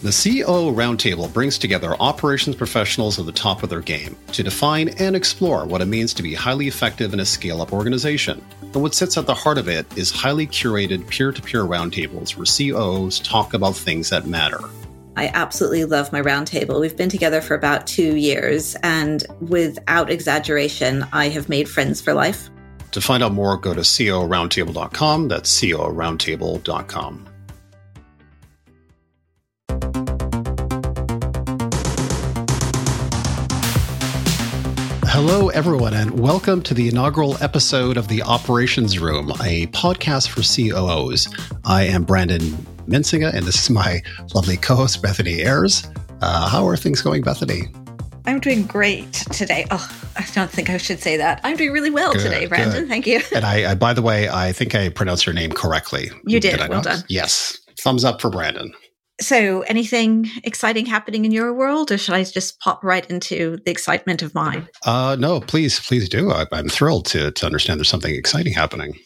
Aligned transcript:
The 0.00 0.10
COO 0.10 0.72
Roundtable 0.72 1.32
brings 1.32 1.58
together 1.58 1.96
operations 1.98 2.54
professionals 2.54 3.18
at 3.18 3.26
the 3.26 3.32
top 3.32 3.64
of 3.64 3.68
their 3.68 3.80
game 3.80 4.16
to 4.30 4.44
define 4.44 4.90
and 4.90 5.16
explore 5.16 5.66
what 5.66 5.80
it 5.80 5.86
means 5.86 6.14
to 6.14 6.22
be 6.22 6.34
highly 6.34 6.68
effective 6.68 7.12
in 7.12 7.18
a 7.18 7.24
scale 7.24 7.60
up 7.60 7.72
organization. 7.72 8.40
And 8.62 8.76
what 8.76 8.94
sits 8.94 9.18
at 9.18 9.26
the 9.26 9.34
heart 9.34 9.58
of 9.58 9.66
it 9.66 9.86
is 9.98 10.12
highly 10.12 10.46
curated 10.46 11.08
peer 11.08 11.32
to 11.32 11.42
peer 11.42 11.64
roundtables 11.64 12.36
where 12.36 12.46
COOs 12.46 13.18
talk 13.18 13.54
about 13.54 13.74
things 13.74 14.10
that 14.10 14.28
matter. 14.28 14.60
I 15.16 15.32
absolutely 15.34 15.84
love 15.84 16.12
my 16.12 16.22
roundtable. 16.22 16.80
We've 16.80 16.96
been 16.96 17.08
together 17.08 17.40
for 17.40 17.56
about 17.56 17.88
two 17.88 18.14
years, 18.14 18.76
and 18.84 19.26
without 19.40 20.12
exaggeration, 20.12 21.04
I 21.12 21.28
have 21.30 21.48
made 21.48 21.68
friends 21.68 22.00
for 22.00 22.14
life. 22.14 22.50
To 22.92 23.00
find 23.00 23.20
out 23.24 23.32
more, 23.32 23.56
go 23.56 23.74
to 23.74 23.80
cooroundtable.com. 23.80 25.26
That's 25.26 25.60
cooroundtable.com. 25.60 27.27
Hello, 35.20 35.48
everyone, 35.48 35.94
and 35.94 36.20
welcome 36.20 36.62
to 36.62 36.74
the 36.74 36.86
inaugural 36.86 37.36
episode 37.42 37.96
of 37.96 38.06
the 38.06 38.22
Operations 38.22 39.00
Room, 39.00 39.30
a 39.42 39.66
podcast 39.72 40.28
for 40.28 40.42
COOs. 40.42 41.26
I 41.64 41.82
am 41.82 42.04
Brandon 42.04 42.40
Mensinga, 42.86 43.34
and 43.34 43.44
this 43.44 43.60
is 43.60 43.68
my 43.68 44.00
lovely 44.32 44.56
co 44.56 44.76
host, 44.76 45.02
Bethany 45.02 45.40
Ayres. 45.42 45.88
Uh, 46.20 46.48
how 46.48 46.68
are 46.68 46.76
things 46.76 47.02
going, 47.02 47.22
Bethany? 47.22 47.62
I'm 48.26 48.38
doing 48.38 48.62
great 48.62 49.12
today. 49.12 49.66
Oh, 49.72 49.90
I 50.14 50.24
don't 50.34 50.52
think 50.52 50.70
I 50.70 50.76
should 50.76 51.00
say 51.00 51.16
that. 51.16 51.40
I'm 51.42 51.56
doing 51.56 51.72
really 51.72 51.90
well 51.90 52.12
good, 52.12 52.22
today, 52.22 52.46
Brandon. 52.46 52.82
Good. 52.82 52.88
Thank 52.88 53.08
you. 53.08 53.20
And 53.34 53.44
I, 53.44 53.72
I, 53.72 53.74
by 53.74 53.94
the 53.94 54.02
way, 54.02 54.28
I 54.28 54.52
think 54.52 54.76
I 54.76 54.88
pronounced 54.88 55.26
your 55.26 55.34
name 55.34 55.50
correctly. 55.50 56.12
You 56.26 56.38
did. 56.38 56.60
did 56.60 56.68
well 56.68 56.82
done. 56.82 57.02
Yes. 57.08 57.58
Thumbs 57.80 58.04
up 58.04 58.20
for 58.20 58.30
Brandon. 58.30 58.72
So, 59.20 59.62
anything 59.62 60.30
exciting 60.44 60.86
happening 60.86 61.24
in 61.24 61.32
your 61.32 61.52
world, 61.52 61.90
or 61.90 61.98
should 61.98 62.14
I 62.14 62.22
just 62.22 62.60
pop 62.60 62.84
right 62.84 63.08
into 63.10 63.58
the 63.64 63.70
excitement 63.70 64.22
of 64.22 64.32
mine? 64.32 64.68
Uh, 64.86 65.16
no, 65.18 65.40
please, 65.40 65.80
please 65.80 66.08
do. 66.08 66.30
I, 66.30 66.46
am 66.52 66.68
thrilled 66.68 67.06
to, 67.06 67.32
to 67.32 67.46
understand 67.46 67.80
there's 67.80 67.88
something 67.88 68.14
exciting 68.14 68.52
happening. 68.52 68.96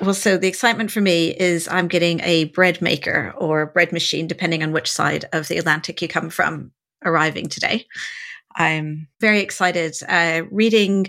Well, 0.00 0.14
so 0.14 0.38
the 0.38 0.48
excitement 0.48 0.90
for 0.90 1.02
me 1.02 1.36
is 1.36 1.68
I'm 1.68 1.86
getting 1.86 2.20
a 2.20 2.46
bread 2.46 2.80
maker 2.80 3.34
or 3.36 3.66
bread 3.66 3.92
machine, 3.92 4.26
depending 4.26 4.62
on 4.62 4.72
which 4.72 4.90
side 4.90 5.26
of 5.32 5.48
the 5.48 5.58
Atlantic 5.58 6.00
you 6.00 6.08
come 6.08 6.30
from, 6.30 6.72
arriving 7.04 7.48
today. 7.48 7.86
I'm 8.56 9.06
very 9.20 9.40
excited. 9.40 9.94
Uh, 10.08 10.42
reading 10.50 11.08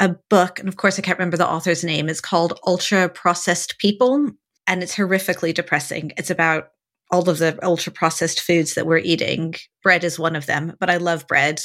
a 0.00 0.16
book, 0.30 0.58
and 0.58 0.68
of 0.68 0.76
course, 0.76 0.98
I 0.98 1.02
can't 1.02 1.18
remember 1.18 1.36
the 1.36 1.48
author's 1.48 1.84
name. 1.84 2.08
It's 2.08 2.20
called 2.20 2.58
Ultra 2.66 3.08
Processed 3.08 3.78
People, 3.78 4.30
and 4.66 4.82
it's 4.82 4.96
horrifically 4.96 5.54
depressing. 5.54 6.12
It's 6.16 6.30
about 6.30 6.70
all 7.10 7.28
of 7.28 7.38
the 7.38 7.58
ultra 7.62 7.92
processed 7.92 8.40
foods 8.40 8.74
that 8.74 8.86
we're 8.86 8.98
eating. 8.98 9.54
Bread 9.82 10.04
is 10.04 10.18
one 10.18 10.36
of 10.36 10.46
them, 10.46 10.74
but 10.80 10.90
I 10.90 10.96
love 10.96 11.26
bread, 11.26 11.60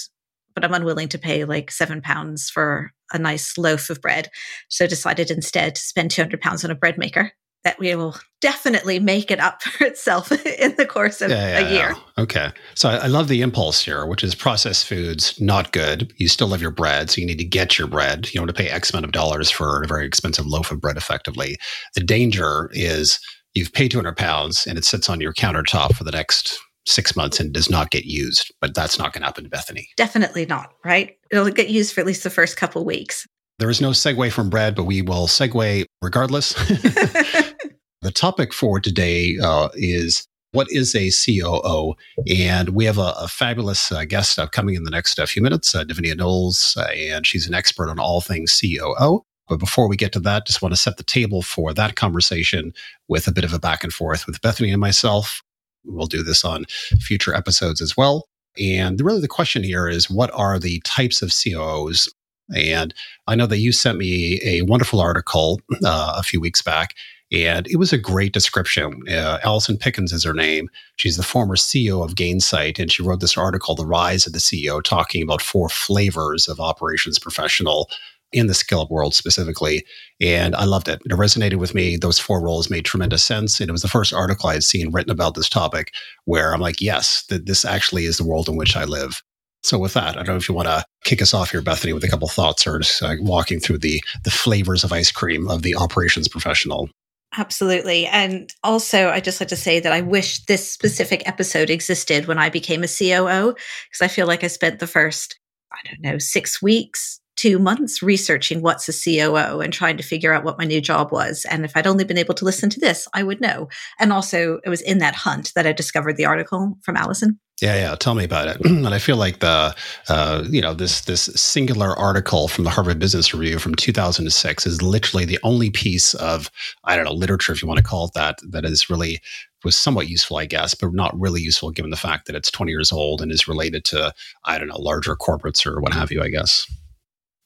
but 0.54 0.64
I'm 0.64 0.74
unwilling 0.74 1.10
to 1.10 1.18
pay 1.18 1.46
like 1.46 1.72
seven 1.72 2.02
pounds 2.02 2.50
for 2.50 2.92
a 3.12 3.20
nice 3.20 3.58
loaf 3.58 3.90
of 3.90 4.02
bread. 4.02 4.30
So 4.70 4.88
decided 4.88 5.32
instead 5.32 5.76
to 5.76 5.82
spend 5.82 6.12
200 6.12 6.42
pounds 6.42 6.64
on 6.64 6.72
a 6.72 6.76
bread 6.76 6.98
maker 6.98 7.32
that 7.64 7.78
we 7.78 7.94
will 7.94 8.16
definitely 8.42 9.00
make 9.00 9.30
it 9.30 9.40
up 9.40 9.62
for 9.64 9.86
itself 9.86 10.32
in 10.46 10.76
the 10.78 10.86
course 10.86 11.22
of 11.22 11.30
yeah, 11.30 11.60
yeah, 11.60 11.68
a 11.68 11.72
year. 11.72 11.94
Yeah. 11.96 12.24
Okay. 12.24 12.50
So 12.76 12.90
I 12.90 13.08
love 13.08 13.28
the 13.28 13.42
impulse 13.42 13.84
here, 13.84 14.06
which 14.06 14.24
is 14.24 14.34
processed 14.36 14.88
foods, 14.88 15.40
not 15.42 15.72
good. 15.72 16.14
You 16.18 16.28
still 16.28 16.48
love 16.48 16.62
your 16.62 16.72
bread. 16.72 17.10
So 17.10 17.22
you 17.22 17.28
need 17.28 17.40
to 17.40 17.46
get 17.46 17.78
your 17.78 17.88
bread. 17.88 18.28
You 18.28 18.34
don't 18.40 18.48
want 18.48 18.56
to 18.56 18.64
pay 18.64 18.70
X 18.70 18.92
amount 18.92 19.06
of 19.06 19.12
dollars 19.12 19.50
for 19.50 19.84
a 19.84 19.88
very 19.88 20.06
expensive 20.06 20.46
loaf 20.46 20.72
of 20.72 20.80
bread 20.80 20.98
effectively. 20.98 21.58
The 21.96 22.04
danger 22.04 22.70
is 22.74 23.20
you've 23.54 23.74
paid 23.74 23.92
200 23.92 24.16
pounds 24.18 24.66
and 24.68 24.78
it 24.78 24.86
sits 24.86 25.10
on 25.10 25.22
your 25.22 25.34
countertop 25.34 25.96
for 25.96 26.04
the 26.04 26.12
next 26.12 26.58
six 26.86 27.16
months 27.16 27.40
and 27.40 27.54
does 27.54 27.70
not 27.70 27.92
get 27.92 28.06
used. 28.06 28.54
But 28.62 28.74
that's 28.74 28.98
not 28.98 29.14
going 29.14 29.22
to 29.22 29.28
happen 29.28 29.44
to 29.44 29.50
Bethany. 29.50 29.88
Definitely 29.98 30.46
not, 30.46 30.74
right? 30.84 31.18
It'll 31.32 31.50
get 31.50 31.70
used 31.70 31.94
for 31.94 32.02
at 32.02 32.08
least 32.08 32.24
the 32.24 32.30
first 32.30 32.58
couple 32.58 32.84
weeks. 32.86 33.28
There 33.60 33.70
is 33.70 33.82
no 33.82 33.92
segue 33.92 34.32
from 34.32 34.50
bread, 34.50 34.76
but 34.76 34.86
we 34.86 35.02
will 35.02 35.28
segue 35.28 35.86
regardless. 36.02 36.54
the 38.02 38.12
topic 38.14 38.54
for 38.54 38.80
today 38.80 39.38
uh, 39.44 39.70
is 39.76 40.26
what 40.52 40.68
is 40.72 40.96
a 40.96 41.12
COO? 41.12 41.96
And 42.34 42.70
we 42.70 42.86
have 42.86 42.98
a, 42.98 43.14
a 43.20 43.28
fabulous 43.28 43.92
uh, 43.92 44.06
guest 44.06 44.40
uh, 44.40 44.48
coming 44.48 44.76
in 44.76 44.84
the 44.84 44.92
next 44.92 45.20
uh, 45.20 45.26
few 45.26 45.42
minutes, 45.42 45.76
uh, 45.76 45.84
Divinia 45.84 46.16
Knowles, 46.16 46.76
uh, 46.78 46.88
and 46.96 47.28
she's 47.28 47.48
an 47.48 47.54
expert 47.54 47.90
on 47.90 48.00
all 48.00 48.22
things 48.22 48.60
COO. 48.60 49.24
But 49.50 49.60
before 49.60 49.90
we 49.90 49.98
get 49.98 50.14
to 50.14 50.20
that, 50.22 50.46
just 50.46 50.62
want 50.62 50.74
to 50.74 50.80
set 50.80 50.98
the 50.98 51.04
table 51.04 51.42
for 51.42 51.74
that 51.74 51.96
conversation 51.96 52.72
with 53.08 53.28
a 53.28 53.32
bit 53.32 53.44
of 53.44 53.54
a 53.54 53.60
back 53.60 53.84
and 53.84 53.92
forth 53.92 54.28
with 54.28 54.42
Bethany 54.42 54.72
and 54.72 54.80
myself. 54.80 55.42
We'll 55.84 56.08
do 56.08 56.24
this 56.24 56.46
on 56.46 56.66
future 57.00 57.34
episodes 57.34 57.82
as 57.82 57.98
well. 57.98 58.28
And 58.60 59.02
really, 59.02 59.22
the 59.22 59.28
question 59.28 59.64
here 59.64 59.88
is 59.88 60.10
what 60.10 60.32
are 60.34 60.60
the 60.60 60.82
types 60.82 61.22
of 61.22 61.34
COOs? 61.34 62.14
And 62.56 62.94
I 63.28 63.36
know 63.36 63.48
that 63.48 63.58
you 63.60 63.72
sent 63.72 63.98
me 63.98 64.40
a 64.44 64.62
wonderful 64.64 65.00
article 65.00 65.60
uh, 65.84 66.14
a 66.18 66.24
few 66.24 66.42
weeks 66.42 66.62
back, 66.62 66.96
and 67.32 67.68
it 67.68 67.78
was 67.78 67.94
a 67.94 67.98
great 67.98 68.34
description. 68.34 69.04
Uh, 69.08 69.40
Allison 69.44 69.78
Pickens 69.78 70.12
is 70.12 70.24
her 70.24 70.34
name. 70.34 70.70
She's 70.96 71.18
the 71.18 71.24
former 71.24 71.56
CEO 71.56 72.04
of 72.04 72.16
Gainsight, 72.16 72.80
and 72.80 72.92
she 72.92 73.04
wrote 73.04 73.20
this 73.20 73.38
article, 73.38 73.76
The 73.76 73.86
Rise 73.86 74.26
of 74.26 74.34
the 74.34 74.40
COO, 74.40 74.82
talking 74.82 75.22
about 75.22 75.42
four 75.42 75.70
flavors 75.70 76.48
of 76.48 76.60
operations 76.60 77.20
professional 77.20 77.90
in 78.32 78.48
the 78.48 78.54
skill 78.54 78.82
up 78.82 78.92
world 78.92 79.16
specifically. 79.16 79.84
And 80.22 80.56
I 80.56 80.66
loved 80.66 80.88
it. 80.88 81.02
It 81.06 81.12
resonated 81.12 81.56
with 81.56 81.74
me. 81.74 81.98
Those 81.98 82.20
four 82.20 82.42
roles 82.42 82.70
made 82.70 82.86
tremendous 82.86 83.24
sense. 83.24 83.60
And 83.60 83.70
it 83.70 83.72
was 83.72 83.82
the 83.82 83.88
first 83.88 84.14
article 84.14 84.50
I 84.50 84.54
had 84.54 84.64
seen 84.64 84.92
written 84.92 85.12
about 85.12 85.36
this 85.36 85.50
topic 85.50 85.92
where 86.26 86.54
I'm 86.54 86.62
like, 86.62 86.82
yes, 86.82 87.24
that 87.30 87.46
this 87.46 87.66
actually 87.66 88.06
is 88.06 88.18
the 88.18 88.26
world 88.26 88.48
in 88.48 88.56
which 88.56 88.76
I 88.76 88.84
live. 88.84 89.22
So 89.62 89.78
with 89.78 89.94
that, 89.94 90.16
I 90.16 90.24
don't 90.24 90.28
know 90.28 90.36
if 90.38 90.48
you 90.48 90.56
want 90.56 90.70
to 90.70 90.86
kick 91.04 91.22
us 91.22 91.34
off 91.34 91.52
here, 91.52 91.62
Bethany, 91.62 91.92
with 91.92 92.04
a 92.04 92.08
couple 92.08 92.30
thoughts 92.30 92.66
or 92.66 92.80
just 92.80 93.02
uh, 93.04 93.16
walking 93.20 93.60
through 93.60 93.80
the 93.80 94.02
the 94.24 94.32
flavors 94.32 94.86
of 94.86 94.94
ice 94.94 95.12
cream 95.12 95.50
of 95.50 95.64
the 95.64 95.76
operations 95.76 96.30
professional. 96.30 96.90
Absolutely. 97.38 98.08
And 98.08 98.52
also, 98.64 99.10
I 99.10 99.20
just 99.20 99.40
like 99.40 99.50
to 99.50 99.56
say 99.56 99.80
that 99.80 99.92
I 99.92 100.02
wish 100.02 100.46
this 100.46 100.72
specific 100.72 101.28
episode 101.28 101.70
existed 101.70 102.26
when 102.26 102.40
I 102.40 102.50
became 102.50 102.84
a 102.84 102.88
COO, 102.88 103.54
because 103.54 104.02
I 104.02 104.08
feel 104.08 104.26
like 104.26 104.44
I 104.44 104.48
spent 104.48 104.80
the 104.80 104.88
first, 104.88 105.38
I 105.72 105.78
don't 105.88 106.02
know, 106.02 106.18
six 106.18 106.62
weeks 106.62 107.19
two 107.40 107.58
months 107.58 108.04
researching 108.04 108.62
what's 108.62 108.90
a 108.90 108.92
COO 108.92 109.62
and 109.62 109.72
trying 109.72 109.96
to 109.96 110.04
figure 110.04 110.34
out 110.34 110.44
what 110.44 110.58
my 110.58 110.66
new 110.66 110.82
job 110.82 111.10
was. 111.10 111.46
And 111.50 111.64
if 111.64 111.72
I'd 111.76 111.88
only 111.88 112.04
been 112.04 112.18
able 112.18 112.34
to 112.34 112.44
listen 112.44 112.70
to 112.72 112.80
this, 112.82 113.08
I 113.14 113.24
would 113.24 113.40
know. 113.40 113.70
And 113.98 114.12
also, 114.12 114.60
it 114.66 114.70
was 114.70 114.82
in 114.82 114.98
that 114.98 115.16
hunt 115.16 115.54
that 115.56 115.66
I 115.66 115.72
discovered 115.72 116.18
the 116.18 116.26
article 116.26 116.78
from 116.82 116.98
Allison. 116.98 117.40
Yeah, 117.62 117.76
yeah. 117.76 117.96
Tell 117.96 118.14
me 118.14 118.26
about 118.26 118.50
it. 118.50 118.66
and 118.66 118.90
I 118.90 119.00
feel 119.00 119.16
like 119.16 119.40
the, 119.40 119.74
uh, 120.10 120.44
you 120.50 120.62
know, 120.62 120.74
this 120.74 121.02
this 121.02 121.26
singular 121.36 121.98
article 121.98 122.50
from 122.50 122.66
the 122.66 122.70
Harvard 122.70 123.00
Business 123.00 123.34
Review 123.34 123.58
from 123.58 123.76
2006 123.76 124.68
is 124.68 124.82
literally 124.82 125.24
the 125.24 125.40
only 125.44 125.70
piece 125.70 126.14
of 126.16 126.52
I 126.84 126.98
don't 126.98 127.06
know 127.06 127.14
literature, 127.14 127.54
if 127.54 127.62
you 127.62 127.70
want 127.70 127.78
to 127.78 127.84
call 127.84 128.08
it 128.08 128.14
that, 128.16 128.40
that 128.50 128.66
is 128.66 128.90
really 128.90 129.22
was 129.64 129.76
somewhat 129.76 130.10
useful, 130.10 130.38
I 130.38 130.46
guess, 130.46 130.74
but 130.74 130.94
not 130.94 131.18
really 131.20 131.42
useful 131.42 131.72
given 131.72 131.92
the 131.92 131.98
fact 131.98 132.28
that 132.28 132.36
it's 132.36 132.52
20 132.52 132.72
years 132.72 132.92
old 132.92 133.22
and 133.22 133.32
is 133.32 133.48
related 133.48 133.86
to 133.86 134.14
I 134.44 134.58
don't 134.58 134.68
know 134.68 134.80
larger 134.80 135.16
corporates 135.16 135.66
or 135.66 135.80
what 135.80 135.94
have 135.94 136.12
you. 136.12 136.22
I 136.22 136.30
guess. 136.30 136.66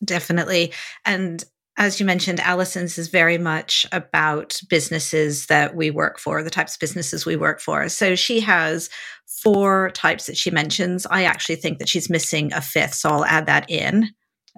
Definitely. 0.04 0.74
And 1.06 1.44
as 1.78 2.00
you 2.00 2.06
mentioned, 2.06 2.40
Allison's 2.40 2.98
is 2.98 3.08
very 3.08 3.38
much 3.38 3.86
about 3.92 4.62
businesses 4.70 5.48
that 5.48 5.76
we 5.76 5.90
work 5.90 6.20
for, 6.20 6.44
the 6.44 6.52
types 6.52 6.76
of 6.76 6.80
businesses 6.80 7.26
we 7.26 7.36
work 7.36 7.60
for. 7.60 7.90
So 7.90 8.16
she 8.16 8.40
has 8.42 8.90
four 9.42 9.90
types 9.92 10.28
that 10.28 10.38
she 10.38 10.52
mentions. 10.52 11.08
I 11.08 11.24
actually 11.24 11.56
think 11.56 11.80
that 11.80 11.90
she's 11.90 12.10
missing 12.10 12.54
a 12.54 12.62
fifth. 12.62 12.94
So 12.94 13.10
I'll 13.10 13.26
add 13.26 13.48
that 13.48 13.70
in, 13.70 14.10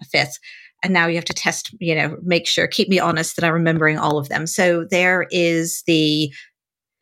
a 0.02 0.06
fifth. 0.06 0.40
And 0.84 0.94
now 0.94 1.08
you 1.08 1.16
have 1.16 1.26
to 1.26 1.34
test, 1.34 1.74
you 1.80 1.96
know, 1.96 2.18
make 2.22 2.48
sure, 2.48 2.68
keep 2.68 2.90
me 2.90 3.00
honest 3.00 3.38
that 3.38 3.46
I'm 3.46 3.54
remembering 3.54 3.98
all 3.98 4.18
of 4.18 4.28
them. 4.28 4.46
So 4.46 4.86
there 4.90 5.26
is 5.32 5.84
the 5.88 6.34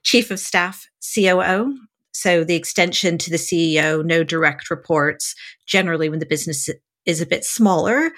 chief 0.04 0.30
of 0.30 0.40
staff, 0.40 0.88
COO. 1.16 1.76
So 2.14 2.44
the 2.44 2.56
extension 2.56 3.18
to 3.18 3.32
the 3.32 3.38
CEO, 3.38 4.06
no 4.06 4.24
direct 4.24 4.70
reports. 4.70 5.34
Generally, 5.66 6.10
when 6.10 6.20
the 6.20 6.28
business 6.28 6.70
is 7.06 7.22
a 7.22 7.26
bit 7.26 7.46
smaller 7.46 8.12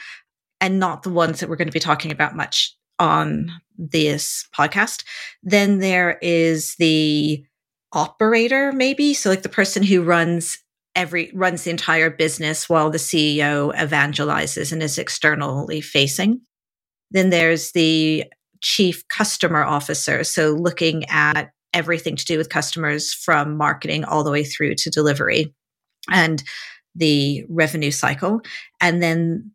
and 0.62 0.80
not 0.80 1.04
the 1.04 1.10
ones 1.10 1.40
that 1.40 1.50
we're 1.50 1.56
going 1.56 1.68
to 1.68 1.74
be 1.74 1.80
talking 1.80 2.12
about 2.12 2.36
much 2.36 2.76
on 3.00 3.52
this 3.78 4.48
podcast. 4.56 5.04
Then 5.44 5.80
there 5.80 6.18
is 6.22 6.76
the 6.76 7.46
operator, 7.92 8.72
maybe. 8.72 9.14
So, 9.14 9.30
like 9.30 9.44
the 9.44 9.50
person 9.50 9.84
who 9.84 10.04
runs 10.04 10.58
every 10.96 11.32
runs 11.34 11.64
the 11.64 11.72
entire 11.72 12.10
business 12.10 12.70
while 12.70 12.90
the 12.90 12.98
CEO 12.98 13.74
evangelizes 13.76 14.72
and 14.72 14.82
is 14.82 14.98
externally 14.98 15.82
facing. 15.82 16.42
Then 17.12 17.30
there's 17.30 17.72
the 17.72 18.26
chief 18.62 19.08
customer 19.08 19.64
officer. 19.64 20.24
So, 20.24 20.52
looking 20.52 21.06
at 21.10 21.52
everything 21.74 22.16
to 22.16 22.26
do 22.26 22.38
with 22.38 22.50
customers 22.50 23.14
from 23.14 23.58
marketing 23.58 24.06
all 24.06 24.24
the 24.24 24.32
way 24.32 24.44
through 24.44 24.76
to 24.76 24.90
delivery. 24.90 25.54
And 26.10 26.42
the 26.96 27.46
revenue 27.50 27.92
cycle. 27.92 28.42
And 28.82 29.04
then 29.04 29.52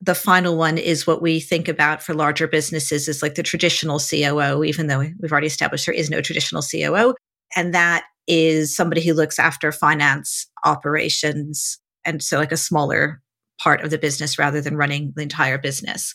the 0.00 0.14
final 0.14 0.56
one 0.56 0.78
is 0.78 1.06
what 1.06 1.20
we 1.20 1.40
think 1.40 1.68
about 1.68 2.02
for 2.02 2.14
larger 2.14 2.48
businesses 2.48 3.06
is 3.06 3.22
like 3.22 3.34
the 3.34 3.42
traditional 3.42 3.98
COO, 3.98 4.64
even 4.64 4.86
though 4.86 5.00
we've 5.00 5.30
already 5.30 5.46
established 5.46 5.86
there 5.86 5.94
is 5.94 6.10
no 6.10 6.22
traditional 6.22 6.62
COO. 6.62 7.14
And 7.54 7.74
that 7.74 8.04
is 8.26 8.74
somebody 8.74 9.02
who 9.02 9.12
looks 9.12 9.38
after 9.38 9.72
finance 9.72 10.46
operations. 10.64 11.78
And 12.04 12.22
so, 12.22 12.38
like 12.38 12.52
a 12.52 12.56
smaller 12.56 13.20
part 13.60 13.82
of 13.82 13.90
the 13.90 13.98
business 13.98 14.38
rather 14.38 14.62
than 14.62 14.76
running 14.76 15.12
the 15.16 15.22
entire 15.22 15.58
business. 15.58 16.14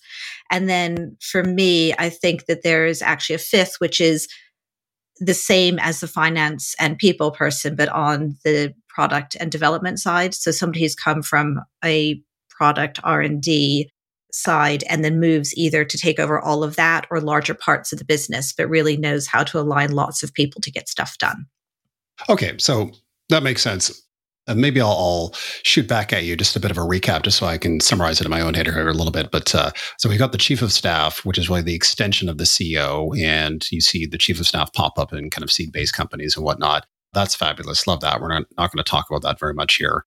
And 0.50 0.68
then 0.68 1.16
for 1.22 1.44
me, 1.44 1.94
I 1.94 2.10
think 2.10 2.46
that 2.46 2.64
there 2.64 2.88
is 2.88 3.04
actually 3.04 3.36
a 3.36 3.40
fifth, 3.40 3.76
which 3.78 4.02
is 4.02 4.28
the 5.20 5.34
same 5.34 5.78
as 5.80 6.00
the 6.00 6.08
finance 6.08 6.74
and 6.80 6.98
people 6.98 7.32
person, 7.32 7.76
but 7.76 7.90
on 7.90 8.36
the 8.44 8.74
product 8.96 9.36
and 9.40 9.52
development 9.52 10.00
side. 10.00 10.34
So 10.34 10.52
somebody 10.52 10.80
who's 10.80 10.96
come 10.96 11.22
from 11.22 11.60
a 11.84 12.20
product 12.50 13.00
R&D 13.04 13.92
side 14.32 14.84
and 14.90 15.04
then 15.04 15.20
moves 15.20 15.56
either 15.58 15.84
to 15.84 15.98
take 15.98 16.18
over 16.18 16.40
all 16.40 16.64
of 16.64 16.78
that 16.78 17.06
or 17.12 17.20
larger 17.20 17.54
parts 17.54 17.92
of 17.92 18.00
the 18.00 18.06
business, 18.06 18.54
but 18.54 18.70
really 18.70 18.96
knows 18.96 19.28
how 19.28 19.44
to 19.44 19.60
align 19.60 19.92
lots 19.92 20.24
of 20.24 20.34
people 20.34 20.62
to 20.62 20.72
get 20.72 20.88
stuff 20.88 21.18
done. 21.18 21.46
Okay, 22.30 22.56
so 22.58 22.92
that 23.28 23.44
makes 23.44 23.62
sense. 23.62 24.02
And 24.48 24.62
maybe 24.62 24.80
I'll, 24.80 24.90
I'll, 24.90 25.34
shoot 25.64 25.88
back 25.88 26.14
at 26.14 26.24
you 26.24 26.38
just 26.38 26.56
a 26.56 26.60
bit 26.60 26.70
of 26.70 26.78
a 26.78 26.82
recap, 26.82 27.24
just 27.24 27.40
so 27.40 27.48
I 27.48 27.58
can 27.58 27.80
summarize 27.80 28.22
it 28.22 28.26
in 28.26 28.32
my 28.32 28.42
own 28.42 28.54
head 28.54 28.68
here 28.68 28.88
a 28.88 28.94
little 28.94 29.12
bit. 29.12 29.32
But 29.32 29.54
uh, 29.56 29.72
so 29.98 30.08
we 30.08 30.18
got 30.18 30.32
the 30.32 30.38
chief 30.38 30.62
of 30.62 30.72
staff, 30.72 31.26
which 31.26 31.40
is 31.40 31.50
really 31.50 31.64
the 31.64 31.74
extension 31.74 32.30
of 32.30 32.38
the 32.38 32.44
CEO, 32.44 33.20
and 33.20 33.70
you 33.72 33.82
see 33.82 34.06
the 34.06 34.20
chief 34.20 34.40
of 34.40 34.46
staff 34.46 34.72
pop 34.72 35.00
up 35.00 35.12
in 35.12 35.32
kind 35.32 35.44
of 35.44 35.52
seed-based 35.52 35.96
companies 35.96 36.38
and 36.38 36.46
whatnot. 36.46 36.86
That's 37.16 37.34
fabulous. 37.34 37.88
Love 37.88 38.02
that. 38.02 38.22
We're 38.22 38.28
not, 38.28 38.44
not 38.58 38.72
going 38.72 38.84
to 38.84 38.90
talk 38.90 39.10
about 39.10 39.24
that 39.24 39.40
very 39.40 39.54
much 39.54 39.76
here. 39.76 40.06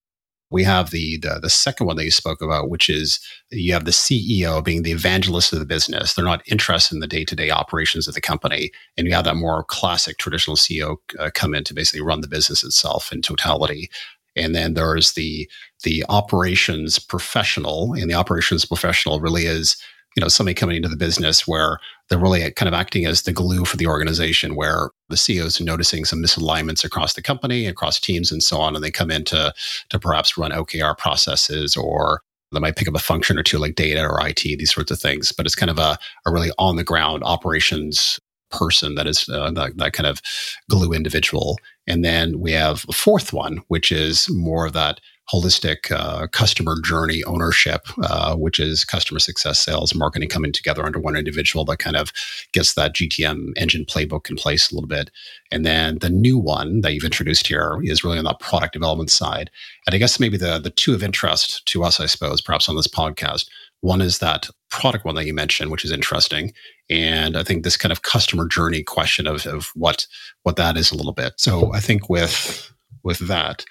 We 0.51 0.63
have 0.65 0.91
the, 0.91 1.19
the 1.19 1.41
the 1.43 1.51
second 1.51 1.87
one 1.87 1.97
that 1.97 2.05
you 2.05 2.11
spoke 2.11 2.41
about, 2.41 2.71
which 2.71 2.89
is 2.89 3.21
you 3.51 3.73
have 3.73 3.85
the 3.85 3.91
CEO 3.91 4.65
being 4.65 4.83
the 4.83 4.93
evangelist 4.93 5.53
of 5.53 5.59
the 5.59 5.67
business. 5.67 6.15
They're 6.15 6.25
not 6.25 6.47
interested 6.47 6.95
in 6.95 7.01
the 7.01 7.07
day 7.07 7.25
to 7.25 7.37
day 7.37 7.51
operations 7.51 8.09
of 8.09 8.15
the 8.15 8.21
company, 8.21 8.71
and 8.97 9.07
you 9.07 9.13
have 9.15 9.25
that 9.25 9.37
more 9.37 9.65
classic 9.65 10.17
traditional 10.17 10.57
CEO 10.57 10.97
uh, 11.19 11.31
come 11.35 11.55
in 11.55 11.65
to 11.65 11.75
basically 11.75 12.01
run 12.01 12.23
the 12.23 12.29
business 12.29 12.65
itself 12.65 13.13
in 13.13 13.21
totality. 13.21 13.91
And 14.37 14.55
then 14.55 14.73
there's 14.75 15.13
the 15.13 15.51
the 15.85 16.05
operations 16.09 16.99
professional, 16.99 17.93
and 17.93 18.09
the 18.09 18.15
operations 18.15 18.65
professional 18.65 19.21
really 19.21 19.45
is 19.45 19.77
you 20.17 20.23
know 20.23 20.29
somebody 20.29 20.55
coming 20.55 20.77
into 20.77 20.89
the 20.89 20.97
business 20.97 21.47
where 21.47 21.79
they're 22.09 22.19
really 22.19 22.51
kind 22.53 22.69
of 22.69 22.75
acting 22.75 23.05
as 23.05 23.23
the 23.23 23.33
glue 23.33 23.65
for 23.65 23.77
the 23.77 23.87
organization 23.87 24.55
where 24.55 24.91
the 25.09 25.17
ceos 25.17 25.61
are 25.61 25.65
noticing 25.65 26.05
some 26.05 26.23
misalignments 26.23 26.85
across 26.85 27.15
the 27.15 27.23
company 27.23 27.67
across 27.67 28.01
teams 28.01 28.33
and 28.33 28.43
so 28.43 28.59
on 28.59 28.75
and 28.75 28.83
they 28.83 28.91
come 28.91 29.11
in 29.11 29.25
to 29.25 29.53
to 29.89 29.99
perhaps 29.99 30.39
run 30.39 30.51
okr 30.51 30.97
processes 30.97 31.77
or 31.77 32.23
they 32.53 32.61
might 32.61 32.77
pick 32.77 32.89
up 32.89 32.95
a 32.95 33.01
function 33.01 33.39
or 33.39 33.43
two 33.43 33.59
like 33.59 33.75
data 33.75 34.03
or 34.05 34.27
it 34.27 34.37
these 34.37 34.73
sorts 34.73 34.91
of 34.91 34.99
things. 34.99 35.33
But 35.33 35.47
it's 35.47 35.55
kind 35.55 35.71
of 35.71 35.79
a, 35.79 35.99
a 36.27 36.33
really 36.33 36.51
on 36.59 36.77
the 36.77 36.85
ground 36.85 37.23
operations 37.25 38.19
person 38.51 38.95
that 38.95 39.07
is 39.07 39.29
uh, 39.29 39.51
that, 39.51 39.77
that 39.77 39.93
kind 39.93 40.07
of 40.07 40.23
glue 40.71 40.93
individual. 40.93 41.59
And 41.87 42.05
then 42.05 42.41
we 42.41 42.53
have 42.53 42.87
a 42.89 42.93
fourth 42.93 43.33
one 43.33 43.63
which 43.69 43.93
is 43.93 44.29
more 44.31 44.67
of 44.67 44.73
that 44.73 45.01
holistic 45.33 45.93
uh, 45.93 46.27
customer 46.29 46.77
journey 46.83 47.23
ownership, 47.25 47.87
uh, 48.03 48.35
which 48.35 48.59
is 48.59 48.85
customer 48.85 49.21
success, 49.21 49.61
sales, 49.61 49.95
marketing 49.95 50.29
coming 50.29 50.53
together 50.53 50.85
under 50.85 50.99
one 50.99 51.17
individual 51.17 51.65
that 51.67 51.79
kind 51.79 51.97
of 51.97 52.13
gets 52.53 52.75
that 52.75 52.95
GTM 52.95 53.53
engine 53.57 53.85
playbook 53.85 54.31
in 54.31 54.37
place 54.37 54.71
a 54.71 54.75
little 54.75 54.89
bit. 54.89 55.11
And 55.51 55.67
then 55.67 55.99
the 55.99 56.11
new 56.11 56.39
one 56.39 56.81
that 56.81 56.95
you've 56.95 57.05
introduced 57.05 57.47
here 57.47 57.79
is 57.83 58.03
really 58.03 58.19
on 58.19 58.25
that 58.25 58.41
product 58.41 58.73
development 58.73 59.11
side. 59.11 59.51
And 59.87 59.95
I 59.95 59.99
guess 59.99 60.21
maybe 60.21 60.37
the 60.37 60.59
the 60.59 60.71
two 60.71 60.95
of 60.95 61.03
interest 61.03 61.65
to 61.67 61.85
us, 61.85 62.01
I 62.01 62.07
suppose, 62.07 62.41
perhaps 62.41 62.69
on 62.69 62.77
this 62.77 62.89
podcast. 62.89 63.49
One 63.81 64.01
is 64.01 64.19
that 64.19 64.49
product 64.71 65.05
one 65.05 65.15
that 65.15 65.27
you 65.27 65.35
mentioned, 65.35 65.71
which 65.71 65.85
is 65.85 65.93
interesting. 65.93 66.53
And 66.91 67.37
I 67.37 67.45
think 67.45 67.63
this 67.63 67.77
kind 67.77 67.93
of 67.93 68.03
customer 68.03 68.47
journey 68.47 68.83
question 68.83 69.27
of, 69.27 69.47
of 69.47 69.71
what 69.75 70.07
what 70.43 70.57
that 70.57 70.77
is 70.77 70.91
a 70.91 70.97
little 70.97 71.13
bit. 71.13 71.35
So 71.37 71.73
I 71.73 71.81
think 71.81 72.09
with 72.09 72.73
with 73.03 73.19
that, 73.29 73.65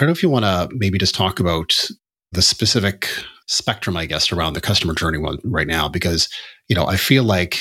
don't 0.00 0.08
know 0.08 0.12
if 0.12 0.22
you 0.22 0.30
want 0.30 0.44
to 0.44 0.68
maybe 0.72 0.98
just 0.98 1.14
talk 1.14 1.40
about 1.40 1.76
the 2.32 2.42
specific 2.42 3.08
spectrum, 3.46 3.96
I 3.96 4.06
guess, 4.06 4.32
around 4.32 4.54
the 4.54 4.60
customer 4.60 4.94
journey 4.94 5.18
one 5.18 5.38
right 5.44 5.66
now, 5.66 5.88
because 5.88 6.28
you 6.68 6.76
know 6.76 6.86
I 6.86 6.96
feel 6.96 7.24
like 7.24 7.60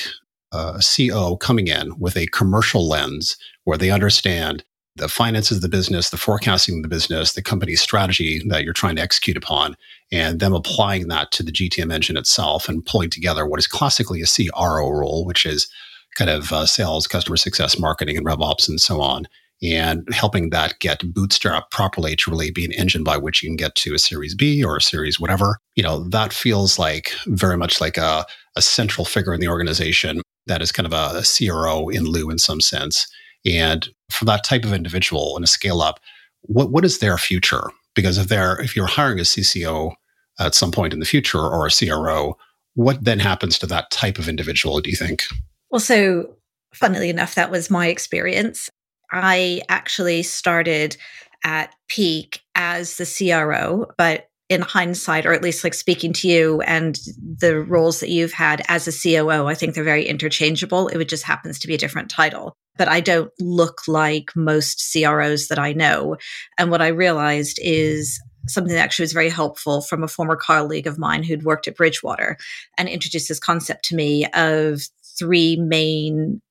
a 0.51 0.81
CO 0.81 1.35
coming 1.37 1.67
in 1.67 1.97
with 1.99 2.17
a 2.17 2.27
commercial 2.27 2.87
lens 2.87 3.37
where 3.65 3.77
they 3.77 3.91
understand 3.91 4.63
the 4.95 5.07
finances 5.07 5.57
of 5.57 5.61
the 5.61 5.69
business, 5.69 6.09
the 6.09 6.17
forecasting 6.17 6.77
of 6.77 6.81
the 6.81 6.89
business, 6.89 7.33
the 7.33 7.41
company's 7.41 7.81
strategy 7.81 8.41
that 8.47 8.63
you're 8.63 8.73
trying 8.73 8.95
to 8.95 9.01
execute 9.01 9.37
upon, 9.37 9.75
and 10.11 10.39
them 10.39 10.53
applying 10.53 11.07
that 11.07 11.31
to 11.31 11.43
the 11.43 11.51
GTM 11.51 11.93
engine 11.93 12.17
itself 12.17 12.67
and 12.67 12.85
pulling 12.85 13.09
together 13.09 13.45
what 13.45 13.59
is 13.59 13.67
classically 13.67 14.21
a 14.21 14.25
CRO 14.25 14.89
role, 14.89 15.25
which 15.25 15.45
is 15.45 15.69
kind 16.15 16.29
of 16.29 16.51
uh, 16.51 16.65
sales, 16.65 17.07
customer 17.07 17.37
success, 17.37 17.79
marketing, 17.79 18.17
and 18.17 18.25
RevOps, 18.25 18.67
and 18.67 18.81
so 18.81 18.99
on, 18.99 19.27
and 19.61 20.07
helping 20.13 20.49
that 20.49 20.79
get 20.79 20.99
bootstrapped 21.01 21.71
properly 21.71 22.15
to 22.15 22.31
really 22.31 22.51
be 22.51 22.63
an 22.63 22.71
engine 22.73 23.03
by 23.03 23.17
which 23.17 23.43
you 23.43 23.49
can 23.49 23.57
get 23.57 23.75
to 23.75 23.93
a 23.93 23.99
series 23.99 24.33
B 24.33 24.63
or 24.63 24.77
a 24.77 24.81
series 24.81 25.19
whatever. 25.19 25.57
You 25.75 25.83
know, 25.83 26.07
that 26.09 26.31
feels 26.31 26.79
like 26.79 27.11
very 27.27 27.57
much 27.57 27.81
like 27.81 27.97
a, 27.97 28.25
a 28.55 28.61
central 28.61 29.05
figure 29.05 29.33
in 29.33 29.41
the 29.41 29.49
organization 29.49 30.21
that 30.47 30.61
is 30.61 30.71
kind 30.71 30.85
of 30.85 30.93
a, 30.93 31.19
a 31.19 31.23
CRO 31.23 31.89
in 31.89 32.05
lieu 32.05 32.29
in 32.29 32.37
some 32.37 32.61
sense. 32.61 33.07
And 33.45 33.87
for 34.09 34.25
that 34.25 34.43
type 34.43 34.63
of 34.63 34.73
individual 34.73 35.35
in 35.37 35.43
a 35.43 35.47
scale 35.47 35.81
up, 35.81 35.99
what, 36.41 36.71
what 36.71 36.85
is 36.85 36.99
their 36.99 37.17
future? 37.17 37.63
Because 37.95 38.17
if 38.17 38.27
they're 38.27 38.59
if 38.61 38.75
you're 38.75 38.85
hiring 38.85 39.19
a 39.19 39.23
CCO 39.23 39.93
at 40.39 40.55
some 40.55 40.71
point 40.71 40.93
in 40.93 40.99
the 40.99 41.05
future 41.05 41.39
or 41.39 41.67
a 41.67 41.71
CRO, 41.71 42.37
what 42.75 43.03
then 43.03 43.19
happens 43.19 43.59
to 43.59 43.67
that 43.67 43.91
type 43.91 44.17
of 44.17 44.29
individual, 44.29 44.79
do 44.79 44.89
you 44.89 44.95
think? 44.95 45.23
Well, 45.69 45.81
so 45.81 46.35
funnily 46.73 47.09
enough, 47.09 47.35
that 47.35 47.51
was 47.51 47.69
my 47.69 47.87
experience. 47.87 48.69
I 49.11 49.61
actually 49.69 50.23
started 50.23 50.97
at 51.43 51.73
Peak 51.87 52.41
as 52.55 52.97
the 52.97 53.05
CRO, 53.05 53.87
but 53.97 54.29
in 54.49 54.61
hindsight, 54.61 55.27
or 55.27 55.33
at 55.33 55.43
least 55.43 55.63
like 55.63 55.75
speaking 55.75 56.11
to 56.11 56.27
you 56.27 56.61
and 56.61 56.97
the 57.37 57.59
roles 57.59 57.99
that 57.99 58.09
you've 58.09 58.33
had 58.33 58.63
as 58.67 58.87
a 58.87 58.91
COO, 58.91 59.45
I 59.45 59.53
think 59.53 59.75
they're 59.75 59.83
very 59.83 60.07
interchangeable. 60.07 60.87
It 60.87 60.97
would 60.97 61.09
just 61.09 61.23
happens 61.23 61.59
to 61.59 61.67
be 61.67 61.75
a 61.75 61.77
different 61.79 62.09
title. 62.09 62.53
But 62.75 62.87
I 62.87 62.99
don't 62.99 63.31
look 63.39 63.87
like 63.87 64.31
most 64.35 64.91
CROs 64.91 65.49
that 65.49 65.59
I 65.59 65.73
know. 65.73 66.17
And 66.57 66.71
what 66.71 66.81
I 66.81 66.87
realized 66.87 67.59
is 67.61 68.19
something 68.47 68.73
that 68.73 68.81
actually 68.81 69.03
was 69.03 69.13
very 69.13 69.29
helpful 69.29 69.81
from 69.81 70.01
a 70.01 70.07
former 70.07 70.35
colleague 70.35 70.87
of 70.87 70.97
mine 70.97 71.21
who'd 71.23 71.43
worked 71.43 71.67
at 71.67 71.75
Bridgewater 71.75 72.37
and 72.77 72.89
introduced 72.89 73.27
this 73.29 73.39
concept 73.39 73.85
to 73.85 73.95
me 73.95 74.25
of 74.33 74.81
three 75.19 75.57
main 75.57 76.41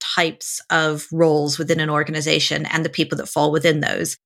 types 0.00 0.60
of 0.70 1.06
roles 1.12 1.58
within 1.58 1.80
an 1.80 1.90
organization 1.90 2.66
and 2.66 2.84
the 2.84 2.90
people 2.90 3.18
that 3.18 3.28
fall 3.28 3.52
within 3.52 3.80
those. 3.80 4.16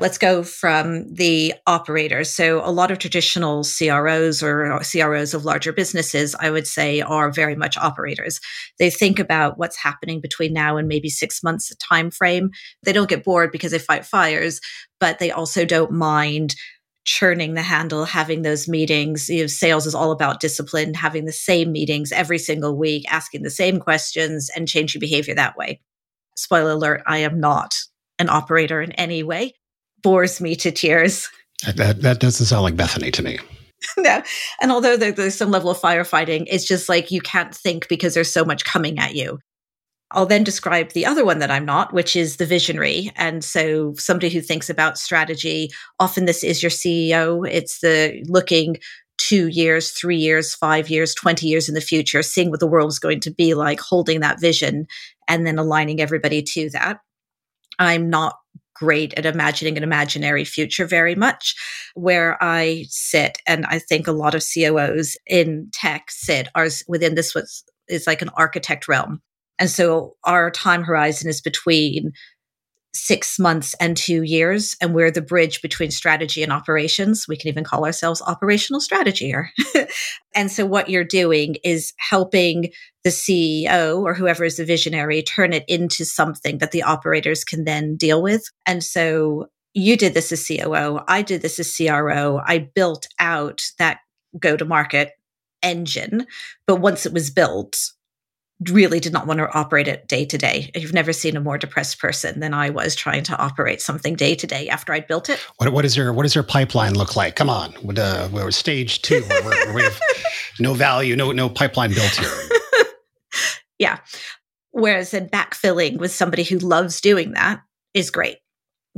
Let's 0.00 0.18
go 0.18 0.44
from 0.44 1.12
the 1.12 1.54
operators. 1.66 2.30
So, 2.30 2.60
a 2.64 2.70
lot 2.70 2.92
of 2.92 3.00
traditional 3.00 3.64
CROs 3.64 4.44
or 4.44 4.80
CROs 4.80 5.34
of 5.34 5.44
larger 5.44 5.72
businesses, 5.72 6.36
I 6.38 6.50
would 6.50 6.68
say, 6.68 7.00
are 7.00 7.32
very 7.32 7.56
much 7.56 7.76
operators. 7.76 8.38
They 8.78 8.90
think 8.90 9.18
about 9.18 9.58
what's 9.58 9.76
happening 9.76 10.20
between 10.20 10.52
now 10.52 10.76
and 10.76 10.86
maybe 10.86 11.08
six 11.08 11.42
months 11.42 11.74
time 11.76 12.12
frame. 12.12 12.50
They 12.84 12.92
don't 12.92 13.08
get 13.08 13.24
bored 13.24 13.50
because 13.50 13.72
they 13.72 13.80
fight 13.80 14.06
fires, 14.06 14.60
but 15.00 15.18
they 15.18 15.32
also 15.32 15.64
don't 15.64 15.90
mind 15.90 16.54
churning 17.08 17.54
the 17.54 17.62
handle, 17.62 18.04
having 18.04 18.42
those 18.42 18.68
meetings. 18.68 19.30
You 19.30 19.40
know, 19.40 19.46
sales 19.46 19.86
is 19.86 19.94
all 19.94 20.12
about 20.12 20.40
discipline, 20.40 20.92
having 20.92 21.24
the 21.24 21.32
same 21.32 21.72
meetings 21.72 22.12
every 22.12 22.38
single 22.38 22.76
week, 22.76 23.10
asking 23.10 23.42
the 23.42 23.50
same 23.50 23.80
questions 23.80 24.50
and 24.54 24.68
changing 24.68 25.00
behavior 25.00 25.34
that 25.34 25.56
way. 25.56 25.80
Spoiler 26.36 26.72
alert, 26.72 27.02
I 27.06 27.18
am 27.18 27.40
not 27.40 27.74
an 28.18 28.28
operator 28.28 28.82
in 28.82 28.92
any 28.92 29.22
way. 29.22 29.54
Bores 30.02 30.38
me 30.38 30.54
to 30.56 30.70
tears. 30.70 31.30
That, 31.74 32.02
that 32.02 32.20
doesn't 32.20 32.44
sound 32.44 32.62
like 32.62 32.76
Bethany 32.76 33.10
to 33.12 33.22
me. 33.22 33.38
no. 33.96 34.22
And 34.60 34.70
although 34.70 34.98
there's 34.98 35.34
some 35.34 35.50
level 35.50 35.70
of 35.70 35.78
firefighting, 35.78 36.44
it's 36.46 36.68
just 36.68 36.90
like 36.90 37.10
you 37.10 37.22
can't 37.22 37.54
think 37.54 37.88
because 37.88 38.12
there's 38.12 38.32
so 38.32 38.44
much 38.44 38.66
coming 38.66 38.98
at 38.98 39.14
you. 39.14 39.38
I'll 40.12 40.26
then 40.26 40.44
describe 40.44 40.92
the 40.92 41.04
other 41.04 41.24
one 41.24 41.38
that 41.38 41.50
I'm 41.50 41.66
not, 41.66 41.92
which 41.92 42.16
is 42.16 42.36
the 42.36 42.46
visionary. 42.46 43.10
And 43.16 43.44
so 43.44 43.94
somebody 43.98 44.30
who 44.30 44.40
thinks 44.40 44.70
about 44.70 44.98
strategy, 44.98 45.70
often 46.00 46.24
this 46.24 46.42
is 46.42 46.62
your 46.62 46.70
CEO. 46.70 47.46
It's 47.48 47.80
the 47.80 48.24
looking 48.26 48.76
two 49.18 49.48
years, 49.48 49.90
three 49.90 50.16
years, 50.16 50.54
five 50.54 50.88
years, 50.88 51.14
20 51.14 51.46
years 51.46 51.68
in 51.68 51.74
the 51.74 51.80
future, 51.80 52.22
seeing 52.22 52.50
what 52.50 52.60
the 52.60 52.66
world 52.66 52.88
is 52.88 52.98
going 52.98 53.20
to 53.20 53.30
be 53.30 53.52
like, 53.52 53.80
holding 53.80 54.20
that 54.20 54.40
vision 54.40 54.86
and 55.26 55.46
then 55.46 55.58
aligning 55.58 56.00
everybody 56.00 56.42
to 56.42 56.70
that. 56.70 57.00
I'm 57.78 58.08
not 58.08 58.36
great 58.74 59.12
at 59.14 59.26
imagining 59.26 59.76
an 59.76 59.82
imaginary 59.82 60.44
future 60.44 60.86
very 60.86 61.16
much. 61.16 61.54
Where 61.94 62.42
I 62.42 62.86
sit, 62.88 63.38
and 63.46 63.66
I 63.66 63.80
think 63.80 64.06
a 64.06 64.12
lot 64.12 64.34
of 64.34 64.44
COOs 64.54 65.16
in 65.26 65.68
tech 65.72 66.10
sit, 66.10 66.48
are 66.54 66.68
within 66.86 67.14
this 67.14 67.34
was 67.34 67.64
is 67.88 68.06
like 68.06 68.22
an 68.22 68.30
architect 68.36 68.86
realm 68.86 69.20
and 69.58 69.70
so 69.70 70.16
our 70.24 70.50
time 70.50 70.82
horizon 70.82 71.28
is 71.28 71.40
between 71.40 72.12
six 72.94 73.38
months 73.38 73.74
and 73.80 73.96
two 73.96 74.22
years, 74.22 74.76
and 74.80 74.94
we're 74.94 75.10
the 75.10 75.22
bridge 75.22 75.62
between 75.62 75.90
strategy 75.90 76.42
and 76.42 76.52
operations. 76.52 77.26
We 77.28 77.36
can 77.36 77.48
even 77.48 77.64
call 77.64 77.84
ourselves 77.84 78.22
operational 78.22 78.80
strategy. 78.80 79.34
and 80.34 80.50
so, 80.50 80.66
what 80.66 80.88
you're 80.88 81.04
doing 81.04 81.56
is 81.64 81.92
helping 81.98 82.70
the 83.04 83.10
CEO 83.10 84.02
or 84.02 84.14
whoever 84.14 84.44
is 84.44 84.56
the 84.56 84.64
visionary 84.64 85.22
turn 85.22 85.52
it 85.52 85.64
into 85.68 86.04
something 86.04 86.58
that 86.58 86.72
the 86.72 86.82
operators 86.82 87.44
can 87.44 87.64
then 87.64 87.96
deal 87.96 88.22
with. 88.22 88.44
And 88.66 88.82
so, 88.82 89.46
you 89.74 89.96
did 89.96 90.14
this 90.14 90.32
as 90.32 90.46
COO, 90.46 91.00
I 91.06 91.22
did 91.22 91.42
this 91.42 91.58
as 91.58 91.74
CRO. 91.74 92.40
I 92.44 92.58
built 92.58 93.06
out 93.18 93.62
that 93.78 93.98
go 94.38 94.56
to 94.56 94.64
market 94.64 95.12
engine. 95.62 96.26
But 96.66 96.76
once 96.76 97.06
it 97.06 97.12
was 97.12 97.30
built, 97.30 97.76
really 98.66 98.98
did 98.98 99.12
not 99.12 99.26
want 99.26 99.38
to 99.38 99.52
operate 99.54 99.86
it 99.86 100.08
day 100.08 100.24
to 100.24 100.36
day. 100.36 100.70
You've 100.74 100.92
never 100.92 101.12
seen 101.12 101.36
a 101.36 101.40
more 101.40 101.58
depressed 101.58 102.00
person 102.00 102.40
than 102.40 102.54
I 102.54 102.70
was 102.70 102.96
trying 102.96 103.22
to 103.24 103.36
operate 103.36 103.80
something 103.80 104.16
day 104.16 104.34
to 104.34 104.46
day 104.46 104.68
after 104.68 104.92
I'd 104.92 105.06
built 105.06 105.28
it. 105.28 105.38
What, 105.58 105.72
what 105.72 105.84
is 105.84 105.96
your 105.96 106.12
what 106.12 106.24
does 106.24 106.34
your 106.34 106.44
pipeline 106.44 106.94
look 106.94 107.14
like? 107.14 107.36
Come 107.36 107.50
on, 107.50 107.74
uh, 107.96 108.28
we're 108.32 108.50
stage 108.50 109.02
two. 109.02 109.22
Where, 109.22 109.74
we 109.74 109.82
have 109.82 110.00
no 110.60 110.74
value, 110.74 111.14
no 111.14 111.30
no 111.30 111.48
pipeline 111.48 111.94
built 111.94 112.16
here. 112.16 112.32
yeah. 113.78 113.98
Whereas 114.70 115.14
in 115.14 115.28
backfilling 115.28 115.98
with 115.98 116.12
somebody 116.12 116.42
who 116.42 116.58
loves 116.58 117.00
doing 117.00 117.32
that 117.32 117.60
is 117.94 118.10
great 118.10 118.38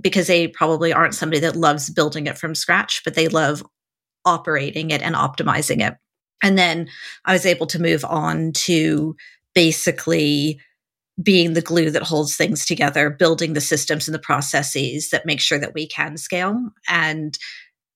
because 0.00 0.26
they 0.26 0.48
probably 0.48 0.92
aren't 0.92 1.14
somebody 1.14 1.40
that 1.40 1.56
loves 1.56 1.90
building 1.90 2.26
it 2.26 2.38
from 2.38 2.54
scratch, 2.54 3.02
but 3.04 3.14
they 3.14 3.28
love 3.28 3.62
operating 4.24 4.90
it 4.90 5.02
and 5.02 5.14
optimizing 5.14 5.86
it. 5.86 5.94
And 6.42 6.56
then 6.56 6.88
I 7.24 7.32
was 7.32 7.46
able 7.46 7.66
to 7.68 7.80
move 7.80 8.04
on 8.04 8.52
to 8.52 9.14
basically 9.54 10.60
being 11.22 11.52
the 11.52 11.60
glue 11.60 11.90
that 11.90 12.02
holds 12.02 12.36
things 12.36 12.64
together, 12.64 13.10
building 13.10 13.52
the 13.52 13.60
systems 13.60 14.08
and 14.08 14.14
the 14.14 14.18
processes 14.18 15.10
that 15.10 15.26
make 15.26 15.40
sure 15.40 15.58
that 15.58 15.74
we 15.74 15.86
can 15.86 16.16
scale. 16.16 16.58
And 16.88 17.36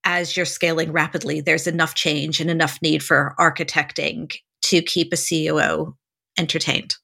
as 0.05 0.37
you're 0.37 0.47
scaling 0.47 0.93
rapidly, 0.93 1.41
there's 1.41 1.67
enough 1.67 1.95
change 1.95 2.41
and 2.41 2.51
enough 2.51 2.79
need 2.83 3.03
for 3.03 3.35
architecting 3.39 4.35
to 4.63 4.83
keep 4.83 5.13
a 5.13 5.17
COO 5.17 5.97
entertained. 6.39 6.97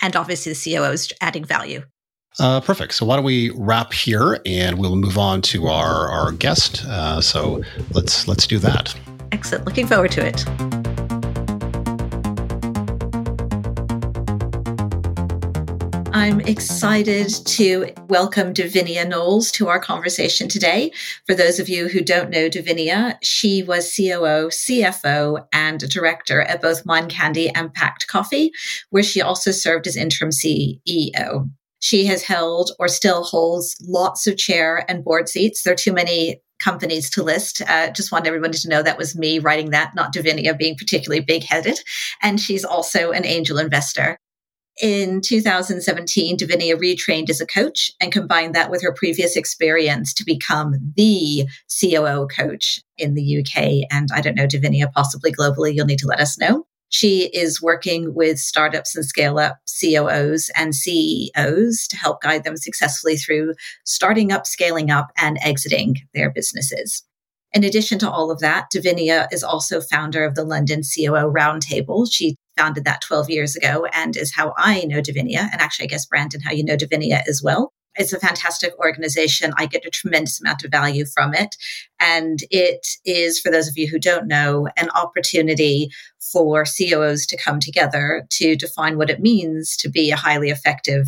And 0.00 0.16
obviously, 0.16 0.52
the 0.52 0.76
COO 0.76 0.92
is 0.92 1.12
adding 1.20 1.44
value. 1.44 1.82
Uh, 2.38 2.60
perfect. 2.60 2.94
So 2.94 3.06
why 3.06 3.16
don't 3.16 3.24
we 3.24 3.50
wrap 3.50 3.92
here, 3.92 4.40
and 4.46 4.78
we'll 4.78 4.96
move 4.96 5.18
on 5.18 5.42
to 5.42 5.66
our 5.66 6.08
our 6.08 6.32
guest. 6.32 6.84
Uh, 6.84 7.20
so 7.20 7.62
let's 7.92 8.28
let's 8.28 8.46
do 8.46 8.58
that. 8.58 8.94
Excellent. 9.32 9.64
Looking 9.66 9.86
forward 9.86 10.12
to 10.12 10.24
it. 10.24 10.77
I'm 16.18 16.40
excited 16.40 17.28
to 17.46 17.92
welcome 18.08 18.52
Divinia 18.52 19.08
Knowles 19.08 19.52
to 19.52 19.68
our 19.68 19.78
conversation 19.78 20.48
today. 20.48 20.90
For 21.26 21.34
those 21.36 21.60
of 21.60 21.68
you 21.68 21.86
who 21.86 22.00
don't 22.00 22.30
know 22.30 22.48
Divinia, 22.48 23.16
she 23.22 23.62
was 23.62 23.94
COO, 23.94 24.48
CFO, 24.48 25.46
and 25.52 25.78
director 25.88 26.42
at 26.42 26.60
both 26.60 26.84
Mind 26.84 27.08
Candy 27.08 27.50
and 27.50 27.72
Pact 27.72 28.08
Coffee, 28.08 28.50
where 28.90 29.04
she 29.04 29.22
also 29.22 29.52
served 29.52 29.86
as 29.86 29.96
interim 29.96 30.32
CEO. 30.32 31.48
She 31.78 32.06
has 32.06 32.24
held 32.24 32.72
or 32.80 32.88
still 32.88 33.22
holds 33.22 33.76
lots 33.80 34.26
of 34.26 34.36
chair 34.36 34.84
and 34.88 35.04
board 35.04 35.28
seats. 35.28 35.62
There 35.62 35.74
are 35.74 35.76
too 35.76 35.92
many 35.92 36.42
companies 36.58 37.10
to 37.10 37.22
list. 37.22 37.62
Uh, 37.68 37.92
just 37.92 38.10
want 38.10 38.26
everybody 38.26 38.58
to 38.58 38.68
know 38.68 38.82
that 38.82 38.98
was 38.98 39.16
me 39.16 39.38
writing 39.38 39.70
that, 39.70 39.94
not 39.94 40.12
Divinia 40.12 40.58
being 40.58 40.74
particularly 40.76 41.20
big 41.20 41.44
headed. 41.44 41.78
And 42.22 42.40
she's 42.40 42.64
also 42.64 43.12
an 43.12 43.24
angel 43.24 43.58
investor. 43.58 44.18
In 44.80 45.20
2017, 45.20 46.36
Divinia 46.36 46.76
retrained 46.76 47.30
as 47.30 47.40
a 47.40 47.46
coach 47.46 47.90
and 48.00 48.12
combined 48.12 48.54
that 48.54 48.70
with 48.70 48.80
her 48.82 48.92
previous 48.92 49.34
experience 49.34 50.14
to 50.14 50.24
become 50.24 50.74
the 50.96 51.48
COO 51.80 52.28
coach 52.28 52.80
in 52.96 53.14
the 53.14 53.40
UK. 53.40 53.88
And 53.90 54.08
I 54.14 54.20
don't 54.20 54.36
know, 54.36 54.46
Divinia, 54.46 54.92
possibly 54.92 55.32
globally, 55.32 55.74
you'll 55.74 55.86
need 55.86 55.98
to 55.98 56.06
let 56.06 56.20
us 56.20 56.38
know. 56.38 56.64
She 56.90 57.26
is 57.34 57.60
working 57.60 58.14
with 58.14 58.38
startups 58.38 58.94
and 58.94 59.04
scale 59.04 59.38
up 59.38 59.58
COOs 59.80 60.48
and 60.56 60.74
CEOs 60.74 61.88
to 61.88 61.96
help 61.96 62.22
guide 62.22 62.44
them 62.44 62.56
successfully 62.56 63.16
through 63.16 63.54
starting 63.84 64.30
up, 64.30 64.46
scaling 64.46 64.90
up, 64.90 65.08
and 65.16 65.38
exiting 65.42 65.96
their 66.14 66.30
businesses. 66.30 67.02
In 67.52 67.64
addition 67.64 67.98
to 68.00 68.10
all 68.10 68.30
of 68.30 68.40
that, 68.40 68.66
Divinia 68.72 69.26
is 69.32 69.42
also 69.42 69.80
founder 69.80 70.24
of 70.24 70.34
the 70.34 70.44
London 70.44 70.82
COO 70.82 71.32
Roundtable. 71.32 72.06
She 72.10 72.36
founded 72.58 72.84
that 72.84 73.00
12 73.00 73.30
years 73.30 73.56
ago 73.56 73.86
and 73.92 74.16
is 74.16 74.34
how 74.34 74.52
I 74.56 74.84
know 74.84 75.00
Divinia. 75.00 75.48
And 75.52 75.60
actually, 75.60 75.84
I 75.84 75.88
guess, 75.88 76.06
Brandon, 76.06 76.40
how 76.40 76.52
you 76.52 76.64
know 76.64 76.76
Divinia 76.76 77.22
as 77.28 77.40
well. 77.42 77.72
It's 77.96 78.12
a 78.12 78.20
fantastic 78.20 78.78
organization. 78.78 79.52
I 79.56 79.66
get 79.66 79.84
a 79.84 79.90
tremendous 79.90 80.40
amount 80.40 80.64
of 80.64 80.70
value 80.70 81.04
from 81.04 81.34
it. 81.34 81.56
And 81.98 82.38
it 82.50 82.86
is, 83.04 83.40
for 83.40 83.50
those 83.50 83.68
of 83.68 83.76
you 83.76 83.88
who 83.88 83.98
don't 83.98 84.28
know, 84.28 84.68
an 84.76 84.88
opportunity 84.90 85.88
for 86.32 86.64
COOs 86.64 87.26
to 87.26 87.36
come 87.36 87.58
together 87.58 88.24
to 88.30 88.54
define 88.54 88.98
what 88.98 89.10
it 89.10 89.20
means 89.20 89.76
to 89.78 89.88
be 89.88 90.10
a 90.10 90.16
highly 90.16 90.50
effective 90.50 91.06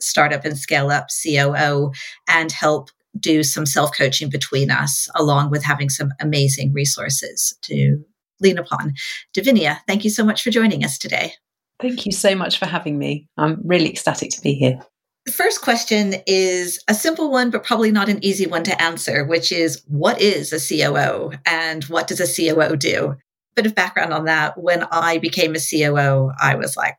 startup 0.00 0.44
and 0.46 0.56
scale 0.56 0.90
up 0.90 1.08
COO 1.22 1.92
and 2.26 2.52
help 2.52 2.88
do 3.18 3.42
some 3.42 3.66
self 3.66 3.90
coaching 3.96 4.30
between 4.30 4.70
us, 4.70 5.08
along 5.14 5.50
with 5.50 5.64
having 5.64 5.90
some 5.90 6.12
amazing 6.20 6.72
resources 6.72 7.54
to 7.62 8.02
lean 8.40 8.58
upon. 8.58 8.94
Divinia, 9.36 9.78
thank 9.86 10.04
you 10.04 10.10
so 10.10 10.24
much 10.24 10.42
for 10.42 10.50
joining 10.50 10.84
us 10.84 10.98
today. 10.98 11.34
Thank 11.80 12.04
you 12.04 12.12
so 12.12 12.34
much 12.34 12.58
for 12.58 12.66
having 12.66 12.98
me. 12.98 13.26
I'm 13.38 13.60
really 13.64 13.88
ecstatic 13.88 14.30
to 14.32 14.40
be 14.40 14.54
here. 14.54 14.80
The 15.26 15.32
first 15.32 15.62
question 15.62 16.14
is 16.26 16.82
a 16.88 16.94
simple 16.94 17.30
one, 17.30 17.50
but 17.50 17.64
probably 17.64 17.90
not 17.90 18.08
an 18.08 18.24
easy 18.24 18.46
one 18.46 18.64
to 18.64 18.82
answer, 18.82 19.24
which 19.24 19.52
is 19.52 19.82
what 19.86 20.20
is 20.20 20.52
a 20.52 20.58
COO 20.58 21.32
and 21.46 21.84
what 21.84 22.06
does 22.06 22.20
a 22.20 22.26
COO 22.26 22.76
do? 22.76 23.16
Bit 23.54 23.66
of 23.66 23.74
background 23.74 24.12
on 24.12 24.24
that. 24.24 24.58
When 24.58 24.84
I 24.90 25.18
became 25.18 25.54
a 25.54 25.58
COO, 25.58 26.32
I 26.40 26.54
was 26.54 26.76
like, 26.76 26.96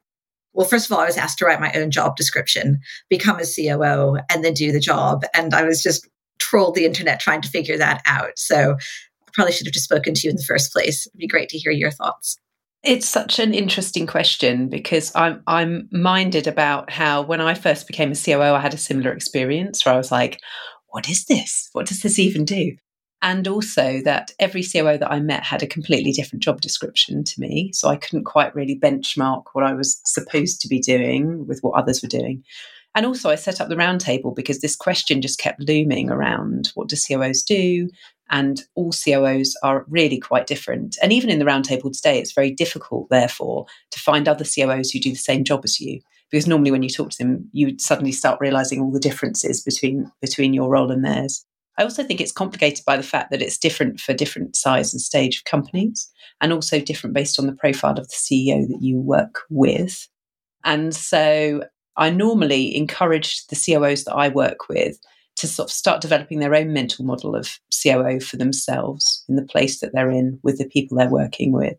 well, 0.53 0.67
first 0.67 0.85
of 0.85 0.91
all, 0.91 1.01
I 1.01 1.05
was 1.05 1.17
asked 1.17 1.39
to 1.39 1.45
write 1.45 1.61
my 1.61 1.71
own 1.73 1.91
job 1.91 2.15
description, 2.15 2.79
become 3.09 3.39
a 3.39 3.45
COO, 3.45 4.17
and 4.29 4.43
then 4.43 4.53
do 4.53 4.71
the 4.71 4.79
job. 4.79 5.23
And 5.33 5.53
I 5.53 5.63
was 5.63 5.81
just 5.81 6.07
trolled 6.39 6.75
the 6.75 6.85
internet 6.85 7.19
trying 7.19 7.41
to 7.41 7.49
figure 7.49 7.77
that 7.77 8.01
out. 8.05 8.37
So 8.37 8.77
probably 9.41 9.53
should 9.53 9.65
have 9.65 9.73
just 9.73 9.85
spoken 9.85 10.13
to 10.13 10.27
you 10.27 10.29
in 10.29 10.35
the 10.35 10.43
first 10.43 10.71
place. 10.71 11.07
It'd 11.07 11.17
be 11.17 11.27
great 11.27 11.49
to 11.49 11.57
hear 11.57 11.71
your 11.71 11.89
thoughts. 11.89 12.37
It's 12.83 13.09
such 13.09 13.39
an 13.39 13.55
interesting 13.55 14.05
question 14.05 14.69
because 14.69 15.11
I'm 15.15 15.41
I'm 15.47 15.89
minded 15.91 16.45
about 16.45 16.91
how 16.91 17.23
when 17.23 17.41
I 17.41 17.55
first 17.55 17.87
became 17.87 18.11
a 18.11 18.15
COO, 18.15 18.53
I 18.53 18.59
had 18.59 18.75
a 18.75 18.77
similar 18.77 19.11
experience 19.11 19.83
where 19.83 19.95
I 19.95 19.97
was 19.97 20.11
like, 20.11 20.39
"What 20.89 21.09
is 21.09 21.25
this? 21.25 21.69
What 21.73 21.87
does 21.87 22.01
this 22.01 22.19
even 22.19 22.45
do?" 22.45 22.75
And 23.23 23.47
also 23.47 24.01
that 24.01 24.31
every 24.39 24.63
COO 24.63 24.97
that 24.99 25.11
I 25.11 25.19
met 25.19 25.43
had 25.43 25.63
a 25.63 25.67
completely 25.67 26.11
different 26.11 26.43
job 26.43 26.61
description 26.61 27.23
to 27.23 27.39
me, 27.39 27.71
so 27.73 27.87
I 27.87 27.95
couldn't 27.95 28.25
quite 28.25 28.53
really 28.55 28.79
benchmark 28.79 29.43
what 29.53 29.65
I 29.65 29.73
was 29.73 30.01
supposed 30.05 30.61
to 30.61 30.67
be 30.67 30.79
doing 30.79 31.47
with 31.47 31.61
what 31.61 31.79
others 31.79 32.03
were 32.03 32.09
doing. 32.09 32.43
And 32.93 33.05
also, 33.05 33.29
I 33.29 33.35
set 33.35 33.61
up 33.61 33.69
the 33.69 33.75
roundtable 33.75 34.35
because 34.35 34.59
this 34.59 34.75
question 34.75 35.21
just 35.21 35.39
kept 35.39 35.61
looming 35.61 36.09
around: 36.09 36.71
What 36.75 36.89
do 36.89 36.95
COOs 36.95 37.43
do? 37.43 37.89
and 38.31 38.63
all 38.75 38.91
COOs 38.91 39.55
are 39.61 39.85
really 39.89 40.17
quite 40.17 40.47
different. 40.47 40.97
And 41.03 41.11
even 41.11 41.29
in 41.29 41.37
the 41.37 41.45
roundtable 41.45 41.93
today, 41.93 42.17
it's 42.17 42.31
very 42.31 42.49
difficult, 42.49 43.09
therefore, 43.09 43.65
to 43.91 43.99
find 43.99 44.27
other 44.27 44.45
COOs 44.45 44.91
who 44.91 44.99
do 44.99 45.11
the 45.11 45.15
same 45.15 45.43
job 45.43 45.61
as 45.65 45.79
you. 45.79 45.99
Because 46.31 46.47
normally, 46.47 46.71
when 46.71 46.81
you 46.81 46.89
talk 46.89 47.09
to 47.11 47.17
them, 47.17 47.49
you 47.51 47.77
suddenly 47.77 48.13
start 48.13 48.39
realizing 48.39 48.81
all 48.81 48.91
the 48.91 49.01
differences 49.01 49.61
between 49.61 50.09
between 50.21 50.53
your 50.53 50.69
role 50.69 50.89
and 50.89 51.03
theirs. 51.03 51.45
I 51.77 51.83
also 51.83 52.03
think 52.03 52.21
it's 52.21 52.31
complicated 52.31 52.85
by 52.85 52.95
the 52.95 53.03
fact 53.03 53.31
that 53.31 53.41
it's 53.41 53.57
different 53.57 53.99
for 53.99 54.13
different 54.13 54.55
size 54.55 54.93
and 54.93 55.01
stage 55.01 55.37
of 55.37 55.43
companies, 55.43 56.09
and 56.39 56.53
also 56.53 56.79
different 56.79 57.13
based 57.13 57.37
on 57.37 57.47
the 57.47 57.55
profile 57.55 57.99
of 57.99 58.07
the 58.07 58.15
CEO 58.15 58.65
that 58.65 58.79
you 58.79 58.97
work 58.97 59.41
with. 59.49 60.07
And 60.63 60.95
so, 60.95 61.65
I 61.97 62.09
normally 62.09 62.75
encourage 62.75 63.45
the 63.47 63.55
COOs 63.55 64.05
that 64.05 64.15
I 64.15 64.29
work 64.29 64.69
with 64.69 64.97
to 65.37 65.47
sort 65.47 65.69
of 65.69 65.73
start 65.73 66.01
developing 66.01 66.39
their 66.39 66.55
own 66.55 66.73
mental 66.73 67.05
model 67.05 67.35
of 67.35 67.59
COO 67.83 68.19
for 68.19 68.37
themselves 68.37 69.23
in 69.27 69.35
the 69.35 69.45
place 69.45 69.79
that 69.79 69.91
they're 69.93 70.11
in 70.11 70.39
with 70.43 70.57
the 70.57 70.67
people 70.67 70.97
they're 70.97 71.09
working 71.09 71.51
with 71.51 71.77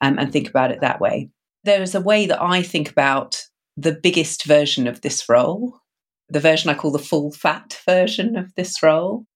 um, 0.00 0.18
and 0.18 0.32
think 0.32 0.48
about 0.48 0.70
it 0.70 0.80
that 0.80 1.00
way. 1.00 1.30
There 1.64 1.82
is 1.82 1.94
a 1.94 2.00
way 2.00 2.26
that 2.26 2.42
I 2.42 2.62
think 2.62 2.90
about 2.90 3.42
the 3.76 3.92
biggest 3.92 4.44
version 4.44 4.86
of 4.86 5.00
this 5.00 5.28
role, 5.28 5.78
the 6.28 6.40
version 6.40 6.70
I 6.70 6.74
call 6.74 6.90
the 6.90 6.98
full 6.98 7.32
fat 7.32 7.80
version 7.86 8.36
of 8.36 8.54
this 8.54 8.82
role. 8.82 9.26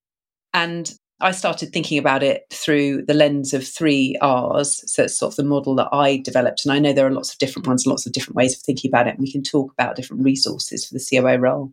And 0.55 0.93
I 1.21 1.33
started 1.33 1.73
thinking 1.73 1.99
about 1.99 2.23
it 2.23 2.47
through 2.53 3.05
the 3.07 3.15
lens 3.15 3.53
of 3.53 3.67
three 3.67 4.17
R's. 4.21 4.85
So 4.87 5.05
it's 5.05 5.19
sort 5.19 5.33
of 5.33 5.37
the 5.37 5.45
model 5.45 5.75
that 5.77 5.89
I 5.93 6.19
developed. 6.19 6.65
And 6.65 6.73
I 6.73 6.79
know 6.79 6.93
there 6.93 7.07
are 7.07 7.13
lots 7.13 7.33
of 7.33 7.39
different 7.39 7.67
ones, 7.67 7.87
lots 7.87 8.07
of 8.07 8.13
different 8.13 8.37
ways 8.37 8.55
of 8.55 8.63
thinking 8.63 8.89
about 8.91 9.09
it. 9.09 9.15
And 9.15 9.21
we 9.21 9.33
can 9.33 9.43
talk 9.43 9.73
about 9.73 9.97
different 9.97 10.23
resources 10.23 10.87
for 10.87 10.95
the 10.95 11.05
COO 11.05 11.39
role. 11.39 11.73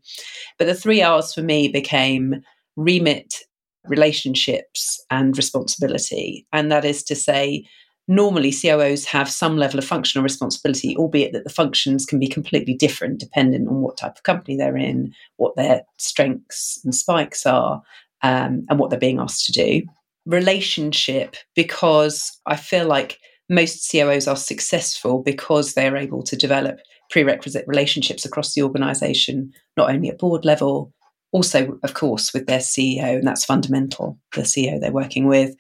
But 0.57 0.65
the 0.65 0.73
three 0.73 1.03
R's 1.03 1.33
for 1.33 1.43
me 1.43 1.67
became 1.67 2.41
remit, 2.75 3.43
relationships, 3.85 5.03
and 5.11 5.37
responsibility. 5.37 6.47
And 6.51 6.71
that 6.71 6.83
is 6.83 7.03
to 7.03 7.15
say, 7.15 7.67
normally 8.07 8.51
COOs 8.51 9.05
have 9.05 9.29
some 9.29 9.57
level 9.57 9.79
of 9.79 9.85
functional 9.85 10.23
responsibility, 10.23 10.95
albeit 10.97 11.33
that 11.33 11.43
the 11.43 11.49
functions 11.49 12.05
can 12.05 12.19
be 12.19 12.27
completely 12.27 12.73
different 12.73 13.19
depending 13.19 13.67
on 13.67 13.81
what 13.81 13.97
type 13.97 14.15
of 14.15 14.23
company 14.23 14.57
they're 14.57 14.77
in, 14.77 15.13
what 15.37 15.55
their 15.55 15.83
strengths 15.97 16.79
and 16.83 16.93
spikes 16.93 17.45
are, 17.45 17.81
um, 18.25 18.65
and 18.69 18.79
what 18.79 18.89
they're 18.89 18.99
being 18.99 19.19
asked 19.19 19.45
to 19.45 19.51
do. 19.51 19.83
Relationship, 20.25 21.35
because 21.55 22.35
I 22.47 22.55
feel 22.55 22.87
like 22.87 23.19
most 23.49 23.89
COOs 23.91 24.27
are 24.27 24.35
successful 24.35 25.21
because 25.21 25.73
they 25.73 25.87
are 25.87 25.95
able 25.95 26.23
to 26.23 26.35
develop 26.35 26.79
prerequisite 27.11 27.65
relationships 27.67 28.25
across 28.25 28.55
the 28.55 28.63
organization, 28.63 29.53
not 29.77 29.91
only 29.91 30.09
at 30.09 30.17
board 30.17 30.43
level, 30.43 30.91
also, 31.31 31.77
of 31.83 31.93
course, 31.93 32.33
with 32.33 32.47
their 32.47 32.59
CEO, 32.59 33.15
and 33.15 33.27
that's 33.27 33.45
fundamental, 33.45 34.17
the 34.33 34.41
CEO 34.41 34.79
they're 34.79 34.91
working 34.91 35.27
with, 35.27 35.55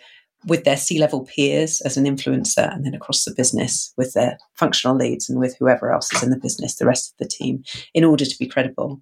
with 0.47 0.63
their 0.63 0.77
C 0.77 0.97
level 0.97 1.25
peers 1.25 1.81
as 1.81 1.97
an 1.97 2.05
influencer, 2.05 2.73
and 2.73 2.83
then 2.83 2.95
across 2.95 3.25
the 3.25 3.33
business 3.35 3.93
with 3.97 4.13
their 4.13 4.39
functional 4.55 4.95
leads 4.95 5.29
and 5.29 5.37
with 5.37 5.55
whoever 5.59 5.91
else 5.91 6.11
is 6.13 6.23
in 6.23 6.31
the 6.31 6.39
business, 6.39 6.75
the 6.75 6.85
rest 6.85 7.11
of 7.11 7.17
the 7.19 7.29
team, 7.29 7.63
in 7.93 8.03
order 8.03 8.25
to 8.25 8.39
be 8.39 8.47
credible. 8.47 9.01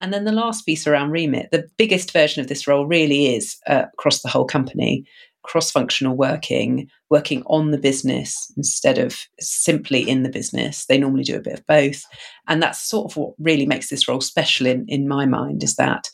And 0.00 0.12
then 0.12 0.24
the 0.24 0.32
last 0.32 0.64
piece 0.64 0.86
around 0.86 1.10
remit, 1.10 1.50
the 1.50 1.68
biggest 1.76 2.12
version 2.12 2.40
of 2.40 2.48
this 2.48 2.66
role 2.66 2.86
really 2.86 3.34
is 3.34 3.56
uh, 3.66 3.84
across 3.92 4.22
the 4.22 4.28
whole 4.28 4.44
company, 4.44 5.04
cross 5.42 5.70
functional 5.70 6.16
working, 6.16 6.88
working 7.10 7.42
on 7.46 7.70
the 7.70 7.78
business 7.78 8.52
instead 8.56 8.98
of 8.98 9.16
simply 9.40 10.08
in 10.08 10.22
the 10.22 10.28
business. 10.28 10.86
They 10.86 10.98
normally 10.98 11.24
do 11.24 11.36
a 11.36 11.40
bit 11.40 11.54
of 11.54 11.66
both. 11.66 12.04
And 12.46 12.62
that's 12.62 12.80
sort 12.80 13.10
of 13.10 13.16
what 13.16 13.34
really 13.38 13.66
makes 13.66 13.88
this 13.88 14.06
role 14.06 14.20
special 14.20 14.66
in, 14.66 14.84
in 14.88 15.08
my 15.08 15.26
mind 15.26 15.62
is 15.62 15.76
that 15.76 16.08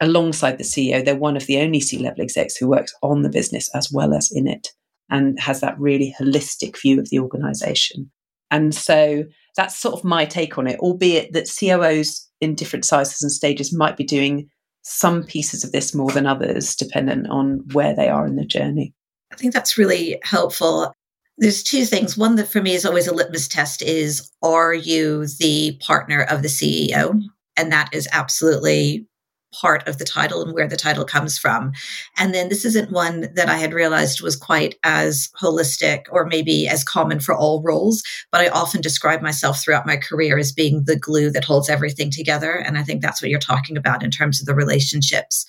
alongside 0.00 0.58
the 0.58 0.64
CEO, 0.64 1.04
they're 1.04 1.16
one 1.16 1.36
of 1.36 1.46
the 1.46 1.58
only 1.58 1.80
C 1.80 1.98
level 1.98 2.22
execs 2.22 2.56
who 2.56 2.68
works 2.68 2.94
on 3.02 3.22
the 3.22 3.30
business 3.30 3.70
as 3.74 3.90
well 3.90 4.14
as 4.14 4.30
in 4.32 4.46
it 4.46 4.68
and 5.10 5.38
has 5.40 5.60
that 5.60 5.78
really 5.78 6.14
holistic 6.20 6.80
view 6.80 7.00
of 7.00 7.08
the 7.10 7.18
organization. 7.18 8.10
And 8.50 8.74
so 8.74 9.24
that's 9.56 9.76
sort 9.76 9.94
of 9.94 10.04
my 10.04 10.24
take 10.24 10.58
on 10.58 10.66
it, 10.66 10.78
albeit 10.80 11.32
that 11.32 11.50
COOs 11.58 12.28
in 12.40 12.54
different 12.54 12.84
sizes 12.84 13.22
and 13.22 13.32
stages 13.32 13.72
might 13.72 13.96
be 13.96 14.04
doing 14.04 14.48
some 14.82 15.24
pieces 15.24 15.64
of 15.64 15.72
this 15.72 15.94
more 15.94 16.10
than 16.12 16.26
others, 16.26 16.76
dependent 16.76 17.28
on 17.28 17.64
where 17.72 17.94
they 17.94 18.08
are 18.08 18.26
in 18.26 18.36
the 18.36 18.44
journey. 18.44 18.94
I 19.32 19.36
think 19.36 19.52
that's 19.52 19.76
really 19.76 20.20
helpful. 20.22 20.92
There's 21.38 21.62
two 21.62 21.84
things. 21.84 22.16
One 22.16 22.36
that 22.36 22.48
for 22.48 22.62
me 22.62 22.74
is 22.74 22.86
always 22.86 23.08
a 23.08 23.14
litmus 23.14 23.48
test 23.48 23.82
is 23.82 24.30
are 24.42 24.74
you 24.74 25.26
the 25.38 25.76
partner 25.84 26.22
of 26.22 26.42
the 26.42 26.48
CEO? 26.48 27.20
And 27.56 27.72
that 27.72 27.88
is 27.92 28.08
absolutely 28.12 29.06
part 29.54 29.86
of 29.88 29.98
the 29.98 30.04
title 30.04 30.42
and 30.42 30.52
where 30.52 30.68
the 30.68 30.76
title 30.76 31.04
comes 31.04 31.38
from. 31.38 31.72
And 32.16 32.34
then 32.34 32.48
this 32.48 32.64
isn't 32.64 32.90
one 32.90 33.28
that 33.34 33.48
I 33.48 33.56
had 33.56 33.72
realized 33.72 34.20
was 34.20 34.36
quite 34.36 34.76
as 34.82 35.30
holistic 35.40 36.04
or 36.10 36.26
maybe 36.26 36.68
as 36.68 36.84
common 36.84 37.20
for 37.20 37.34
all 37.34 37.62
roles, 37.62 38.02
but 38.30 38.40
I 38.40 38.48
often 38.48 38.80
describe 38.80 39.22
myself 39.22 39.62
throughout 39.62 39.86
my 39.86 39.96
career 39.96 40.38
as 40.38 40.52
being 40.52 40.84
the 40.84 40.98
glue 40.98 41.30
that 41.30 41.44
holds 41.44 41.68
everything 41.68 42.10
together. 42.10 42.52
And 42.52 42.76
I 42.76 42.82
think 42.82 43.02
that's 43.02 43.22
what 43.22 43.30
you're 43.30 43.38
talking 43.38 43.76
about 43.76 44.02
in 44.02 44.10
terms 44.10 44.40
of 44.40 44.46
the 44.46 44.54
relationships. 44.54 45.46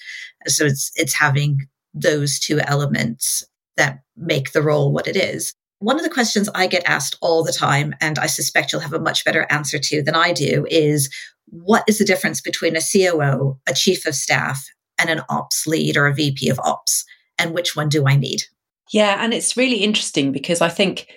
So 0.48 0.66
it's 0.66 0.92
it's 0.96 1.14
having 1.14 1.68
those 1.94 2.40
two 2.40 2.60
elements 2.60 3.44
that 3.76 4.00
make 4.16 4.52
the 4.52 4.62
role 4.62 4.92
what 4.92 5.08
it 5.08 5.16
is. 5.16 5.54
One 5.80 5.98
of 5.98 6.04
the 6.04 6.10
questions 6.10 6.50
I 6.56 6.66
get 6.66 6.88
asked 6.88 7.18
all 7.22 7.44
the 7.44 7.54
time, 7.54 7.94
and 8.02 8.18
I 8.18 8.26
suspect 8.26 8.72
you'll 8.72 8.82
have 8.82 8.94
a 8.94 9.00
much 9.00 9.24
better 9.24 9.46
answer 9.52 9.78
to 9.78 10.02
than 10.02 10.16
I 10.16 10.34
do, 10.34 10.66
is 10.72 11.10
what 11.48 11.84
is 11.88 11.98
the 11.98 12.06
difference 12.06 12.42
between 12.42 12.76
a 12.76 12.82
COO, 12.82 13.58
a 13.68 13.74
chief 13.74 14.06
of 14.06 14.16
staff, 14.16 14.64
and 15.00 15.10
an 15.10 15.22
ops 15.30 15.66
lead 15.68 15.98
or 15.98 16.08
a 16.08 16.14
VP 16.14 16.50
of 16.50 16.60
ops? 16.60 17.06
And 17.40 17.54
which 17.54 17.76
one 17.76 17.90
do 17.90 18.08
I 18.08 18.16
need? 18.16 18.44
Yeah, 18.92 19.24
and 19.24 19.34
it's 19.34 19.58
really 19.58 19.78
interesting 19.78 20.32
because 20.32 20.62
I 20.62 20.70
think, 20.70 21.08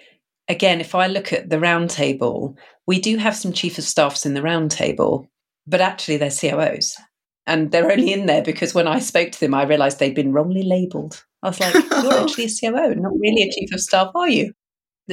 again, 0.49 0.81
if 0.81 0.95
I 0.95 1.07
look 1.07 1.33
at 1.33 1.51
the 1.51 1.57
roundtable, 1.57 2.57
we 2.87 3.01
do 3.01 3.17
have 3.17 3.37
some 3.37 3.53
chief 3.53 3.79
of 3.79 3.85
staffs 3.85 4.27
in 4.27 4.35
the 4.35 4.41
roundtable, 4.41 5.27
but 5.67 5.81
actually 5.81 6.17
they're 6.17 6.31
COOs. 6.31 6.97
And 7.47 7.71
they're 7.71 7.91
only 7.91 8.13
in 8.13 8.27
there 8.27 8.43
because 8.43 8.75
when 8.75 8.87
I 8.87 8.99
spoke 8.99 9.33
to 9.33 9.41
them, 9.41 9.55
I 9.55 9.65
realized 9.65 9.99
they'd 9.99 10.15
been 10.15 10.33
wrongly 10.33 10.63
labeled. 10.63 11.25
I 11.43 11.49
was 11.49 11.61
like, 11.61 11.75
you're 11.75 12.13
actually 12.23 12.45
a 12.45 12.49
COO, 12.49 12.95
not 12.97 13.13
really 13.19 13.43
a 13.43 13.51
chief 13.51 13.73
of 13.73 13.81
staff, 13.81 14.11
are 14.15 14.29
you? 14.29 14.53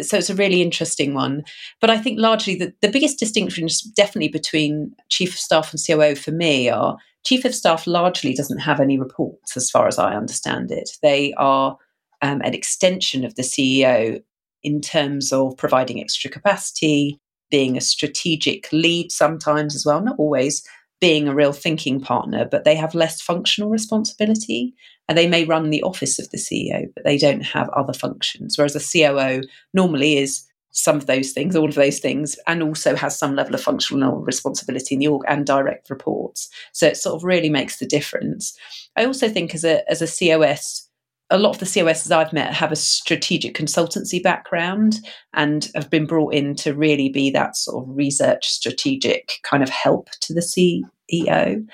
So 0.03 0.17
it's 0.17 0.29
a 0.29 0.35
really 0.35 0.61
interesting 0.61 1.13
one. 1.13 1.43
But 1.81 1.89
I 1.89 1.97
think 1.97 2.19
largely 2.19 2.55
the, 2.55 2.73
the 2.81 2.89
biggest 2.89 3.19
distinctions 3.19 3.81
definitely 3.81 4.29
between 4.29 4.93
chief 5.09 5.33
of 5.33 5.39
staff 5.39 5.71
and 5.71 5.81
COO 5.85 6.15
for 6.15 6.31
me 6.31 6.69
are 6.69 6.97
chief 7.25 7.45
of 7.45 7.55
staff 7.55 7.87
largely 7.87 8.33
doesn't 8.33 8.59
have 8.59 8.79
any 8.79 8.97
reports 8.97 9.57
as 9.57 9.69
far 9.69 9.87
as 9.87 9.99
I 9.99 10.15
understand 10.15 10.71
it. 10.71 10.89
They 11.01 11.33
are 11.33 11.77
um, 12.21 12.41
an 12.41 12.53
extension 12.53 13.25
of 13.25 13.35
the 13.35 13.43
CEO 13.43 14.21
in 14.63 14.81
terms 14.81 15.31
of 15.31 15.55
providing 15.57 16.01
extra 16.01 16.29
capacity, 16.29 17.19
being 17.49 17.77
a 17.77 17.81
strategic 17.81 18.71
lead 18.71 19.11
sometimes 19.11 19.75
as 19.75 19.85
well, 19.85 20.01
not 20.01 20.17
always 20.17 20.63
being 20.99 21.27
a 21.27 21.35
real 21.35 21.53
thinking 21.53 21.99
partner, 21.99 22.47
but 22.49 22.63
they 22.63 22.75
have 22.75 22.95
less 22.95 23.21
functional 23.21 23.69
responsibility 23.69 24.73
and 25.07 25.17
they 25.17 25.27
may 25.27 25.45
run 25.45 25.69
the 25.69 25.83
office 25.83 26.19
of 26.19 26.29
the 26.31 26.37
CEO, 26.37 26.85
but 26.95 27.03
they 27.05 27.17
don't 27.17 27.41
have 27.41 27.69
other 27.69 27.93
functions. 27.93 28.57
Whereas 28.57 28.75
a 28.75 28.79
COO 28.79 29.43
normally 29.73 30.17
is 30.17 30.47
some 30.71 30.97
of 30.97 31.07
those 31.07 31.31
things, 31.31 31.55
all 31.55 31.69
of 31.69 31.75
those 31.75 31.99
things, 31.99 32.37
and 32.45 32.61
also 32.61 32.95
has 32.95 33.17
some 33.17 33.35
level 33.35 33.55
of 33.55 33.61
functional 33.61 34.19
responsibility 34.21 34.95
in 34.95 34.99
the 34.99 35.07
org 35.07 35.23
and 35.27 35.45
direct 35.45 35.89
reports. 35.89 36.49
So 36.71 36.87
it 36.87 36.97
sort 36.97 37.15
of 37.15 37.23
really 37.23 37.49
makes 37.49 37.79
the 37.79 37.87
difference. 37.87 38.55
I 38.95 39.05
also 39.05 39.27
think 39.27 39.55
as 39.55 39.63
a 39.63 39.89
as 39.89 40.01
a 40.01 40.07
COS, 40.07 40.86
a 41.29 41.37
lot 41.37 41.51
of 41.51 41.59
the 41.59 41.65
COSs 41.65 42.11
I've 42.11 42.33
met 42.33 42.53
have 42.53 42.71
a 42.71 42.77
strategic 42.77 43.55
consultancy 43.55 44.21
background 44.21 44.99
and 45.33 45.69
have 45.75 45.89
been 45.89 46.05
brought 46.05 46.33
in 46.33 46.55
to 46.55 46.73
really 46.73 47.09
be 47.09 47.29
that 47.31 47.57
sort 47.57 47.83
of 47.83 47.95
research 47.95 48.47
strategic 48.47 49.33
kind 49.43 49.61
of 49.61 49.69
help 49.69 50.09
to 50.21 50.33
the 50.33 50.41
CEO 50.41 51.67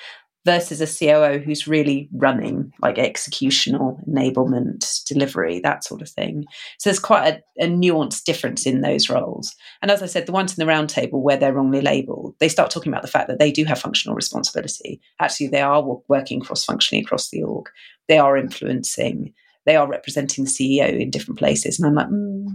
versus 0.46 0.82
a 0.82 0.88
COO 0.88 1.40
who's 1.40 1.68
really 1.68 2.10
running 2.14 2.74
like 2.82 2.96
executional 2.96 3.98
enablement, 4.10 5.04
delivery, 5.06 5.60
that 5.60 5.84
sort 5.84 6.02
of 6.02 6.10
thing. 6.10 6.44
So 6.80 6.90
there's 6.90 7.00
quite 7.00 7.28
a, 7.28 7.64
a, 7.64 7.68
nuanced 7.68 8.26
difference 8.26 8.66
in 8.66 8.82
those 8.82 9.10
roles. 9.10 9.56
And 9.82 9.90
as 9.90 10.04
I 10.04 10.06
said, 10.08 10.26
the 10.26 10.34
ones 10.34 10.58
in 10.58 10.66
the 10.66 10.70
roundtable 10.70 11.22
where 11.22 11.38
they're 11.38 11.54
wrongly 11.54 11.80
labeled, 11.80 12.36
they 12.40 12.50
start 12.50 12.72
talking 12.72 12.92
about 12.92 13.04
the 13.04 13.08
fact 13.08 13.30
that 13.30 13.40
they 13.40 13.52
do 13.52 13.64
have 13.64 13.80
functional 13.80 14.16
responsibility. 14.16 15.00
Actually, 15.22 15.48
they 15.48 15.62
are 15.62 15.82
working 16.10 16.42
cross 16.42 16.66
functionally 16.66 17.04
across 17.04 17.30
the 17.30 17.42
org, 17.42 17.70
they 18.10 18.18
are 18.18 18.36
influencing, 18.36 19.34
they 19.66 19.76
are 19.76 19.88
representing 19.88 20.44
the 20.44 20.50
CEO 20.50 21.00
in 21.00 21.10
different 21.10 21.40
places. 21.40 21.80
And 21.80 21.88
I'm 21.88 21.96
like, 21.96 22.08
mm, 22.08 22.48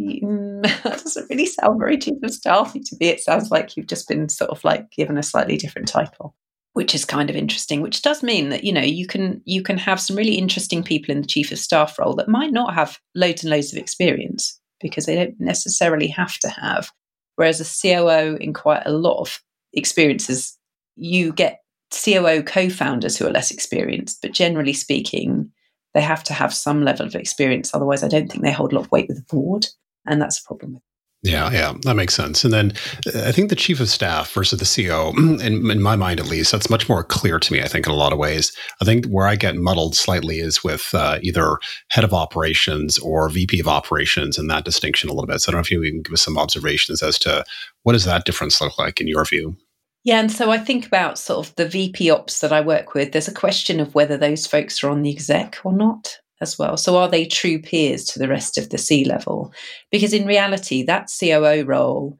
Mm, 0.00 0.62
that 0.82 1.02
doesn't 1.02 1.28
really 1.28 1.46
sound 1.46 1.78
very 1.78 1.98
chief 1.98 2.14
of 2.22 2.32
staff 2.32 2.72
to 2.72 2.96
me. 2.98 3.08
It 3.08 3.20
sounds 3.20 3.50
like 3.50 3.76
you've 3.76 3.86
just 3.86 4.08
been 4.08 4.28
sort 4.28 4.50
of 4.50 4.64
like 4.64 4.90
given 4.90 5.18
a 5.18 5.22
slightly 5.22 5.56
different 5.58 5.86
title 5.86 6.34
which 6.74 6.94
is 6.94 7.04
kind 7.04 7.28
of 7.28 7.36
interesting 7.36 7.80
which 7.80 8.02
does 8.02 8.22
mean 8.22 8.48
that 8.48 8.64
you 8.64 8.72
know 8.72 8.80
you 8.80 9.06
can 9.06 9.40
you 9.44 9.62
can 9.62 9.78
have 9.78 10.00
some 10.00 10.16
really 10.16 10.34
interesting 10.34 10.82
people 10.82 11.12
in 11.12 11.20
the 11.20 11.26
chief 11.26 11.52
of 11.52 11.58
staff 11.58 11.98
role 11.98 12.14
that 12.14 12.28
might 12.28 12.52
not 12.52 12.74
have 12.74 12.98
loads 13.14 13.42
and 13.42 13.50
loads 13.50 13.72
of 13.72 13.78
experience 13.78 14.58
because 14.80 15.06
they 15.06 15.14
don't 15.14 15.38
necessarily 15.38 16.06
have 16.06 16.38
to 16.38 16.48
have 16.48 16.90
whereas 17.36 17.60
a 17.60 17.82
COO 17.82 18.36
in 18.40 18.52
quite 18.52 18.82
a 18.86 18.92
lot 18.92 19.20
of 19.20 19.40
experiences 19.72 20.58
you 20.96 21.32
get 21.32 21.60
COO 21.90 22.42
co-founders 22.42 23.16
who 23.16 23.26
are 23.26 23.32
less 23.32 23.50
experienced 23.50 24.20
but 24.22 24.32
generally 24.32 24.72
speaking 24.72 25.50
they 25.94 26.00
have 26.00 26.24
to 26.24 26.32
have 26.32 26.54
some 26.54 26.84
level 26.84 27.06
of 27.06 27.14
experience 27.14 27.74
otherwise 27.74 28.02
I 28.02 28.08
don't 28.08 28.30
think 28.30 28.42
they 28.42 28.52
hold 28.52 28.72
a 28.72 28.76
lot 28.76 28.84
of 28.86 28.92
weight 28.92 29.08
with 29.08 29.18
the 29.18 29.34
board 29.34 29.66
and 30.06 30.20
that's 30.20 30.38
a 30.38 30.42
problem 30.42 30.80
yeah, 31.24 31.52
yeah, 31.52 31.74
that 31.82 31.94
makes 31.94 32.14
sense. 32.14 32.42
And 32.42 32.52
then 32.52 32.72
uh, 33.14 33.28
I 33.28 33.32
think 33.32 33.48
the 33.48 33.54
chief 33.54 33.78
of 33.78 33.88
staff 33.88 34.32
versus 34.32 34.58
the 34.58 34.64
CEO, 34.64 35.16
in, 35.40 35.70
in, 35.70 35.80
my 35.80 35.94
mind 35.94 36.18
at 36.18 36.26
least, 36.26 36.50
that's 36.50 36.68
much 36.68 36.88
more 36.88 37.04
clear 37.04 37.38
to 37.38 37.52
me, 37.52 37.62
I 37.62 37.68
think, 37.68 37.86
in 37.86 37.92
a 37.92 37.96
lot 37.96 38.12
of 38.12 38.18
ways. 38.18 38.52
I 38.80 38.84
think 38.84 39.06
where 39.06 39.28
I 39.28 39.36
get 39.36 39.54
muddled 39.54 39.94
slightly 39.94 40.40
is 40.40 40.64
with 40.64 40.92
uh, 40.94 41.20
either 41.22 41.58
head 41.90 42.02
of 42.02 42.12
operations 42.12 42.98
or 42.98 43.28
VP 43.28 43.60
of 43.60 43.68
operations 43.68 44.36
and 44.36 44.50
that 44.50 44.64
distinction 44.64 45.08
a 45.08 45.12
little 45.12 45.28
bit. 45.28 45.40
So 45.40 45.50
I 45.50 45.52
don't 45.52 45.58
know 45.58 45.62
if 45.62 45.70
you 45.70 45.80
can 45.80 46.02
give 46.02 46.12
us 46.12 46.22
some 46.22 46.38
observations 46.38 47.04
as 47.04 47.20
to 47.20 47.44
what 47.84 47.92
does 47.92 48.04
that 48.04 48.24
difference 48.24 48.60
look 48.60 48.76
like 48.76 49.00
in 49.00 49.06
your 49.06 49.24
view? 49.24 49.56
Yeah, 50.04 50.18
and 50.18 50.32
so 50.32 50.50
I 50.50 50.58
think 50.58 50.84
about 50.86 51.16
sort 51.16 51.46
of 51.46 51.54
the 51.54 51.68
VP 51.68 52.10
ops 52.10 52.40
that 52.40 52.52
I 52.52 52.60
work 52.60 52.92
with. 52.92 53.12
There's 53.12 53.28
a 53.28 53.34
question 53.34 53.78
of 53.78 53.94
whether 53.94 54.16
those 54.16 54.46
folks 54.46 54.82
are 54.82 54.90
on 54.90 55.02
the 55.02 55.10
exec 55.10 55.60
or 55.64 55.72
not 55.72 56.18
as 56.40 56.58
well. 56.58 56.76
So 56.76 56.96
are 56.96 57.08
they 57.08 57.24
true 57.24 57.60
peers 57.60 58.04
to 58.06 58.18
the 58.18 58.26
rest 58.26 58.58
of 58.58 58.70
the 58.70 58.78
C 58.78 59.04
level? 59.04 59.52
Because 59.92 60.12
in 60.12 60.26
reality, 60.26 60.82
that 60.82 61.08
COO 61.20 61.64
role, 61.64 62.18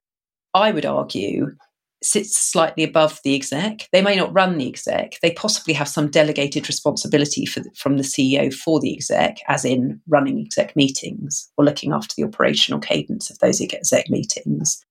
I 0.55 0.71
would 0.71 0.87
argue, 0.87 1.57
sits 2.05 2.39
slightly 2.39 2.85
above 2.85 3.21
the 3.25 3.35
exec. 3.35 3.89
They 3.91 4.03
may 4.03 4.15
not 4.15 4.33
run 4.33 4.59
the 4.59 4.69
exec. 4.69 5.19
They 5.21 5.33
possibly 5.33 5.75
have 5.75 5.89
some 5.89 6.09
delegated 6.09 6.69
responsibility 6.69 7.47
from 7.47 7.97
the 7.97 8.05
CEO 8.05 8.55
for 8.55 8.79
the 8.79 8.95
exec, 8.95 9.39
as 9.49 9.65
in 9.65 10.01
running 10.09 10.41
exec 10.41 10.77
meetings 10.77 11.51
or 11.57 11.65
looking 11.65 11.93
after 11.93 12.15
the 12.17 12.25
operational 12.25 12.79
cadence 12.79 13.29
of 13.29 13.39
those 13.41 13.61
exec 13.61 14.09
meetings. 14.09 14.85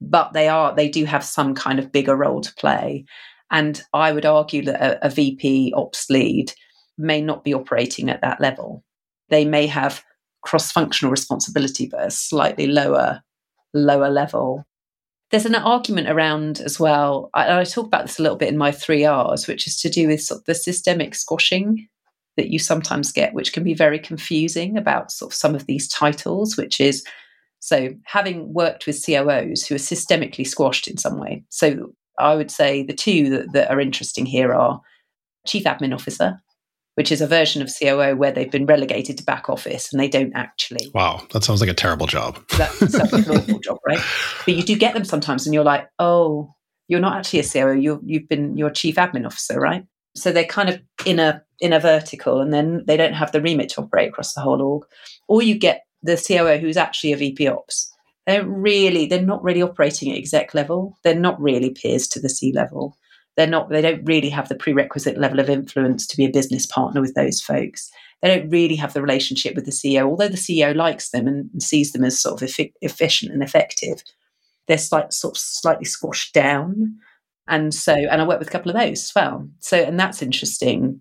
But 0.00 0.32
they 0.32 0.48
are 0.48 0.74
they 0.74 0.88
do 0.88 1.04
have 1.04 1.24
some 1.24 1.54
kind 1.54 1.78
of 1.78 1.92
bigger 1.92 2.16
role 2.16 2.40
to 2.40 2.54
play. 2.54 3.04
And 3.50 3.82
I 3.92 4.12
would 4.12 4.26
argue 4.26 4.62
that 4.64 4.80
a, 4.80 5.06
a 5.06 5.10
VP 5.10 5.72
ops 5.74 6.10
lead 6.10 6.52
may 6.98 7.20
not 7.20 7.44
be 7.44 7.54
operating 7.54 8.10
at 8.10 8.20
that 8.20 8.40
level. 8.40 8.84
They 9.30 9.44
may 9.44 9.66
have 9.66 10.04
cross-functional 10.42 11.10
responsibility, 11.10 11.86
but 11.86 12.06
a 12.06 12.10
slightly 12.10 12.66
lower 12.66 13.22
lower 13.74 14.08
level. 14.08 14.64
There's 15.30 15.46
an 15.46 15.54
argument 15.54 16.08
around 16.08 16.60
as 16.60 16.80
well. 16.80 17.28
I, 17.34 17.60
I 17.60 17.64
talk 17.64 17.86
about 17.86 18.06
this 18.06 18.18
a 18.18 18.22
little 18.22 18.38
bit 18.38 18.48
in 18.48 18.56
my 18.56 18.72
three 18.72 19.04
R's, 19.04 19.46
which 19.46 19.66
is 19.66 19.78
to 19.80 19.90
do 19.90 20.08
with 20.08 20.22
sort 20.22 20.40
of 20.40 20.44
the 20.46 20.54
systemic 20.54 21.14
squashing 21.14 21.86
that 22.38 22.48
you 22.48 22.58
sometimes 22.58 23.12
get, 23.12 23.34
which 23.34 23.52
can 23.52 23.62
be 23.62 23.74
very 23.74 23.98
confusing 23.98 24.78
about 24.78 25.12
sort 25.12 25.32
of 25.32 25.36
some 25.36 25.54
of 25.54 25.66
these 25.66 25.88
titles, 25.88 26.56
which 26.56 26.80
is 26.80 27.04
so 27.60 27.90
having 28.04 28.52
worked 28.52 28.86
with 28.86 29.04
COOs 29.04 29.66
who 29.66 29.74
are 29.74 29.78
systemically 29.78 30.46
squashed 30.46 30.88
in 30.88 30.96
some 30.96 31.18
way. 31.18 31.44
So 31.48 31.92
I 32.18 32.34
would 32.34 32.50
say 32.50 32.82
the 32.82 32.94
two 32.94 33.30
that, 33.30 33.52
that 33.52 33.70
are 33.70 33.80
interesting 33.80 34.26
here 34.26 34.54
are 34.54 34.80
chief 35.46 35.64
admin 35.64 35.94
officer, 35.94 36.40
which 36.94 37.12
is 37.12 37.20
a 37.20 37.26
version 37.26 37.62
of 37.62 37.72
COO 37.72 38.16
where 38.16 38.32
they've 38.32 38.50
been 38.50 38.66
relegated 38.66 39.18
to 39.18 39.24
back 39.24 39.48
office 39.48 39.92
and 39.92 40.00
they 40.00 40.08
don't 40.08 40.32
actually. 40.34 40.90
Wow, 40.94 41.22
that 41.32 41.44
sounds 41.44 41.60
like 41.60 41.70
a 41.70 41.74
terrible 41.74 42.06
job. 42.06 42.38
That 42.58 42.70
sounds 42.72 43.12
like 43.12 43.26
an 43.26 43.36
awful 43.36 43.60
job, 43.60 43.78
right? 43.86 44.00
But 44.44 44.54
you 44.54 44.62
do 44.62 44.76
get 44.76 44.94
them 44.94 45.04
sometimes, 45.04 45.46
and 45.46 45.54
you're 45.54 45.64
like, 45.64 45.88
oh, 45.98 46.54
you're 46.88 47.00
not 47.00 47.16
actually 47.18 47.40
a 47.40 47.44
COO. 47.44 47.78
You're, 47.78 48.00
you've 48.02 48.28
been 48.28 48.56
your 48.56 48.70
chief 48.70 48.96
admin 48.96 49.26
officer, 49.26 49.60
right? 49.60 49.84
So 50.16 50.32
they're 50.32 50.44
kind 50.44 50.70
of 50.70 50.80
in 51.04 51.20
a 51.20 51.42
in 51.60 51.72
a 51.72 51.80
vertical, 51.80 52.40
and 52.40 52.52
then 52.52 52.84
they 52.86 52.96
don't 52.96 53.12
have 53.12 53.30
the 53.32 53.42
remit 53.42 53.68
to 53.70 53.82
operate 53.82 54.08
across 54.08 54.34
the 54.34 54.40
whole 54.40 54.62
org. 54.62 54.84
Or 55.28 55.42
you 55.42 55.56
get 55.56 55.82
the 56.02 56.16
COO 56.16 56.58
who's 56.58 56.76
actually 56.76 57.12
a 57.12 57.16
VP 57.16 57.48
Ops. 57.48 57.92
They're 58.26 58.46
really 58.46 59.06
they're 59.06 59.22
not 59.22 59.42
really 59.42 59.62
operating 59.62 60.10
at 60.10 60.18
exec 60.18 60.54
level. 60.54 60.98
They're 61.02 61.14
not 61.14 61.40
really 61.40 61.70
peers 61.70 62.06
to 62.08 62.20
the 62.20 62.28
C 62.28 62.52
level 62.52 62.96
they're 63.38 63.46
not 63.46 63.70
they 63.70 63.80
don't 63.80 64.04
really 64.04 64.28
have 64.28 64.48
the 64.48 64.56
prerequisite 64.56 65.16
level 65.16 65.38
of 65.38 65.48
influence 65.48 66.08
to 66.08 66.16
be 66.16 66.24
a 66.24 66.30
business 66.30 66.66
partner 66.66 67.00
with 67.00 67.14
those 67.14 67.40
folks 67.40 67.90
they 68.20 68.36
don't 68.36 68.50
really 68.50 68.74
have 68.74 68.92
the 68.92 69.00
relationship 69.00 69.54
with 69.54 69.64
the 69.64 69.70
ceo 69.70 70.02
although 70.02 70.28
the 70.28 70.36
ceo 70.36 70.74
likes 70.74 71.10
them 71.10 71.26
and 71.28 71.62
sees 71.62 71.92
them 71.92 72.04
as 72.04 72.18
sort 72.18 72.42
of 72.42 72.52
efficient 72.82 73.32
and 73.32 73.42
effective 73.42 74.02
they're 74.66 74.76
slight, 74.76 75.14
sort 75.14 75.36
of 75.36 75.40
slightly 75.40 75.84
squashed 75.84 76.34
down 76.34 76.98
and 77.46 77.72
so 77.72 77.94
and 77.94 78.20
i 78.20 78.26
work 78.26 78.40
with 78.40 78.48
a 78.48 78.50
couple 78.50 78.70
of 78.70 78.76
those 78.76 79.04
as 79.04 79.12
well 79.14 79.48
so 79.60 79.78
and 79.78 79.98
that's 79.98 80.20
interesting 80.20 81.00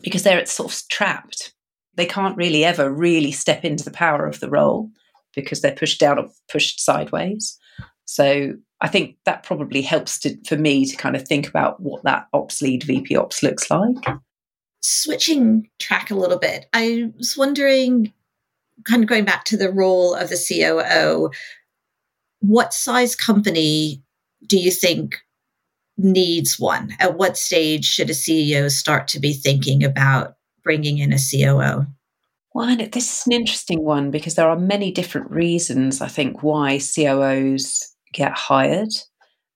because 0.00 0.22
they're 0.22 0.46
sort 0.46 0.72
of 0.72 0.88
trapped 0.88 1.52
they 1.94 2.06
can't 2.06 2.36
really 2.36 2.64
ever 2.64 2.92
really 2.92 3.32
step 3.32 3.64
into 3.64 3.84
the 3.84 3.90
power 3.90 4.26
of 4.26 4.40
the 4.40 4.50
role 4.50 4.90
because 5.34 5.60
they're 5.60 5.74
pushed 5.74 6.00
down 6.00 6.18
or 6.18 6.28
pushed 6.48 6.80
sideways 6.80 7.58
so 8.04 8.54
I 8.80 8.88
think 8.88 9.16
that 9.24 9.42
probably 9.42 9.80
helps 9.80 10.18
to, 10.20 10.36
for 10.46 10.56
me 10.56 10.84
to 10.84 10.96
kind 10.96 11.16
of 11.16 11.26
think 11.26 11.48
about 11.48 11.80
what 11.80 12.02
that 12.02 12.26
ops 12.32 12.60
lead 12.60 12.82
VP 12.82 13.16
ops 13.16 13.42
looks 13.42 13.70
like. 13.70 13.96
Switching 14.82 15.68
track 15.78 16.10
a 16.10 16.16
little 16.16 16.38
bit, 16.38 16.66
I 16.72 17.10
was 17.16 17.36
wondering, 17.36 18.12
kind 18.84 19.02
of 19.02 19.08
going 19.08 19.24
back 19.24 19.44
to 19.44 19.56
the 19.56 19.70
role 19.70 20.14
of 20.14 20.28
the 20.28 20.36
COO, 20.36 21.30
what 22.40 22.74
size 22.74 23.14
company 23.14 24.02
do 24.46 24.58
you 24.58 24.72
think 24.72 25.16
needs 25.96 26.58
one? 26.58 26.90
At 26.98 27.16
what 27.16 27.38
stage 27.38 27.84
should 27.84 28.10
a 28.10 28.14
CEO 28.14 28.68
start 28.70 29.06
to 29.08 29.20
be 29.20 29.32
thinking 29.32 29.84
about 29.84 30.34
bringing 30.64 30.98
in 30.98 31.12
a 31.12 31.18
COO? 31.18 31.86
Well, 32.54 32.76
this 32.76 33.20
is 33.20 33.26
an 33.26 33.32
interesting 33.32 33.82
one 33.82 34.10
because 34.10 34.34
there 34.34 34.48
are 34.48 34.58
many 34.58 34.90
different 34.90 35.30
reasons, 35.30 36.00
I 36.00 36.08
think, 36.08 36.42
why 36.42 36.78
COOs 36.78 37.94
get 38.12 38.32
hired. 38.32 38.90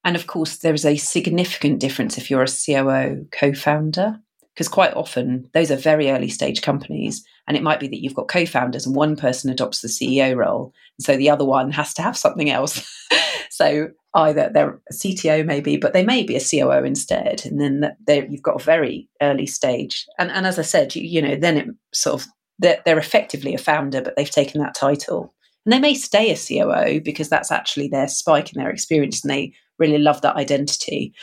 And 0.03 0.15
of 0.15 0.25
course, 0.25 0.57
there 0.57 0.73
is 0.73 0.85
a 0.85 0.97
significant 0.97 1.79
difference 1.79 2.17
if 2.17 2.31
you're 2.31 2.43
a 2.43 2.47
COO 2.47 3.27
co 3.31 3.53
founder, 3.53 4.19
because 4.53 4.67
quite 4.67 4.93
often 4.95 5.47
those 5.53 5.69
are 5.69 5.75
very 5.75 6.09
early 6.09 6.29
stage 6.29 6.61
companies. 6.61 7.23
And 7.47 7.55
it 7.55 7.63
might 7.63 7.79
be 7.79 7.87
that 7.87 8.01
you've 8.01 8.15
got 8.15 8.27
co 8.27 8.45
founders 8.45 8.85
and 8.85 8.95
one 8.95 9.15
person 9.15 9.51
adopts 9.51 9.81
the 9.81 9.87
CEO 9.87 10.35
role. 10.35 10.73
And 10.97 11.05
so 11.05 11.15
the 11.17 11.29
other 11.29 11.45
one 11.45 11.71
has 11.71 11.93
to 11.95 12.01
have 12.01 12.17
something 12.17 12.49
else. 12.49 12.89
so 13.51 13.89
either 14.13 14.49
they're 14.53 14.79
a 14.89 14.93
CTO, 14.93 15.45
maybe, 15.45 15.77
but 15.77 15.93
they 15.93 16.03
may 16.03 16.23
be 16.23 16.35
a 16.35 16.41
COO 16.41 16.83
instead. 16.83 17.45
And 17.45 17.59
then 17.59 17.95
you've 18.29 18.41
got 18.41 18.61
a 18.61 18.63
very 18.63 19.09
early 19.21 19.45
stage. 19.45 20.05
And, 20.17 20.31
and 20.31 20.47
as 20.47 20.57
I 20.57 20.63
said, 20.63 20.95
you, 20.95 21.03
you 21.03 21.21
know, 21.21 21.35
then 21.35 21.57
it 21.57 21.67
sort 21.93 22.21
of, 22.21 22.27
they're, 22.59 22.81
they're 22.85 22.97
effectively 22.97 23.53
a 23.53 23.59
founder, 23.59 24.01
but 24.01 24.15
they've 24.15 24.29
taken 24.29 24.61
that 24.61 24.75
title. 24.75 25.33
And 25.65 25.73
they 25.73 25.79
may 25.79 25.93
stay 25.93 26.31
a 26.31 26.35
COO 26.35 27.01
because 27.01 27.29
that's 27.29 27.51
actually 27.51 27.89
their 27.89 28.07
spike 28.07 28.53
in 28.53 28.61
their 28.61 28.71
experience 28.71 29.23
and 29.23 29.29
they 29.29 29.53
really 29.77 29.99
love 29.99 30.21
that 30.21 30.37
identity. 30.37 31.13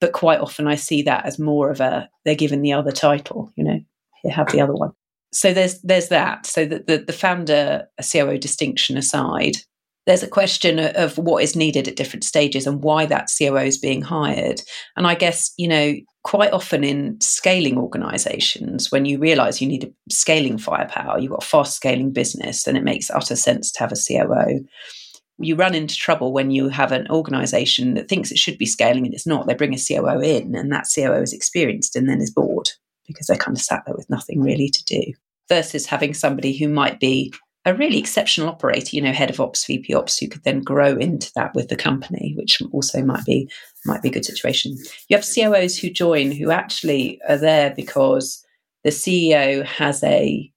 But 0.00 0.12
quite 0.12 0.40
often 0.40 0.66
I 0.66 0.74
see 0.74 1.02
that 1.02 1.24
as 1.24 1.38
more 1.38 1.70
of 1.70 1.80
a 1.80 2.08
they're 2.24 2.34
given 2.34 2.62
the 2.62 2.72
other 2.72 2.90
title, 2.90 3.52
you 3.54 3.62
know, 3.62 3.78
you 4.24 4.30
have 4.30 4.50
the 4.50 4.60
other 4.60 4.74
one. 4.74 4.90
So 5.32 5.54
there's 5.54 5.80
there's 5.82 6.08
that. 6.08 6.46
So 6.46 6.66
that 6.66 6.88
the, 6.88 6.98
the 6.98 7.12
founder 7.12 7.86
COO 8.02 8.38
distinction 8.38 8.96
aside, 8.96 9.58
there's 10.06 10.22
a 10.22 10.28
question 10.28 10.78
of 10.80 11.16
what 11.16 11.42
is 11.42 11.54
needed 11.54 11.86
at 11.86 11.96
different 11.96 12.24
stages 12.24 12.66
and 12.66 12.82
why 12.82 13.06
that 13.06 13.28
COO 13.38 13.58
is 13.58 13.78
being 13.78 14.02
hired. 14.02 14.60
And 14.96 15.06
I 15.06 15.14
guess, 15.14 15.52
you 15.56 15.68
know, 15.68 15.94
quite 16.24 16.52
often 16.52 16.82
in 16.82 17.20
scaling 17.20 17.78
organizations, 17.78 18.90
when 18.90 19.04
you 19.04 19.18
realize 19.18 19.60
you 19.60 19.68
need 19.68 19.84
a 19.84 20.12
scaling 20.12 20.58
firepower, 20.58 21.18
you've 21.18 21.30
got 21.30 21.44
a 21.44 21.46
fast 21.46 21.76
scaling 21.76 22.12
business, 22.12 22.64
then 22.64 22.76
it 22.76 22.84
makes 22.84 23.10
utter 23.10 23.36
sense 23.36 23.70
to 23.72 23.80
have 23.80 23.92
a 23.92 23.96
COO. 23.96 24.64
You 25.38 25.56
run 25.56 25.74
into 25.74 25.96
trouble 25.96 26.32
when 26.32 26.50
you 26.50 26.68
have 26.68 26.92
an 26.92 27.08
organization 27.08 27.94
that 27.94 28.08
thinks 28.08 28.30
it 28.30 28.38
should 28.38 28.58
be 28.58 28.66
scaling 28.66 29.06
and 29.06 29.14
it's 29.14 29.26
not. 29.26 29.46
They 29.46 29.54
bring 29.54 29.74
a 29.74 29.78
COO 29.78 30.20
in, 30.20 30.54
and 30.54 30.70
that 30.72 30.86
COO 30.92 31.22
is 31.22 31.32
experienced 31.32 31.96
and 31.96 32.08
then 32.08 32.20
is 32.20 32.30
bored 32.30 32.68
because 33.06 33.26
they're 33.26 33.36
kind 33.36 33.56
of 33.56 33.62
sat 33.62 33.82
there 33.86 33.96
with 33.96 34.10
nothing 34.10 34.40
really 34.40 34.68
to 34.68 34.84
do. 34.84 35.02
Versus 35.48 35.86
having 35.86 36.14
somebody 36.14 36.56
who 36.56 36.68
might 36.68 37.00
be 37.00 37.32
a 37.64 37.74
really 37.74 37.98
exceptional 37.98 38.48
operator, 38.48 38.96
you 38.96 39.02
know, 39.02 39.12
head 39.12 39.30
of 39.30 39.40
ops, 39.40 39.64
VP 39.64 39.94
ops, 39.94 40.18
who 40.18 40.28
could 40.28 40.42
then 40.42 40.60
grow 40.62 40.96
into 40.96 41.30
that 41.36 41.54
with 41.54 41.68
the 41.68 41.76
company, 41.76 42.34
which 42.36 42.60
also 42.72 43.02
might 43.04 43.24
be 43.24 43.48
might 43.86 44.02
be 44.02 44.08
a 44.08 44.12
good 44.12 44.24
situation. 44.24 44.76
You 45.08 45.16
have 45.16 45.26
COOs 45.26 45.78
who 45.78 45.90
join 45.90 46.32
who 46.32 46.50
actually 46.50 47.20
are 47.28 47.36
there 47.36 47.72
because 47.74 48.44
the 48.84 48.90
CEO 48.90 49.64
has 49.64 50.02
a 50.02 50.50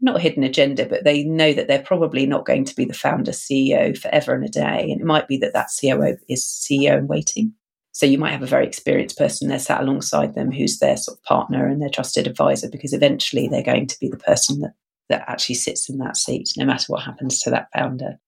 not 0.00 0.20
hidden 0.20 0.44
agenda, 0.44 0.86
but 0.86 1.02
they 1.02 1.24
know 1.24 1.52
that 1.52 1.66
they're 1.66 1.82
probably 1.82 2.24
not 2.24 2.46
going 2.46 2.64
to 2.64 2.76
be 2.76 2.84
the 2.84 2.94
founder 2.94 3.32
CEO 3.32 3.98
forever 3.98 4.32
and 4.32 4.44
a 4.44 4.48
day, 4.48 4.90
and 4.90 5.00
it 5.00 5.06
might 5.06 5.26
be 5.26 5.38
that 5.38 5.54
that 5.54 5.70
COO 5.80 6.16
is 6.28 6.44
CEO 6.44 6.98
in 6.98 7.08
waiting. 7.08 7.52
So 7.92 8.06
you 8.06 8.16
might 8.16 8.30
have 8.30 8.44
a 8.44 8.46
very 8.46 8.64
experienced 8.64 9.18
person 9.18 9.48
there 9.48 9.58
sat 9.58 9.80
alongside 9.80 10.36
them 10.36 10.52
who's 10.52 10.78
their 10.78 10.96
sort 10.96 11.18
of 11.18 11.24
partner 11.24 11.66
and 11.66 11.82
their 11.82 11.88
trusted 11.88 12.28
advisor 12.28 12.68
because 12.70 12.92
eventually 12.92 13.48
they're 13.48 13.60
going 13.60 13.88
to 13.88 13.98
be 13.98 14.08
the 14.08 14.16
person 14.16 14.60
that 14.60 14.74
that 15.08 15.24
actually 15.28 15.56
sits 15.56 15.88
in 15.88 15.98
that 15.98 16.16
seat, 16.16 16.50
no 16.56 16.64
matter 16.64 16.86
what 16.88 17.02
happens 17.02 17.40
to 17.40 17.50
that 17.50 17.68
founder. 17.74 18.18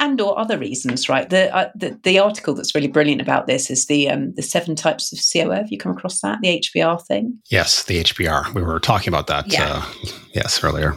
And 0.00 0.20
or 0.20 0.38
other 0.38 0.56
reasons, 0.56 1.08
right? 1.08 1.28
The, 1.28 1.54
uh, 1.54 1.70
the, 1.74 1.98
the 2.04 2.20
article 2.20 2.54
that's 2.54 2.72
really 2.72 2.86
brilliant 2.86 3.20
about 3.20 3.48
this 3.48 3.68
is 3.68 3.86
the 3.86 4.08
um, 4.08 4.32
the 4.36 4.42
seven 4.42 4.76
types 4.76 5.12
of 5.12 5.18
COO. 5.18 5.50
Have 5.50 5.72
you 5.72 5.78
come 5.78 5.90
across 5.90 6.20
that? 6.20 6.38
The 6.40 6.60
HBR 6.60 7.04
thing? 7.04 7.36
Yes, 7.50 7.82
the 7.82 8.04
HBR. 8.04 8.54
We 8.54 8.62
were 8.62 8.78
talking 8.78 9.08
about 9.08 9.26
that. 9.26 9.52
Yeah. 9.52 9.82
Uh, 9.84 10.10
yes, 10.32 10.62
earlier. 10.62 10.94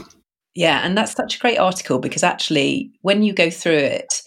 Yeah, 0.53 0.85
and 0.85 0.95
that's 0.95 1.13
such 1.13 1.37
a 1.37 1.39
great 1.39 1.57
article 1.57 1.97
because 1.97 2.21
actually, 2.21 2.91
when 3.01 3.23
you 3.23 3.33
go 3.33 3.49
through 3.49 3.77
it, 3.77 4.21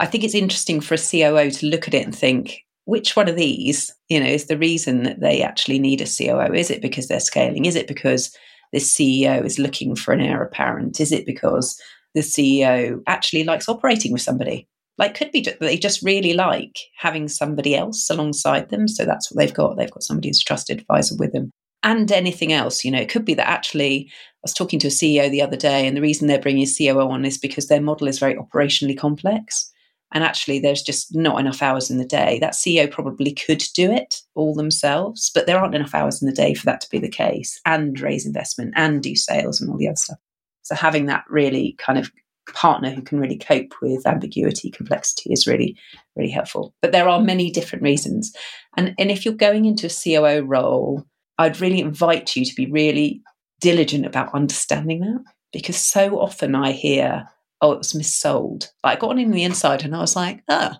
I 0.00 0.06
think 0.06 0.24
it's 0.24 0.34
interesting 0.34 0.80
for 0.80 0.94
a 0.94 0.98
COO 0.98 1.50
to 1.50 1.66
look 1.66 1.88
at 1.88 1.94
it 1.94 2.04
and 2.04 2.16
think, 2.16 2.64
which 2.84 3.16
one 3.16 3.28
of 3.28 3.36
these, 3.36 3.92
you 4.08 4.20
know, 4.20 4.26
is 4.26 4.46
the 4.46 4.56
reason 4.56 5.02
that 5.02 5.20
they 5.20 5.42
actually 5.42 5.78
need 5.78 6.00
a 6.00 6.06
COO? 6.06 6.54
Is 6.54 6.70
it 6.70 6.80
because 6.80 7.08
they're 7.08 7.20
scaling? 7.20 7.64
Is 7.64 7.76
it 7.76 7.88
because 7.88 8.34
this 8.72 8.92
CEO 8.92 9.44
is 9.44 9.58
looking 9.58 9.94
for 9.96 10.12
an 10.12 10.20
heir 10.20 10.42
apparent? 10.42 11.00
Is 11.00 11.12
it 11.12 11.26
because 11.26 11.80
the 12.14 12.20
CEO 12.20 13.00
actually 13.06 13.44
likes 13.44 13.68
operating 13.68 14.12
with 14.12 14.22
somebody? 14.22 14.66
Like, 14.98 15.14
could 15.14 15.30
be 15.30 15.40
that 15.42 15.60
they 15.60 15.78
just 15.78 16.02
really 16.02 16.34
like 16.34 16.76
having 16.96 17.28
somebody 17.28 17.76
else 17.76 18.10
alongside 18.10 18.70
them. 18.70 18.88
So 18.88 19.04
that's 19.04 19.30
what 19.30 19.38
they've 19.38 19.54
got. 19.54 19.76
They've 19.76 19.90
got 19.90 20.02
somebody 20.02 20.28
who's 20.28 20.40
a 20.40 20.44
trusted 20.44 20.80
advisor 20.80 21.14
with 21.16 21.32
them. 21.32 21.52
And 21.84 22.10
anything 22.10 22.52
else, 22.52 22.84
you 22.84 22.90
know, 22.90 23.00
it 23.00 23.08
could 23.08 23.24
be 23.24 23.34
that 23.34 23.48
actually 23.48 24.10
I 24.10 24.42
was 24.42 24.52
talking 24.52 24.80
to 24.80 24.88
a 24.88 24.90
CEO 24.90 25.30
the 25.30 25.42
other 25.42 25.56
day, 25.56 25.86
and 25.86 25.96
the 25.96 26.00
reason 26.00 26.26
they're 26.26 26.40
bringing 26.40 26.66
a 26.66 26.92
COO 26.92 27.08
on 27.10 27.24
is 27.24 27.38
because 27.38 27.68
their 27.68 27.80
model 27.80 28.08
is 28.08 28.18
very 28.18 28.34
operationally 28.34 28.98
complex 28.98 29.72
and 30.12 30.24
actually 30.24 30.58
there's 30.58 30.82
just 30.82 31.14
not 31.14 31.38
enough 31.38 31.62
hours 31.62 31.90
in 31.90 31.98
the 31.98 32.04
day. 32.04 32.38
That 32.40 32.54
CEO 32.54 32.90
probably 32.90 33.32
could 33.32 33.62
do 33.74 33.90
it 33.92 34.16
all 34.34 34.54
themselves, 34.54 35.30
but 35.34 35.46
there 35.46 35.58
aren't 35.58 35.74
enough 35.74 35.94
hours 35.94 36.22
in 36.22 36.26
the 36.26 36.34
day 36.34 36.54
for 36.54 36.66
that 36.66 36.80
to 36.82 36.90
be 36.90 36.98
the 36.98 37.08
case 37.08 37.60
and 37.66 37.98
raise 38.00 38.26
investment 38.26 38.74
and 38.76 39.02
do 39.02 39.14
sales 39.14 39.60
and 39.60 39.70
all 39.70 39.76
the 39.76 39.88
other 39.88 39.96
stuff. 39.96 40.18
So 40.62 40.74
having 40.74 41.06
that 41.06 41.24
really 41.28 41.74
kind 41.78 41.98
of 41.98 42.10
partner 42.54 42.90
who 42.90 43.02
can 43.02 43.20
really 43.20 43.36
cope 43.36 43.74
with 43.82 44.06
ambiguity, 44.06 44.70
complexity 44.70 45.32
is 45.32 45.46
really, 45.46 45.76
really 46.16 46.30
helpful. 46.30 46.74
But 46.80 46.92
there 46.92 47.08
are 47.08 47.20
many 47.20 47.50
different 47.50 47.82
reasons. 47.82 48.32
And, 48.76 48.94
and 48.98 49.10
if 49.10 49.24
you're 49.24 49.34
going 49.34 49.66
into 49.66 49.86
a 49.86 49.90
COO 49.90 50.44
role, 50.44 51.04
I'd 51.38 51.60
really 51.60 51.80
invite 51.80 52.34
you 52.34 52.44
to 52.44 52.54
be 52.54 52.66
really 52.66 53.22
diligent 53.60 54.06
about 54.06 54.34
understanding 54.34 55.00
that 55.00 55.22
because 55.52 55.76
so 55.76 56.20
often 56.20 56.54
I 56.54 56.72
hear 56.72 57.26
oh, 57.60 57.72
it 57.72 57.78
was 57.78 57.92
missold. 57.92 58.68
I 58.84 58.96
got 58.96 59.10
on 59.10 59.18
in 59.18 59.30
the 59.30 59.44
inside 59.44 59.84
and 59.84 59.94
I 59.94 60.00
was 60.00 60.16
like, 60.16 60.42
oh, 60.48 60.74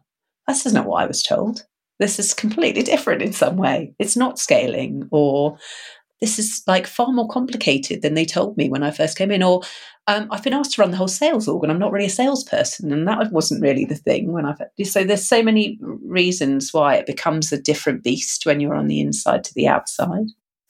this 0.47 0.67
is 0.67 0.73
not 0.73 0.87
what 0.87 1.03
I 1.03 1.07
was 1.07 1.23
told. 1.23 1.65
This 1.99 2.19
is 2.19 2.35
completely 2.35 2.83
different 2.83 3.23
in 3.23 3.33
some 3.33 3.57
way. 3.57 3.95
It's 3.99 4.17
not 4.17 4.39
scaling 4.39 5.09
or 5.11 5.59
this 6.21 6.39
is 6.39 6.63
like 6.67 6.87
far 6.87 7.13
more 7.13 7.29
complicated 7.29 8.03
than 8.03 8.15
they 8.15 8.25
told 8.25 8.57
me 8.57 8.69
when 8.69 8.83
I 8.83 8.91
first 8.91 9.17
came 9.17 9.31
in. 9.31 9.43
Or 9.43 9.63
um, 10.07 10.29
I've 10.31 10.43
been 10.43 10.53
asked 10.53 10.73
to 10.73 10.81
run 10.81 10.91
the 10.91 10.97
whole 10.97 11.09
sales 11.09 11.47
org 11.47 11.63
and 11.63 11.73
I'm 11.73 11.79
not 11.79 11.93
really 11.93 12.07
a 12.07 12.11
salesperson. 12.11 12.93
And 12.93 13.07
that 13.07 13.33
wasn't 13.33 13.63
really 13.63 13.85
the 13.85 13.95
thing 13.95 14.33
when 14.33 14.45
I've, 14.45 14.61
so 14.85 15.05
there's 15.05 15.29
so 15.29 15.43
many 15.43 15.79
reasons 15.81 16.73
why 16.73 16.97
it 16.97 17.07
becomes 17.07 17.53
a 17.53 17.61
different 17.61 18.03
beast 18.03 18.47
when 18.47 18.61
you're 18.61 18.75
on 18.75 18.89
the 18.89 19.01
inside 19.01 19.45
to 19.45 19.55
the 19.55 19.69
outside. 19.69 20.09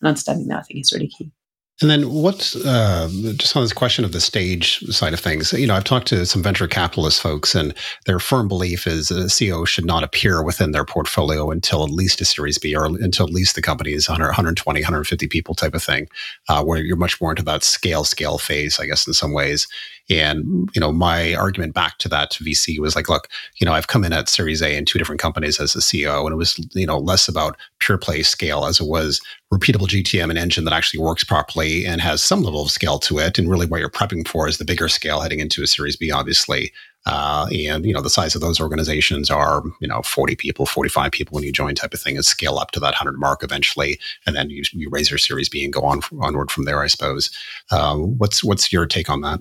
And 0.01 0.09
understanding 0.09 0.49
that 0.49 0.61
I 0.61 0.63
think 0.63 0.81
is 0.81 0.93
really 0.93 1.09
key. 1.09 1.33
And 1.81 1.89
then 1.89 2.11
what's 2.11 2.57
uh, 2.57 3.09
just 3.37 3.57
on 3.57 3.63
this 3.63 3.73
question 3.73 4.05
of 4.05 4.11
the 4.11 4.21
stage 4.21 4.81
side 4.89 5.15
of 5.15 5.21
things, 5.21 5.53
you 5.53 5.67
know, 5.67 5.75
I've 5.75 5.85
talked 5.85 6.09
to 6.09 6.27
some 6.27 6.43
venture 6.43 6.67
capitalist 6.67 7.23
folks 7.23 7.55
and 7.55 7.73
their 8.05 8.19
firm 8.19 8.49
belief 8.49 8.85
is 8.85 9.13
a 9.13 9.25
CEO 9.27 9.65
should 9.65 9.85
not 9.85 10.03
appear 10.03 10.43
within 10.43 10.73
their 10.73 10.85
portfolio 10.85 11.53
until 11.53 11.85
at 11.85 11.91
least 11.91 12.21
a 12.21 12.25
series 12.25 12.59
B 12.59 12.75
or 12.75 12.87
until 12.87 13.27
at 13.27 13.33
least 13.33 13.55
the 13.55 13.63
company 13.63 13.93
is 13.93 14.09
100, 14.09 14.27
120, 14.27 14.81
150 14.81 15.29
people 15.29 15.55
type 15.55 15.75
of 15.75 15.83
thing, 15.83 16.09
uh, 16.49 16.65
where 16.65 16.79
you're 16.79 16.97
much 16.97 17.21
more 17.21 17.31
into 17.31 17.45
that 17.45 17.63
scale, 17.63 18.03
scale 18.03 18.39
phase, 18.39 18.81
I 18.81 18.87
guess, 18.87 19.07
in 19.07 19.13
some 19.13 19.33
ways. 19.33 19.69
And, 20.11 20.71
you 20.75 20.81
know, 20.81 20.91
my 20.91 21.35
argument 21.35 21.75
back 21.75 21.99
to 21.99 22.09
that 22.09 22.33
VC 22.33 22.79
was 22.79 22.97
like, 22.97 23.09
look, 23.09 23.29
you 23.61 23.67
know, 23.67 23.73
I've 23.73 23.89
come 23.89 24.05
in 24.05 24.13
at 24.13 24.29
Series 24.29 24.63
A 24.63 24.77
in 24.77 24.85
two 24.85 24.99
different 24.99 25.21
companies 25.21 25.61
as 25.61 25.75
a 25.77 25.81
CEO, 25.81 26.25
and 26.25 26.33
it 26.33 26.37
was, 26.37 26.59
you 26.75 26.87
know, 26.87 26.99
less 26.99 27.29
about 27.29 27.57
pure 27.79 27.99
play 27.99 28.23
scale 28.23 28.65
as 28.65 28.81
it 28.81 28.87
was 28.87 29.21
repeatable 29.53 29.87
GTM 29.87 30.31
and 30.31 30.39
engine 30.39 30.65
that 30.65 30.73
actually 30.73 31.01
works 31.01 31.25
properly 31.25 31.87
and 31.87 32.01
has 32.01 32.23
some 32.23 32.43
level 32.43 32.63
of 32.63 32.71
scale 32.71 32.99
to 33.01 33.19
it. 33.19 33.39
And 33.39 33.51
really 33.51 33.67
what 33.67 33.81
you're 33.81 33.91
prepping 33.91 34.27
for 34.27 34.49
is 34.49 34.59
the 34.59 34.65
bigger 34.65 34.89
scale 34.89 35.21
heading 35.21 35.41
into 35.41 35.63
a 35.63 35.67
Series 35.67 35.97
B, 35.97 36.11
obviously. 36.11 36.73
Uh, 37.07 37.47
and 37.53 37.87
you 37.87 37.95
know 37.95 38.03
the 38.03 38.11
size 38.11 38.35
of 38.35 38.41
those 38.41 38.61
organizations 38.61 39.31
are 39.31 39.63
you 39.81 39.89
know 39.89 40.03
40 40.03 40.37
people 40.37 40.67
45 40.67 41.11
people 41.11 41.35
when 41.35 41.45
you 41.45 41.53
join 41.53 41.75
type 41.75 41.95
of 41.95 42.01
thing 42.01 42.17
and 42.17 42.25
scale 42.25 42.59
up 42.59 42.73
to 42.73 42.81
that 42.81 42.89
100 42.89 43.19
mark 43.19 43.43
eventually 43.43 43.99
and 44.27 44.37
then 44.37 44.51
you, 44.51 44.63
you 44.73 44.91
raise 44.91 45.09
your 45.09 45.17
series 45.17 45.49
b 45.49 45.65
and 45.65 45.73
go 45.73 45.83
on 45.83 46.03
onward 46.21 46.51
from 46.51 46.65
there 46.65 46.83
i 46.83 46.87
suppose 46.87 47.31
uh, 47.71 47.97
what's 47.97 48.45
what's 48.45 48.73
your 48.73 48.85
take 48.85 49.09
on 49.09 49.23
that 49.23 49.41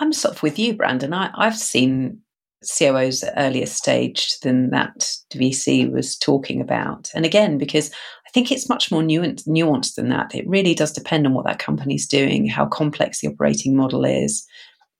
I'm 0.00 0.12
sort 0.12 0.34
of 0.34 0.42
with 0.42 0.58
you, 0.58 0.74
Brandon. 0.74 1.12
I, 1.12 1.30
I've 1.34 1.56
seen 1.56 2.18
COOs 2.62 3.22
at 3.22 3.34
earlier 3.36 3.66
stage 3.66 4.38
than 4.40 4.70
that 4.70 5.14
VC 5.34 5.90
was 5.90 6.16
talking 6.16 6.60
about. 6.60 7.10
And 7.14 7.24
again, 7.24 7.58
because 7.58 7.90
I 8.26 8.30
think 8.30 8.50
it's 8.50 8.68
much 8.68 8.90
more 8.90 9.02
nuanced, 9.02 9.94
than 9.94 10.08
that. 10.08 10.34
It 10.34 10.48
really 10.48 10.74
does 10.74 10.92
depend 10.92 11.26
on 11.26 11.34
what 11.34 11.46
that 11.46 11.58
company's 11.58 12.06
doing, 12.06 12.48
how 12.48 12.66
complex 12.66 13.20
the 13.20 13.28
operating 13.28 13.76
model 13.76 14.04
is. 14.04 14.46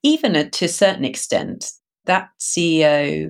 Even 0.03 0.49
to 0.49 0.65
a 0.65 0.69
certain 0.69 1.05
extent, 1.05 1.71
that 2.05 2.29
CEO, 2.39 3.29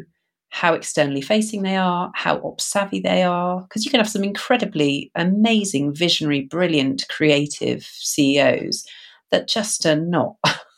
how 0.50 0.74
externally 0.74 1.22
facing 1.22 1.64
they 1.64 1.76
are, 1.76 2.12
how 2.16 2.42
ops 2.44 2.66
savvy 2.66 3.00
they 3.00 3.24
are, 3.24 3.62
because 3.62 3.86
you 3.86 3.92
can 3.92 4.00
have 4.00 4.10
some 4.10 4.24
incredibly 4.24 5.12
amazing, 5.16 5.94
visionary, 5.94 6.42
brilliant, 6.42 7.06
creative 7.10 7.84
CEOs 7.84 8.86
that 9.30 9.48
just 9.48 9.86
are 9.86 10.00
not. 10.00 10.36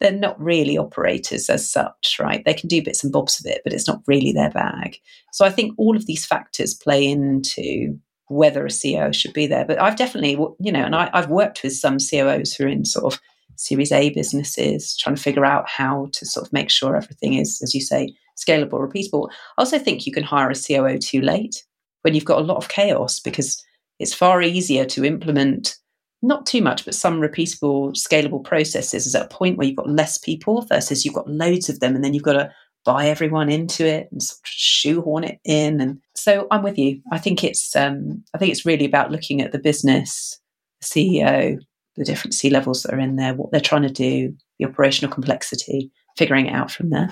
they're 0.00 0.12
not 0.12 0.40
really 0.40 0.78
operators 0.78 1.50
as 1.50 1.70
such, 1.70 2.16
right? 2.18 2.42
They 2.44 2.54
can 2.54 2.68
do 2.68 2.82
bits 2.82 3.04
and 3.04 3.12
bobs 3.12 3.38
of 3.38 3.46
it, 3.46 3.60
but 3.64 3.72
it's 3.72 3.86
not 3.86 4.02
really 4.06 4.32
their 4.32 4.50
bag. 4.50 4.96
So 5.32 5.44
I 5.44 5.50
think 5.50 5.74
all 5.76 5.96
of 5.96 6.06
these 6.06 6.24
factors 6.24 6.74
play 6.74 7.06
into 7.06 7.98
whether 8.28 8.64
a 8.64 8.70
CEO 8.70 9.14
should 9.14 9.32
be 9.32 9.46
there. 9.46 9.64
But 9.64 9.80
I've 9.80 9.96
definitely, 9.96 10.32
you 10.60 10.72
know, 10.72 10.84
and 10.84 10.94
I, 10.94 11.10
have 11.12 11.28
worked 11.28 11.62
with 11.62 11.74
some 11.74 11.98
COOs 11.98 12.54
who 12.54 12.64
are 12.64 12.68
in 12.68 12.84
sort 12.84 13.12
of 13.12 13.20
Series 13.56 13.92
A 13.92 14.10
businesses, 14.10 14.96
trying 14.96 15.16
to 15.16 15.22
figure 15.22 15.44
out 15.44 15.68
how 15.68 16.08
to 16.12 16.24
sort 16.24 16.46
of 16.46 16.52
make 16.52 16.70
sure 16.70 16.96
everything 16.96 17.34
is, 17.34 17.60
as 17.62 17.74
you 17.74 17.80
say, 17.82 18.14
scalable, 18.38 18.80
repeatable. 18.80 19.28
I 19.58 19.62
also 19.62 19.78
think 19.78 20.06
you 20.06 20.12
can 20.12 20.22
hire 20.22 20.50
a 20.50 20.54
COO 20.54 20.96
too 20.96 21.20
late 21.20 21.64
when 22.02 22.14
you've 22.14 22.24
got 22.24 22.40
a 22.40 22.44
lot 22.44 22.56
of 22.56 22.70
chaos 22.70 23.20
because 23.20 23.62
it's 23.98 24.14
far 24.14 24.40
easier 24.40 24.86
to 24.86 25.04
implement 25.04 25.76
not 26.22 26.46
too 26.46 26.60
much, 26.62 26.84
but 26.84 26.94
some 26.94 27.20
repeatable, 27.20 27.92
scalable 27.92 28.44
processes 28.44 29.06
is 29.06 29.14
at 29.14 29.26
a 29.26 29.34
point 29.34 29.56
where 29.56 29.66
you've 29.66 29.76
got 29.76 29.88
less 29.88 30.18
people 30.18 30.62
versus 30.62 31.04
you've 31.04 31.14
got 31.14 31.28
loads 31.28 31.68
of 31.68 31.80
them, 31.80 31.94
and 31.94 32.04
then 32.04 32.14
you've 32.14 32.22
got 32.22 32.34
to 32.34 32.52
buy 32.84 33.06
everyone 33.08 33.50
into 33.50 33.86
it 33.86 34.08
and 34.10 34.22
sort 34.22 34.38
of 34.38 34.46
shoehorn 34.46 35.24
it 35.24 35.38
in. 35.44 35.80
And 35.80 36.00
so 36.14 36.46
I'm 36.50 36.62
with 36.62 36.78
you. 36.78 37.00
I 37.12 37.18
think 37.18 37.44
it's 37.44 37.74
um, 37.76 38.22
I 38.34 38.38
think 38.38 38.52
it's 38.52 38.66
really 38.66 38.84
about 38.84 39.10
looking 39.10 39.40
at 39.40 39.52
the 39.52 39.58
business, 39.58 40.38
the 40.80 40.86
CEO, 40.86 41.58
the 41.96 42.04
different 42.04 42.34
C 42.34 42.50
levels 42.50 42.82
that 42.82 42.94
are 42.94 43.00
in 43.00 43.16
there, 43.16 43.34
what 43.34 43.50
they're 43.50 43.60
trying 43.60 43.82
to 43.82 43.90
do, 43.90 44.34
the 44.58 44.66
operational 44.66 45.12
complexity, 45.12 45.90
figuring 46.16 46.46
it 46.46 46.54
out 46.54 46.70
from 46.70 46.90
there. 46.90 47.10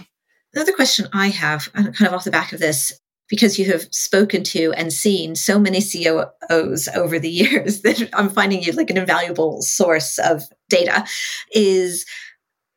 Another 0.54 0.72
question 0.72 1.08
I 1.12 1.28
have, 1.28 1.70
kind 1.72 2.06
of 2.06 2.14
off 2.14 2.24
the 2.24 2.30
back 2.30 2.52
of 2.52 2.60
this, 2.60 2.98
because 3.28 3.58
you 3.58 3.66
have 3.66 3.82
spoken 3.90 4.42
to 4.42 4.72
and 4.72 4.92
seen 4.92 5.34
so 5.34 5.58
many 5.58 5.80
COOs 5.80 6.88
over 6.94 7.18
the 7.18 7.30
years 7.30 7.82
that 7.82 8.08
I'm 8.12 8.30
finding 8.30 8.62
you 8.62 8.72
like 8.72 8.90
an 8.90 8.98
invaluable 8.98 9.62
source 9.62 10.18
of 10.18 10.42
data 10.68 11.04
is 11.52 12.04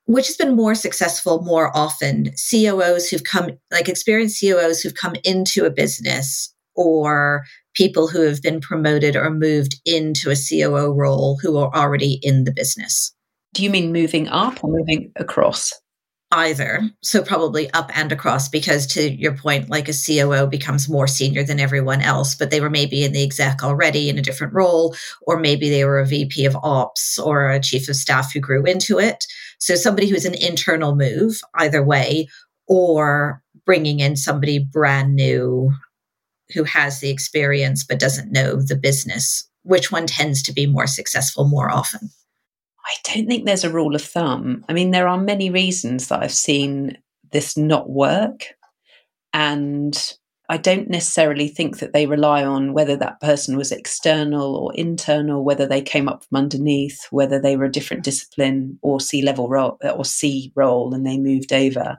which 0.06 0.28
has 0.28 0.36
been 0.36 0.56
more 0.56 0.76
successful 0.76 1.42
more 1.44 1.76
often 1.76 2.32
COOs 2.50 3.10
who've 3.10 3.24
come 3.24 3.52
like 3.72 3.88
experienced 3.88 4.42
COOs 4.42 4.82
who've 4.82 4.96
come 4.96 5.16
into 5.24 5.66
a 5.66 5.70
business 5.70 6.54
or 6.76 7.44
people 7.74 8.08
who 8.08 8.22
have 8.22 8.42
been 8.42 8.60
promoted 8.60 9.16
or 9.16 9.30
moved 9.30 9.76
into 9.86 10.30
a 10.30 10.36
COO 10.36 10.94
role 10.94 11.38
who 11.42 11.58
are 11.58 11.74
already 11.74 12.20
in 12.22 12.44
the 12.44 12.52
business. 12.52 13.14
Do 13.54 13.64
you 13.64 13.70
mean 13.70 13.92
moving 13.94 14.28
up 14.30 14.64
or 14.64 14.72
moving 14.72 15.12
across? 15.16 15.74
Either. 16.32 16.82
So 17.02 17.22
probably 17.22 17.70
up 17.72 17.92
and 17.96 18.12
across 18.12 18.48
because 18.48 18.88
to 18.88 19.10
your 19.12 19.36
point, 19.36 19.70
like 19.70 19.90
a 19.90 19.94
COO 19.94 20.48
becomes 20.48 20.90
more 20.90 21.08
senior 21.08 21.44
than 21.44 21.60
everyone 21.60 22.02
else, 22.02 22.36
but 22.36 22.52
they 22.52 22.62
were 22.62 22.70
maybe 22.70 23.04
in 23.04 23.12
the 23.12 23.24
exec 23.24 23.64
already 23.64 24.10
in 24.10 24.18
a 24.18 24.22
different 24.22 24.54
role, 24.54 24.96
or 25.24 25.40
maybe 25.40 25.70
they 25.70 25.84
were 25.84 26.00
a 26.00 26.06
VP 26.06 26.46
of 26.46 26.56
ops 26.64 27.20
or 27.20 27.50
a 27.50 27.60
chief 27.60 27.90
of 27.90 27.96
staff 27.96 28.34
who 28.34 28.40
grew 28.40 28.64
into 28.66 29.00
it. 29.00 29.26
So 29.60 29.76
somebody 29.76 30.08
who's 30.08 30.26
an 30.26 30.36
internal 30.36 30.96
move 30.96 31.40
either 31.56 31.84
way, 31.84 32.28
or 32.68 33.42
bringing 33.66 34.00
in 34.00 34.16
somebody 34.16 34.60
brand 34.60 35.16
new 35.16 35.72
who 36.54 36.64
has 36.64 37.00
the 37.00 37.10
experience 37.10 37.84
but 37.84 38.00
doesn't 38.00 38.32
know 38.32 38.62
the 38.62 38.76
business. 38.76 39.48
Which 39.64 39.92
one 39.92 40.08
tends 40.08 40.42
to 40.44 40.54
be 40.54 40.66
more 40.66 40.88
successful 40.88 41.48
more 41.48 41.70
often? 41.70 42.10
I 42.86 43.14
don't 43.14 43.28
think 43.28 43.46
there's 43.46 43.64
a 43.64 43.70
rule 43.70 43.96
of 43.96 44.02
thumb. 44.02 44.66
I 44.68 44.74
mean, 44.74 44.92
there 44.92 45.08
are 45.08 45.20
many 45.20 45.50
reasons 45.50 46.08
that 46.08 46.22
I've 46.24 46.32
seen 46.32 46.98
this 47.32 47.56
not 47.58 47.90
work. 47.90 48.48
And 49.34 50.16
I 50.50 50.58
don't 50.58 50.90
necessarily 50.90 51.48
think 51.48 51.80
that 51.80 51.94
they 51.94 52.06
rely 52.06 52.44
on 52.44 52.74
whether 52.74 52.98
that 52.98 53.22
person 53.22 53.56
was 53.56 53.72
external 53.72 54.58
or 54.58 54.74
internal, 54.76 55.46
whether 55.46 55.66
they 55.66 55.82
came 55.82 56.10
up 56.10 56.26
from 56.26 56.40
underneath, 56.40 57.08
whether 57.10 57.40
they 57.40 57.56
were 57.56 57.66
a 57.66 57.72
different 57.72 58.04
discipline 58.04 58.78
or 58.82 59.00
C 59.00 59.22
level 59.22 59.48
role 59.48 59.78
or 59.82 60.04
C 60.04 60.52
role 60.54 60.94
and 60.94 61.08
they 61.08 61.18
moved 61.18 61.54
over. 61.54 61.98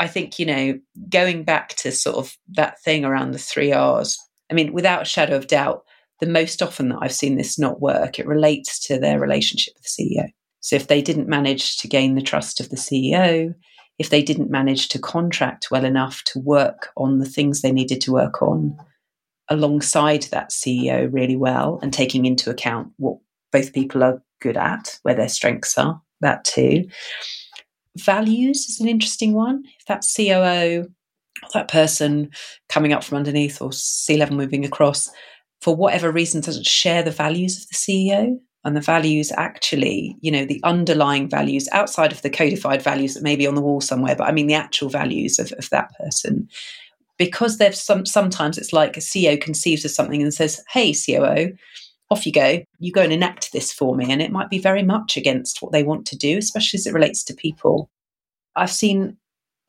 I 0.00 0.08
think, 0.08 0.38
you 0.38 0.46
know, 0.46 0.80
going 1.10 1.44
back 1.44 1.76
to 1.76 1.92
sort 1.92 2.16
of 2.16 2.36
that 2.54 2.82
thing 2.82 3.04
around 3.04 3.32
the 3.32 3.38
three 3.38 3.72
R's, 3.72 4.18
I 4.50 4.54
mean, 4.54 4.72
without 4.72 5.02
a 5.02 5.04
shadow 5.04 5.36
of 5.36 5.46
doubt, 5.46 5.84
the 6.20 6.26
most 6.26 6.62
often 6.62 6.90
that 6.90 6.98
I've 7.00 7.12
seen 7.12 7.36
this 7.36 7.58
not 7.58 7.80
work, 7.80 8.18
it 8.18 8.26
relates 8.26 8.78
to 8.86 8.98
their 8.98 9.18
relationship 9.18 9.74
with 9.74 9.84
the 9.84 10.04
CEO. 10.04 10.28
So 10.60 10.76
if 10.76 10.88
they 10.88 11.00
didn't 11.00 11.28
manage 11.28 11.78
to 11.78 11.88
gain 11.88 12.14
the 12.14 12.22
trust 12.22 12.60
of 12.60 12.68
the 12.68 12.76
CEO, 12.76 13.54
if 13.98 14.10
they 14.10 14.22
didn't 14.22 14.50
manage 14.50 14.88
to 14.88 14.98
contract 14.98 15.70
well 15.70 15.84
enough 15.84 16.22
to 16.24 16.38
work 16.38 16.88
on 16.96 17.18
the 17.18 17.28
things 17.28 17.60
they 17.60 17.72
needed 17.72 18.00
to 18.02 18.12
work 18.12 18.42
on 18.42 18.76
alongside 19.48 20.22
that 20.24 20.50
CEO 20.50 21.12
really 21.12 21.36
well 21.36 21.80
and 21.82 21.92
taking 21.92 22.24
into 22.24 22.50
account 22.50 22.92
what 22.98 23.18
both 23.52 23.72
people 23.72 24.02
are 24.02 24.22
good 24.40 24.56
at, 24.56 24.98
where 25.02 25.14
their 25.14 25.28
strengths 25.28 25.76
are, 25.76 26.00
that 26.20 26.44
too. 26.44 26.84
Values 27.98 28.68
is 28.68 28.80
an 28.80 28.88
interesting 28.88 29.34
one. 29.34 29.64
If 29.80 29.86
that 29.86 30.04
COO, 30.16 30.86
that 31.52 31.68
person 31.68 32.30
coming 32.68 32.92
up 32.92 33.02
from 33.02 33.18
underneath 33.18 33.60
or 33.60 33.72
C 33.72 34.16
level 34.16 34.36
moving 34.36 34.64
across, 34.64 35.10
for 35.60 35.76
whatever 35.76 36.10
reason, 36.10 36.40
doesn't 36.40 36.66
share 36.66 37.02
the 37.02 37.10
values 37.10 37.62
of 37.62 37.68
the 37.68 37.74
CEO 37.74 38.38
and 38.64 38.76
the 38.76 38.80
values 38.80 39.32
actually, 39.36 40.16
you 40.20 40.30
know, 40.30 40.44
the 40.44 40.60
underlying 40.64 41.28
values 41.28 41.68
outside 41.72 42.12
of 42.12 42.22
the 42.22 42.30
codified 42.30 42.82
values 42.82 43.14
that 43.14 43.22
may 43.22 43.36
be 43.36 43.46
on 43.46 43.54
the 43.54 43.60
wall 43.60 43.80
somewhere, 43.80 44.14
but 44.16 44.28
I 44.28 44.32
mean 44.32 44.46
the 44.46 44.54
actual 44.54 44.88
values 44.88 45.38
of, 45.38 45.52
of 45.52 45.70
that 45.70 45.90
person. 45.98 46.48
Because 47.16 47.58
there's 47.58 47.80
some 47.80 48.06
sometimes 48.06 48.56
it's 48.56 48.72
like 48.72 48.96
a 48.96 49.00
CEO 49.00 49.40
conceives 49.40 49.84
of 49.84 49.90
something 49.90 50.22
and 50.22 50.32
says, 50.32 50.62
Hey, 50.70 50.94
COO, 50.94 51.54
off 52.10 52.26
you 52.26 52.32
go. 52.32 52.62
You 52.78 52.92
go 52.92 53.02
and 53.02 53.12
enact 53.12 53.52
this 53.52 53.72
for 53.72 53.94
me. 53.94 54.10
And 54.10 54.20
it 54.20 54.32
might 54.32 54.50
be 54.50 54.58
very 54.58 54.82
much 54.82 55.16
against 55.16 55.62
what 55.62 55.72
they 55.72 55.82
want 55.82 56.06
to 56.06 56.16
do, 56.16 56.38
especially 56.38 56.78
as 56.78 56.86
it 56.86 56.94
relates 56.94 57.22
to 57.24 57.34
people. 57.34 57.90
I've 58.56 58.70
seen 58.70 59.16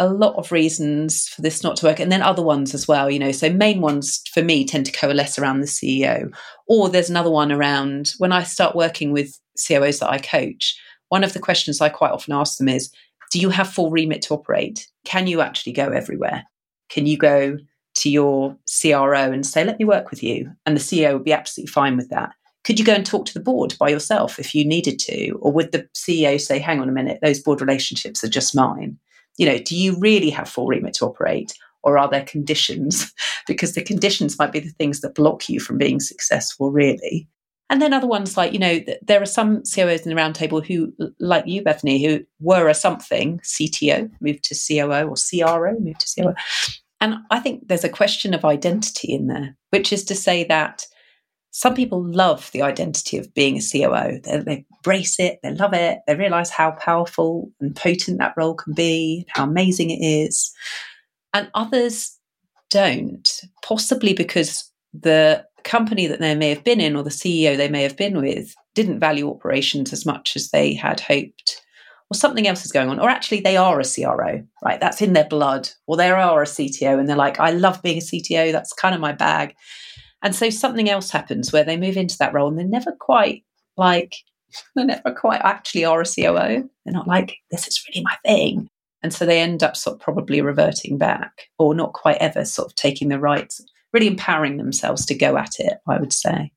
a 0.01 0.09
lot 0.09 0.35
of 0.35 0.51
reasons 0.51 1.27
for 1.27 1.41
this 1.43 1.63
not 1.63 1.75
to 1.77 1.85
work, 1.85 1.99
and 1.99 2.11
then 2.11 2.23
other 2.23 2.41
ones 2.41 2.73
as 2.73 2.87
well. 2.87 3.09
You 3.09 3.19
know, 3.19 3.31
so 3.31 3.49
main 3.49 3.81
ones 3.81 4.21
for 4.33 4.41
me 4.41 4.65
tend 4.65 4.87
to 4.87 4.91
coalesce 4.91 5.37
around 5.37 5.59
the 5.59 5.67
CEO, 5.67 6.33
or 6.67 6.89
there's 6.89 7.09
another 7.09 7.29
one 7.29 7.51
around 7.51 8.13
when 8.17 8.31
I 8.31 8.43
start 8.43 8.75
working 8.75 9.11
with 9.11 9.39
COOs 9.55 9.99
that 9.99 10.09
I 10.09 10.17
coach. 10.17 10.75
One 11.09 11.23
of 11.23 11.33
the 11.33 11.39
questions 11.39 11.79
I 11.79 11.89
quite 11.89 12.11
often 12.11 12.33
ask 12.33 12.57
them 12.57 12.67
is, 12.67 12.89
"Do 13.31 13.39
you 13.39 13.49
have 13.49 13.71
full 13.71 13.91
remit 13.91 14.23
to 14.23 14.33
operate? 14.33 14.87
Can 15.05 15.27
you 15.27 15.39
actually 15.39 15.73
go 15.73 15.89
everywhere? 15.89 16.45
Can 16.89 17.05
you 17.05 17.17
go 17.17 17.57
to 17.93 18.09
your 18.09 18.57
CRO 18.65 19.31
and 19.31 19.45
say, 19.45 19.63
"Let 19.63 19.77
me 19.77 19.85
work 19.85 20.09
with 20.09 20.23
you," 20.23 20.51
and 20.65 20.75
the 20.75 20.81
CEO 20.81 21.13
would 21.13 21.25
be 21.25 21.33
absolutely 21.33 21.71
fine 21.71 21.95
with 21.95 22.09
that? 22.09 22.31
Could 22.63 22.79
you 22.79 22.85
go 22.85 22.93
and 22.93 23.05
talk 23.05 23.25
to 23.25 23.33
the 23.33 23.39
board 23.39 23.75
by 23.79 23.89
yourself 23.89 24.39
if 24.39 24.53
you 24.55 24.65
needed 24.65 24.99
to? 24.99 25.31
Or 25.41 25.51
would 25.51 25.71
the 25.71 25.87
CEO 25.95 26.37
say, 26.39 26.59
hang 26.59 26.79
on 26.79 26.89
a 26.89 26.91
minute, 26.91 27.19
those 27.21 27.39
board 27.39 27.59
relationships 27.59 28.23
are 28.23 28.29
just 28.29 28.55
mine? 28.55 28.97
You 29.37 29.45
know, 29.45 29.57
do 29.57 29.75
you 29.75 29.97
really 29.99 30.29
have 30.29 30.49
full 30.49 30.67
remit 30.67 30.93
to 30.95 31.05
operate? 31.05 31.53
Or 31.83 31.97
are 31.97 32.09
there 32.09 32.25
conditions? 32.25 33.11
because 33.47 33.73
the 33.73 33.83
conditions 33.83 34.37
might 34.37 34.51
be 34.51 34.59
the 34.59 34.69
things 34.69 35.01
that 35.01 35.15
block 35.15 35.49
you 35.49 35.59
from 35.59 35.77
being 35.77 35.99
successful, 35.99 36.71
really. 36.71 37.27
And 37.71 37.81
then 37.81 37.93
other 37.93 38.07
ones 38.07 38.35
like, 38.35 38.51
you 38.51 38.59
know, 38.59 38.81
there 39.01 39.21
are 39.21 39.25
some 39.25 39.63
COOs 39.63 40.01
in 40.01 40.13
the 40.13 40.21
roundtable 40.21 40.63
who, 40.65 40.93
like 41.19 41.47
you, 41.47 41.63
Bethany, 41.63 42.05
who 42.05 42.19
were 42.41 42.67
a 42.67 42.73
something, 42.73 43.39
CTO, 43.39 44.11
moved 44.19 44.43
to 44.43 44.55
COO, 44.55 45.07
or 45.07 45.15
CRO, 45.15 45.79
moved 45.79 46.01
to 46.01 46.21
COO. 46.21 46.33
And 46.99 47.15
I 47.31 47.39
think 47.39 47.69
there's 47.69 47.85
a 47.85 47.89
question 47.89 48.33
of 48.33 48.43
identity 48.43 49.13
in 49.13 49.27
there, 49.27 49.55
which 49.69 49.93
is 49.93 50.03
to 50.05 50.15
say 50.15 50.43
that 50.45 50.85
some 51.51 51.75
people 51.75 52.03
love 52.03 52.49
the 52.53 52.61
identity 52.61 53.17
of 53.17 53.33
being 53.33 53.57
a 53.57 53.61
COO. 53.61 54.19
They, 54.23 54.37
they 54.39 54.65
embrace 54.77 55.19
it, 55.19 55.39
they 55.43 55.53
love 55.53 55.73
it, 55.73 55.99
they 56.07 56.15
realize 56.15 56.49
how 56.49 56.71
powerful 56.71 57.51
and 57.59 57.75
potent 57.75 58.19
that 58.19 58.33
role 58.37 58.55
can 58.55 58.73
be, 58.73 59.25
how 59.29 59.43
amazing 59.43 59.91
it 59.91 60.03
is. 60.03 60.51
And 61.33 61.51
others 61.53 62.17
don't, 62.69 63.41
possibly 63.63 64.13
because 64.13 64.71
the 64.93 65.45
company 65.63 66.07
that 66.07 66.19
they 66.19 66.35
may 66.35 66.49
have 66.49 66.63
been 66.63 66.81
in 66.81 66.95
or 66.95 67.03
the 67.03 67.09
CEO 67.09 67.55
they 67.55 67.69
may 67.69 67.83
have 67.83 67.95
been 67.95 68.19
with 68.19 68.55
didn't 68.73 68.99
value 68.99 69.29
operations 69.29 69.93
as 69.93 70.05
much 70.05 70.35
as 70.35 70.49
they 70.49 70.73
had 70.73 70.99
hoped, 71.01 71.61
or 72.09 72.15
something 72.15 72.47
else 72.47 72.65
is 72.65 72.71
going 72.71 72.89
on, 72.89 72.99
or 72.99 73.09
actually 73.09 73.41
they 73.41 73.57
are 73.57 73.79
a 73.79 73.85
CRO, 73.85 74.41
right? 74.63 74.79
That's 74.79 75.01
in 75.01 75.13
their 75.13 75.27
blood, 75.27 75.69
or 75.85 75.97
they 75.97 76.09
are 76.09 76.41
a 76.41 76.45
CTO 76.45 76.97
and 76.97 77.07
they're 77.07 77.15
like, 77.15 77.39
I 77.39 77.51
love 77.51 77.81
being 77.81 77.97
a 77.97 78.01
CTO, 78.01 78.51
that's 78.51 78.73
kind 78.73 78.95
of 78.95 79.01
my 79.01 79.11
bag. 79.11 79.55
And 80.23 80.35
so 80.35 80.49
something 80.49 80.89
else 80.89 81.09
happens 81.09 81.51
where 81.51 81.63
they 81.63 81.77
move 81.77 81.97
into 81.97 82.17
that 82.19 82.33
role 82.33 82.47
and 82.47 82.57
they're 82.57 82.65
never 82.65 82.91
quite 82.99 83.43
like, 83.77 84.15
they're 84.75 84.85
never 84.85 85.11
quite 85.11 85.41
actually 85.43 85.85
are 85.85 86.01
a 86.01 86.05
COO. 86.05 86.69
They're 86.85 86.93
not 86.93 87.07
like, 87.07 87.37
this 87.49 87.67
is 87.67 87.83
really 87.87 88.03
my 88.03 88.15
thing. 88.25 88.67
And 89.03 89.13
so 89.13 89.25
they 89.25 89.41
end 89.41 89.63
up 89.63 89.75
sort 89.75 89.95
of 89.95 90.01
probably 90.01 90.41
reverting 90.41 90.97
back 90.97 91.47
or 91.57 91.73
not 91.73 91.93
quite 91.93 92.17
ever 92.17 92.45
sort 92.45 92.67
of 92.67 92.75
taking 92.75 93.09
the 93.09 93.19
right 93.19 93.51
really 93.93 94.07
empowering 94.07 94.57
themselves 94.57 95.05
to 95.05 95.15
go 95.15 95.37
at 95.37 95.59
it, 95.59 95.79
I 95.87 95.99
would 95.99 96.13
say. 96.13 96.51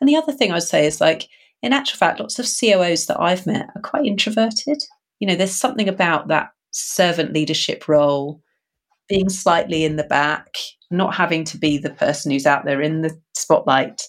And 0.00 0.08
the 0.08 0.16
other 0.16 0.32
thing 0.32 0.50
I 0.50 0.54
would 0.54 0.62
say 0.62 0.86
is 0.86 1.00
like, 1.00 1.28
in 1.62 1.72
actual 1.72 1.98
fact, 1.98 2.20
lots 2.20 2.38
of 2.38 2.46
COOs 2.46 3.06
that 3.06 3.20
I've 3.20 3.46
met 3.46 3.68
are 3.74 3.82
quite 3.82 4.06
introverted. 4.06 4.82
You 5.18 5.28
know, 5.28 5.34
there's 5.34 5.54
something 5.54 5.88
about 5.88 6.28
that 6.28 6.50
servant 6.70 7.32
leadership 7.32 7.86
role, 7.86 8.40
being 9.08 9.28
slightly 9.28 9.84
in 9.84 9.96
the 9.96 10.04
back, 10.04 10.56
not 10.90 11.14
having 11.14 11.44
to 11.44 11.58
be 11.58 11.78
the 11.78 11.90
person 11.90 12.30
who's 12.30 12.46
out 12.46 12.64
there 12.64 12.80
in 12.80 13.02
the 13.02 13.16
spotlight, 13.34 14.02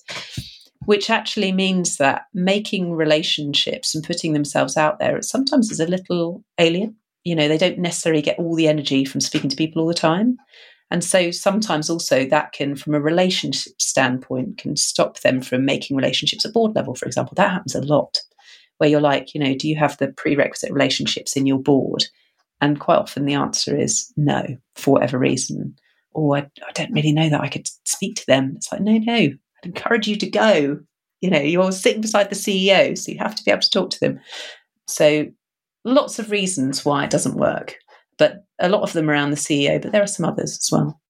which 0.86 1.10
actually 1.10 1.52
means 1.52 1.98
that 1.98 2.24
making 2.34 2.94
relationships 2.94 3.94
and 3.94 4.04
putting 4.04 4.34
themselves 4.34 4.78
out 4.78 5.00
there 5.00 5.22
sometimes 5.22 5.72
is 5.72 5.80
a 5.80 5.88
little 5.88 6.44
alien. 6.58 6.96
You 7.24 7.36
know, 7.36 7.48
they 7.48 7.58
don't 7.58 7.78
necessarily 7.78 8.22
get 8.22 8.39
all 8.39 8.56
the 8.56 8.67
energy 8.67 9.06
from 9.06 9.22
speaking 9.22 9.50
to 9.50 9.56
people 9.56 9.82
all 9.82 9.88
the 9.88 9.94
time. 9.94 10.38
And 10.89 11.04
so 11.04 11.32
sometimes 11.32 11.89
also 11.89 12.26
that 12.26 12.52
can, 12.52 12.76
from 12.76 12.94
a 12.94 13.00
relationship 13.00 13.74
standpoint, 13.80 14.58
can 14.58 14.76
stop 14.76 15.22
them 15.22 15.41
from 15.41 15.63
making 15.63 15.96
relationships 15.96 16.46
at 16.46 16.54
board 16.54 16.76
level, 16.76 16.96
for 16.96 17.06
example. 17.06 17.34
That 17.36 17.52
happens 17.52 17.76
a 17.76 17.82
lot 17.82 18.20
where 18.78 18.89
you're 18.89 19.00
like, 19.00 19.34
you 19.34 19.39
know, 19.39 19.56
do 19.56 19.70
you 19.70 19.78
have 19.78 19.98
the 19.98 20.10
prerequisite 20.10 20.72
relationships 20.72 21.38
in 21.38 21.46
your 21.46 21.60
board? 21.60 22.04
And 22.60 22.80
quite 22.80 22.98
often 22.98 23.26
the 23.26 23.36
answer 23.36 23.78
is 23.78 24.12
no, 24.17 24.44
for 24.76 24.91
whatever 24.96 25.17
reason. 25.17 25.76
Or 26.13 26.38
I, 26.38 26.47
I 26.67 26.71
don't 26.74 26.93
really 26.93 27.13
know 27.13 27.30
that 27.30 27.41
I 27.41 27.47
could 27.47 27.67
speak 27.86 28.15
to 28.17 28.26
them. 28.28 28.54
It's 28.56 28.71
like, 28.71 28.82
no, 28.82 28.97
no, 28.97 29.13
I'd 29.13 29.39
encourage 29.63 30.08
you 30.08 30.15
to 30.17 30.30
go. 30.30 30.80
You 31.21 31.30
know, 31.30 31.39
you're 31.39 31.71
sitting 31.71 32.02
beside 32.02 32.30
the 32.30 32.36
CEO, 32.36 32.97
so 32.97 33.12
you 33.12 33.19
have 33.19 33.36
to 33.36 33.43
be 33.43 33.52
able 33.52 33.62
to 33.62 33.69
talk 33.69 33.91
to 33.91 34.00
them. 34.00 34.19
So 34.88 35.28
lots 35.86 36.19
of 36.19 36.32
reasons 36.32 36.84
why 36.84 37.04
it 37.04 37.12
doesn't 37.12 37.36
work 37.36 37.76
but 38.21 38.45
a 38.60 38.69
lot 38.69 38.84
of 38.84 38.93
them 38.93 39.10
around 39.10 39.32
the 39.32 39.36
CEO, 39.36 39.82
but 39.82 39.91
there 39.91 40.04
are 40.04 40.08
some 40.08 40.28
others 40.28 40.52
as 40.52 40.69
well. 40.71 41.02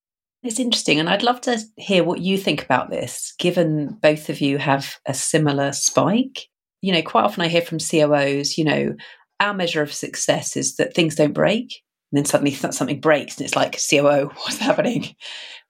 It's 0.43 0.61
interesting, 0.61 0.97
and 0.97 1.09
I'd 1.09 1.23
love 1.23 1.41
to 1.41 1.59
hear 1.75 2.05
what 2.05 2.21
you 2.21 2.37
think 2.37 2.63
about 2.63 2.89
this, 2.89 3.33
given 3.37 3.97
both 4.01 4.29
of 4.29 4.39
you 4.39 4.57
have 4.57 4.95
a 5.05 5.13
similar 5.13 5.73
spike. 5.73 6.47
You 6.81 6.93
know, 6.93 7.01
quite 7.01 7.25
often 7.25 7.43
I 7.43 7.49
hear 7.49 7.63
from 7.63 7.79
COOs, 7.79 8.57
you 8.57 8.63
know, 8.63 8.95
our 9.41 9.53
measure 9.53 9.81
of 9.81 9.91
success 9.91 10.55
is 10.55 10.77
that 10.77 10.93
things 10.93 11.15
don't 11.15 11.33
break. 11.33 11.81
And 12.11 12.17
then 12.17 12.25
suddenly 12.25 12.51
something 12.51 12.99
breaks 12.99 13.37
and 13.37 13.45
it's 13.45 13.55
like, 13.55 13.79
COO, 13.89 14.25
what's 14.35 14.57
happening? 14.57 15.15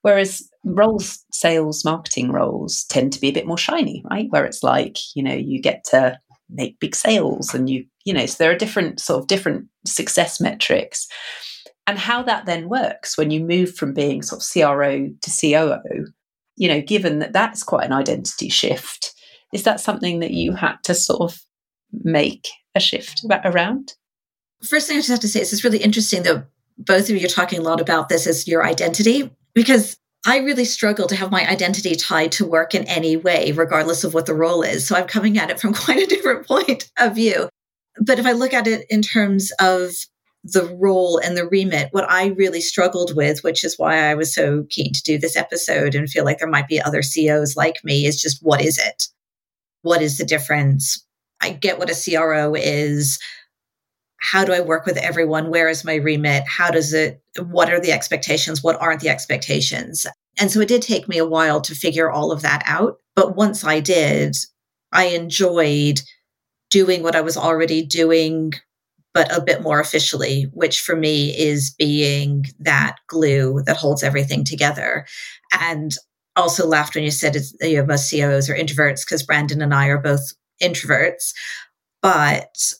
Whereas 0.02 0.50
roles, 0.64 1.24
sales, 1.32 1.86
marketing 1.86 2.32
roles 2.32 2.86
tend 2.86 3.14
to 3.14 3.22
be 3.22 3.30
a 3.30 3.34
bit 3.34 3.46
more 3.46 3.58
shiny, 3.58 4.04
right? 4.10 4.28
Where 4.30 4.46
it's 4.46 4.64
like, 4.64 4.98
you 5.16 5.22
know, 5.22 5.34
you 5.34 5.62
get 5.62 5.84
to 5.92 6.20
make 6.52 6.80
big 6.80 6.96
sales 6.96 7.54
and 7.54 7.70
you 7.70 7.86
you 8.04 8.14
know 8.14 8.26
so 8.26 8.36
there 8.38 8.52
are 8.52 8.58
different 8.58 9.00
sort 9.00 9.20
of 9.22 9.28
different 9.28 9.68
success 9.86 10.40
metrics 10.40 11.08
and 11.88 11.98
how 11.98 12.22
that 12.22 12.46
then 12.46 12.70
works 12.70 13.18
when 13.18 13.32
you 13.32 13.40
move 13.40 13.76
from 13.76 13.94
being 13.94 14.22
sort 14.22 14.42
of 14.42 14.48
CRO 14.48 15.08
to 15.22 15.32
COO 15.32 16.08
you 16.58 16.68
know 16.68 16.82
given 16.82 17.20
that 17.20 17.34
that's 17.34 17.64
quite 17.64 17.86
an 17.86 17.94
identity 17.94 18.50
shift 18.50 19.14
is 19.54 19.64
that 19.64 19.80
something 19.80 20.20
that 20.20 20.32
you 20.32 20.54
had 20.54 20.76
to 20.84 20.94
sort 20.94 21.22
of 21.22 21.42
make 22.04 22.50
a 22.76 22.80
shift 22.80 23.26
around 23.46 23.94
first 24.64 24.88
thing 24.88 24.98
i 24.98 25.00
just 25.00 25.10
have 25.10 25.20
to 25.20 25.28
say 25.28 25.42
is 25.42 25.52
it's 25.54 25.64
really 25.64 25.80
interesting 25.80 26.24
that 26.24 26.48
both 26.78 27.10
of 27.10 27.16
you 27.16 27.26
are 27.26 27.30
talking 27.30 27.60
a 27.60 27.64
lot 27.64 27.82
about 27.82 28.10
this 28.10 28.28
as 28.28 28.48
your 28.48 28.66
identity 28.66 29.30
because 29.54 29.98
I 30.26 30.38
really 30.38 30.66
struggle 30.66 31.08
to 31.08 31.16
have 31.16 31.32
my 31.32 31.48
identity 31.48 31.96
tied 31.96 32.32
to 32.34 32.46
work 32.46 32.76
in 32.76 32.84
any 32.86 33.18
way, 33.18 33.52
regardless 33.52 34.04
of 34.04 34.14
what 34.14 34.28
the 34.28 34.36
role 34.36 34.62
is. 34.62 34.88
So 34.88 34.96
I'm 34.96 35.08
coming 35.08 35.38
at 35.38 35.50
it 35.50 35.60
from 35.60 35.74
quite 35.74 36.02
a 36.02 36.08
different 36.08 36.48
point 36.48 36.90
of 36.98 37.16
view. 37.16 37.50
But 38.00 38.20
if 38.20 38.26
I 38.26 38.32
look 38.34 38.54
at 38.54 38.68
it 38.68 38.86
in 38.90 39.02
terms 39.02 39.52
of 39.60 39.92
the 40.44 40.66
role 40.80 41.18
and 41.18 41.36
the 41.38 41.48
remit, 41.48 41.90
what 41.92 42.10
I 42.10 42.28
really 42.28 42.62
struggled 42.62 43.16
with, 43.16 43.44
which 43.44 43.64
is 43.64 43.78
why 43.78 44.10
I 44.10 44.16
was 44.16 44.34
so 44.34 44.66
keen 44.70 44.94
to 44.94 45.04
do 45.04 45.18
this 45.18 45.36
episode 45.36 45.94
and 45.94 46.10
feel 46.10 46.26
like 46.26 46.40
there 46.40 46.48
might 46.48 46.68
be 46.68 46.82
other 46.82 47.02
COOs 47.02 47.56
like 47.56 47.84
me, 47.84 48.06
is 48.06 48.22
just 48.22 48.40
what 48.42 48.62
is 48.62 48.78
it? 48.78 49.08
What 49.82 50.02
is 50.02 50.18
the 50.18 50.26
difference? 50.26 51.04
I 51.42 51.52
get 51.52 51.80
what 51.80 51.90
a 51.90 51.96
CRO 51.96 52.56
is 52.56 53.20
how 54.22 54.46
do 54.46 54.54
I 54.54 54.60
work 54.62 54.86
with 54.86 54.98
everyone? 54.98 55.50
Where 55.50 55.68
is 55.68 55.84
my 55.84 55.96
remit? 55.96 56.44
How 56.48 56.70
does 56.70 56.94
it, 56.94 57.22
what 57.40 57.74
are 57.74 57.80
the 57.80 57.92
expectations? 57.92 58.64
What 58.64 58.80
aren't 58.80 59.02
the 59.02 59.10
expectations? 59.10 60.06
And 60.40 60.52
so 60.52 60.62
it 60.62 60.68
did 60.68 60.84
take 60.84 61.10
me 61.10 61.18
a 61.18 61.28
while 61.28 61.60
to 61.62 61.76
figure 61.76 62.10
all 62.10 62.32
of 62.32 62.44
that 62.44 62.62
out. 62.68 62.98
But 63.16 63.36
once 63.36 63.66
I 63.66 63.80
did, 63.80 64.36
I 64.92 65.06
enjoyed 65.06 66.02
doing 66.70 67.02
what 67.02 67.16
I 67.16 67.22
was 67.22 67.36
already 67.36 67.84
doing, 67.84 68.54
but 69.14 69.36
a 69.36 69.42
bit 69.42 69.64
more 69.64 69.80
officially, 69.80 70.44
which 70.54 70.82
for 70.82 70.96
me 70.96 71.36
is 71.36 71.74
being 71.78 72.46
that 72.60 72.98
glue 73.08 73.64
that 73.66 73.78
holds 73.78 74.04
everything 74.04 74.44
together. 74.44 75.08
And 75.60 75.92
also 76.36 76.68
laughed 76.68 76.94
when 76.94 77.04
you 77.04 77.12
said 77.12 77.36
it's, 77.36 77.56
you 77.60 77.78
know, 77.78 77.86
most 77.86 78.10
COOs 78.12 78.50
are 78.50 78.56
introverts 78.56 79.04
because 79.04 79.24
Brandon 79.24 79.64
and 79.64 79.74
I 79.74 79.88
are 79.88 79.98
both 79.98 80.32
introverts. 80.62 81.34
But 82.04 82.74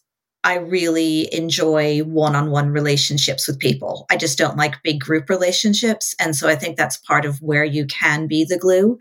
I 0.44 0.56
really 0.56 1.34
enjoy 1.34 2.00
one 2.00 2.36
on 2.36 2.50
one 2.50 2.70
relationships 2.70 3.48
with 3.48 3.60
people. 3.60 4.06
I 4.10 4.18
just 4.18 4.38
don't 4.38 4.58
like 4.58 4.82
big 4.84 5.00
group 5.00 5.30
relationships. 5.30 6.16
And 6.20 6.36
so 6.36 6.48
I 6.48 6.56
think 6.56 6.78
that's 6.78 6.98
part 6.98 7.26
of 7.26 7.40
where 7.42 7.64
you 7.64 7.86
can 7.86 8.28
be 8.28 8.44
the 8.44 8.58
glue 8.58 8.98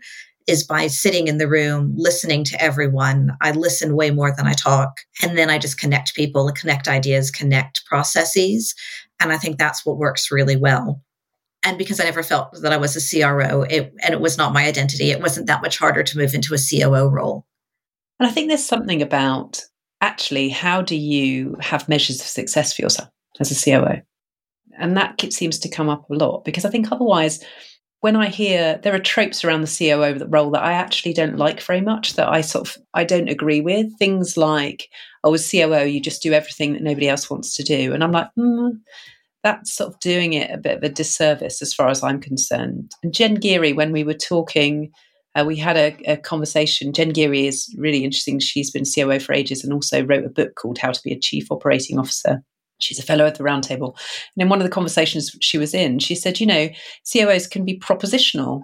is 0.47 0.63
by 0.63 0.87
sitting 0.87 1.27
in 1.27 1.37
the 1.37 1.47
room, 1.47 1.93
listening 1.95 2.43
to 2.43 2.61
everyone. 2.61 3.31
I 3.41 3.51
listen 3.51 3.95
way 3.95 4.11
more 4.11 4.33
than 4.35 4.47
I 4.47 4.53
talk. 4.53 4.97
And 5.21 5.37
then 5.37 5.49
I 5.49 5.57
just 5.57 5.79
connect 5.79 6.15
people, 6.15 6.51
connect 6.51 6.87
ideas, 6.87 7.31
connect 7.31 7.85
processes. 7.85 8.75
And 9.19 9.31
I 9.31 9.37
think 9.37 9.57
that's 9.57 9.85
what 9.85 9.97
works 9.97 10.31
really 10.31 10.57
well. 10.57 11.01
And 11.63 11.77
because 11.77 11.99
I 11.99 12.05
never 12.05 12.23
felt 12.23 12.59
that 12.61 12.73
I 12.73 12.77
was 12.77 12.95
a 12.95 13.21
CRO, 13.21 13.63
it, 13.63 13.93
and 14.03 14.13
it 14.13 14.21
was 14.21 14.37
not 14.37 14.53
my 14.53 14.65
identity, 14.65 15.11
it 15.11 15.21
wasn't 15.21 15.47
that 15.47 15.61
much 15.61 15.77
harder 15.77 16.01
to 16.03 16.17
move 16.17 16.33
into 16.33 16.55
a 16.55 16.57
COO 16.57 17.07
role. 17.07 17.45
And 18.19 18.27
I 18.27 18.31
think 18.31 18.47
there's 18.47 18.65
something 18.65 19.01
about 19.01 19.61
actually, 20.01 20.49
how 20.49 20.81
do 20.81 20.95
you 20.95 21.55
have 21.59 21.87
measures 21.87 22.19
of 22.19 22.27
success 22.27 22.73
for 22.73 22.81
yourself 22.81 23.09
as 23.39 23.51
a 23.51 23.63
COO? 23.63 24.01
And 24.77 24.97
that 24.97 25.21
seems 25.31 25.59
to 25.59 25.69
come 25.69 25.89
up 25.89 26.09
a 26.09 26.15
lot 26.15 26.43
because 26.43 26.65
I 26.65 26.69
think 26.69 26.91
otherwise, 26.91 27.43
when 27.99 28.15
I 28.15 28.27
hear 28.27 28.79
there 28.81 28.95
are 28.95 28.99
tropes 28.99 29.43
around 29.43 29.61
the 29.61 29.67
COO 29.77 30.25
role 30.25 30.49
that 30.51 30.63
I 30.63 30.73
actually 30.73 31.13
don't 31.13 31.37
like 31.37 31.61
very 31.61 31.81
much, 31.81 32.15
that 32.15 32.27
I 32.27 32.41
sort 32.41 32.67
of 32.67 32.77
I 32.93 33.03
don't 33.03 33.29
agree 33.29 33.61
with. 33.61 33.95
Things 33.97 34.37
like, 34.37 34.89
oh, 35.23 35.35
as 35.35 35.49
COO, 35.49 35.85
you 35.85 36.01
just 36.01 36.23
do 36.23 36.33
everything 36.33 36.73
that 36.73 36.81
nobody 36.81 37.07
else 37.07 37.29
wants 37.29 37.55
to 37.55 37.63
do, 37.63 37.93
and 37.93 38.03
I'm 38.03 38.11
like, 38.11 38.27
mm, 38.37 38.71
that's 39.43 39.73
sort 39.73 39.93
of 39.93 39.99
doing 39.99 40.33
it 40.33 40.51
a 40.51 40.57
bit 40.57 40.77
of 40.77 40.83
a 40.83 40.89
disservice 40.89 41.61
as 41.61 41.73
far 41.73 41.89
as 41.89 42.03
I'm 42.03 42.19
concerned. 42.19 42.91
And 43.03 43.13
Jen 43.13 43.35
Geary, 43.35 43.73
when 43.73 43.91
we 43.91 44.03
were 44.03 44.13
talking 44.13 44.91
uh, 45.35 45.43
we 45.45 45.55
had 45.55 45.77
a, 45.77 45.95
a, 46.11 46.17
conversation. 46.17 46.91
Jen 46.91 47.09
Geary 47.09 47.47
is 47.47 47.73
really 47.77 48.03
interesting. 48.03 48.39
She's 48.39 48.71
been 48.71 48.83
COO 48.83 49.19
for 49.19 49.33
ages 49.33 49.63
and 49.63 49.71
also 49.71 50.03
wrote 50.03 50.25
a 50.25 50.29
book 50.29 50.55
called 50.55 50.77
How 50.77 50.91
to 50.91 51.01
Be 51.03 51.13
a 51.13 51.19
Chief 51.19 51.51
Operating 51.51 51.97
Officer. 51.97 52.43
She's 52.79 52.99
a 52.99 53.03
fellow 53.03 53.25
at 53.25 53.35
the 53.35 53.43
Roundtable. 53.43 53.95
And 54.35 54.41
in 54.41 54.49
one 54.49 54.59
of 54.59 54.65
the 54.65 54.73
conversations 54.73 55.35
she 55.39 55.57
was 55.57 55.73
in, 55.73 55.99
she 55.99 56.15
said, 56.15 56.39
you 56.39 56.47
know, 56.47 56.69
COOs 57.11 57.47
can 57.47 57.63
be 57.63 57.79
propositional, 57.79 58.63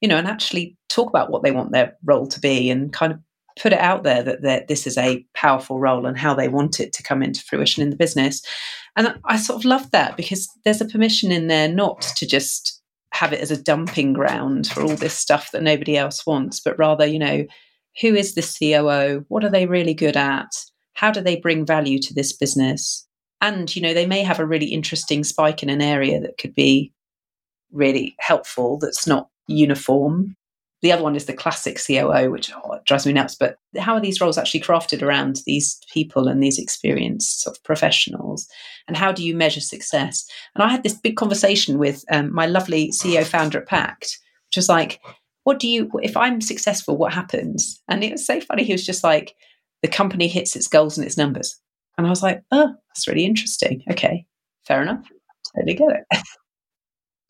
you 0.00 0.08
know, 0.08 0.16
and 0.16 0.26
actually 0.26 0.76
talk 0.88 1.08
about 1.08 1.30
what 1.30 1.42
they 1.42 1.52
want 1.52 1.72
their 1.72 1.96
role 2.04 2.26
to 2.26 2.40
be 2.40 2.70
and 2.70 2.92
kind 2.92 3.12
of 3.12 3.20
put 3.60 3.72
it 3.72 3.78
out 3.78 4.04
there 4.04 4.22
that, 4.22 4.42
that 4.42 4.68
this 4.68 4.86
is 4.86 4.96
a 4.96 5.24
powerful 5.34 5.78
role 5.78 6.06
and 6.06 6.16
how 6.16 6.34
they 6.34 6.48
want 6.48 6.80
it 6.80 6.92
to 6.94 7.02
come 7.02 7.22
into 7.22 7.42
fruition 7.42 7.82
in 7.82 7.90
the 7.90 7.96
business. 7.96 8.42
And 8.96 9.14
I 9.24 9.36
sort 9.36 9.58
of 9.58 9.64
love 9.64 9.90
that 9.90 10.16
because 10.16 10.48
there's 10.64 10.80
a 10.80 10.86
permission 10.86 11.30
in 11.30 11.48
there 11.48 11.68
not 11.68 12.02
to 12.02 12.26
just 12.26 12.77
have 13.18 13.32
it 13.32 13.40
as 13.40 13.50
a 13.50 13.60
dumping 13.60 14.12
ground 14.12 14.68
for 14.68 14.82
all 14.82 14.94
this 14.94 15.14
stuff 15.14 15.50
that 15.50 15.62
nobody 15.62 15.96
else 15.96 16.24
wants, 16.24 16.60
but 16.60 16.78
rather, 16.78 17.04
you 17.04 17.18
know, 17.18 17.44
who 18.00 18.14
is 18.14 18.34
the 18.34 18.42
COO? 18.42 19.24
What 19.26 19.42
are 19.42 19.50
they 19.50 19.66
really 19.66 19.94
good 19.94 20.16
at? 20.16 20.46
How 20.94 21.10
do 21.10 21.20
they 21.20 21.34
bring 21.34 21.66
value 21.66 21.98
to 21.98 22.14
this 22.14 22.32
business? 22.32 23.06
And, 23.40 23.74
you 23.74 23.82
know, 23.82 23.92
they 23.92 24.06
may 24.06 24.22
have 24.22 24.38
a 24.38 24.46
really 24.46 24.66
interesting 24.66 25.24
spike 25.24 25.64
in 25.64 25.68
an 25.68 25.82
area 25.82 26.20
that 26.20 26.38
could 26.38 26.54
be 26.54 26.92
really 27.72 28.14
helpful 28.20 28.78
that's 28.78 29.04
not 29.04 29.28
uniform. 29.48 30.36
The 30.80 30.92
other 30.92 31.02
one 31.02 31.16
is 31.16 31.26
the 31.26 31.32
classic 31.32 31.78
COO, 31.84 32.30
which 32.30 32.52
oh, 32.52 32.78
drives 32.86 33.04
me 33.04 33.12
nuts. 33.12 33.34
But 33.34 33.56
how 33.78 33.94
are 33.94 34.00
these 34.00 34.20
roles 34.20 34.38
actually 34.38 34.60
crafted 34.60 35.02
around 35.02 35.40
these 35.44 35.80
people 35.92 36.28
and 36.28 36.42
these 36.42 36.58
experienced 36.58 37.42
sort 37.42 37.56
of 37.56 37.64
professionals? 37.64 38.46
And 38.86 38.96
how 38.96 39.10
do 39.10 39.24
you 39.24 39.34
measure 39.34 39.60
success? 39.60 40.28
And 40.54 40.62
I 40.62 40.68
had 40.68 40.84
this 40.84 40.94
big 40.94 41.16
conversation 41.16 41.78
with 41.78 42.04
um, 42.12 42.32
my 42.32 42.46
lovely 42.46 42.90
CEO 42.90 43.24
founder 43.24 43.58
at 43.58 43.66
Pact, 43.66 44.18
which 44.48 44.56
was 44.56 44.68
like, 44.68 45.00
what 45.44 45.58
do 45.58 45.66
you, 45.66 45.90
if 46.02 46.16
I'm 46.16 46.40
successful, 46.40 46.96
what 46.96 47.12
happens? 47.12 47.82
And 47.88 48.04
it 48.04 48.12
was 48.12 48.26
so 48.26 48.40
funny. 48.40 48.64
He 48.64 48.72
was 48.72 48.86
just 48.86 49.02
like, 49.02 49.34
the 49.82 49.88
company 49.88 50.28
hits 50.28 50.54
its 50.54 50.68
goals 50.68 50.96
and 50.96 51.06
its 51.06 51.16
numbers. 51.16 51.60
And 51.96 52.06
I 52.06 52.10
was 52.10 52.22
like, 52.22 52.42
oh, 52.52 52.74
that's 52.88 53.08
really 53.08 53.24
interesting. 53.24 53.82
Okay, 53.90 54.24
fair 54.66 54.82
enough. 54.82 55.08
Totally 55.56 55.74
get 55.74 56.04
it. 56.12 56.22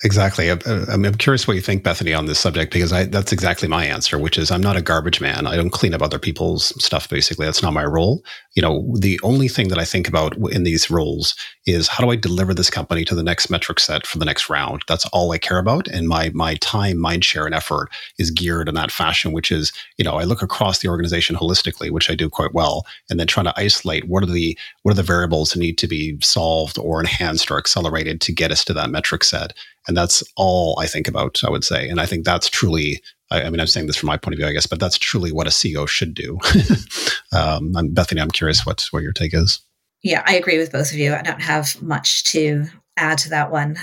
Exactly. 0.04 0.48
I'm, 0.48 0.60
I'm 1.04 1.14
curious 1.16 1.48
what 1.48 1.54
you 1.56 1.60
think, 1.60 1.82
Bethany, 1.82 2.14
on 2.14 2.26
this 2.26 2.38
subject 2.38 2.72
because 2.72 2.92
I, 2.92 3.06
that's 3.06 3.32
exactly 3.32 3.66
my 3.66 3.84
answer, 3.84 4.16
which 4.16 4.38
is 4.38 4.48
I'm 4.48 4.60
not 4.60 4.76
a 4.76 4.82
garbage 4.82 5.20
man. 5.20 5.48
I 5.48 5.56
don't 5.56 5.70
clean 5.70 5.92
up 5.92 6.02
other 6.02 6.20
people's 6.20 6.66
stuff. 6.82 7.08
Basically, 7.08 7.46
that's 7.46 7.64
not 7.64 7.72
my 7.72 7.84
role. 7.84 8.22
You 8.54 8.62
know, 8.62 8.94
the 8.96 9.18
only 9.24 9.48
thing 9.48 9.68
that 9.68 9.78
I 9.78 9.84
think 9.84 10.06
about 10.06 10.36
in 10.52 10.62
these 10.62 10.88
roles 10.88 11.34
is 11.66 11.88
how 11.88 12.04
do 12.04 12.12
I 12.12 12.16
deliver 12.16 12.54
this 12.54 12.70
company 12.70 13.04
to 13.06 13.14
the 13.16 13.24
next 13.24 13.50
metric 13.50 13.80
set 13.80 14.06
for 14.06 14.18
the 14.18 14.24
next 14.24 14.48
round? 14.48 14.82
That's 14.86 15.04
all 15.06 15.32
I 15.32 15.38
care 15.38 15.58
about, 15.58 15.88
and 15.88 16.06
my 16.06 16.30
my 16.32 16.54
time, 16.56 16.98
mind 16.98 17.24
share, 17.24 17.46
and 17.46 17.54
effort 17.54 17.88
is 18.18 18.30
geared 18.30 18.68
in 18.68 18.76
that 18.76 18.92
fashion. 18.92 19.32
Which 19.32 19.50
is, 19.50 19.72
you 19.96 20.04
know, 20.04 20.14
I 20.14 20.22
look 20.22 20.42
across 20.42 20.78
the 20.78 20.88
organization 20.88 21.34
holistically, 21.34 21.90
which 21.90 22.08
I 22.08 22.14
do 22.14 22.30
quite 22.30 22.54
well, 22.54 22.86
and 23.10 23.18
then 23.18 23.26
trying 23.26 23.46
to 23.46 23.60
isolate 23.60 24.06
what 24.06 24.22
are 24.22 24.26
the 24.26 24.56
what 24.82 24.92
are 24.92 24.96
the 24.96 25.02
variables 25.02 25.50
that 25.50 25.58
need 25.58 25.76
to 25.78 25.88
be 25.88 26.16
solved 26.20 26.78
or 26.78 27.00
enhanced 27.00 27.50
or 27.50 27.58
accelerated 27.58 28.20
to 28.20 28.32
get 28.32 28.52
us 28.52 28.64
to 28.66 28.72
that 28.74 28.90
metric 28.90 29.24
set 29.24 29.54
and 29.88 29.96
that's 29.96 30.22
all 30.36 30.78
I 30.78 30.86
think 30.86 31.08
about, 31.08 31.42
I 31.42 31.50
would 31.50 31.64
say. 31.64 31.88
And 31.88 32.00
I 32.00 32.06
think 32.06 32.24
that's 32.24 32.48
truly, 32.48 33.02
I, 33.30 33.42
I 33.42 33.50
mean, 33.50 33.58
I'm 33.58 33.66
saying 33.66 33.86
this 33.86 33.96
from 33.96 34.08
my 34.08 34.18
point 34.18 34.34
of 34.34 34.38
view, 34.38 34.46
I 34.46 34.52
guess, 34.52 34.66
but 34.66 34.78
that's 34.78 34.98
truly 34.98 35.32
what 35.32 35.46
a 35.46 35.50
CEO 35.50 35.88
should 35.88 36.14
do. 36.14 36.38
um, 37.32 37.74
I'm, 37.74 37.94
Bethany, 37.94 38.20
I'm 38.20 38.30
curious 38.30 38.66
what, 38.66 38.86
what 38.90 39.02
your 39.02 39.12
take 39.12 39.32
is. 39.32 39.60
Yeah, 40.02 40.22
I 40.26 40.34
agree 40.34 40.58
with 40.58 40.70
both 40.70 40.92
of 40.92 40.98
you. 40.98 41.14
I 41.14 41.22
don't 41.22 41.40
have 41.40 41.80
much 41.82 42.24
to 42.24 42.66
add 42.96 43.18
to 43.18 43.30
that 43.30 43.50
one. 43.50 43.78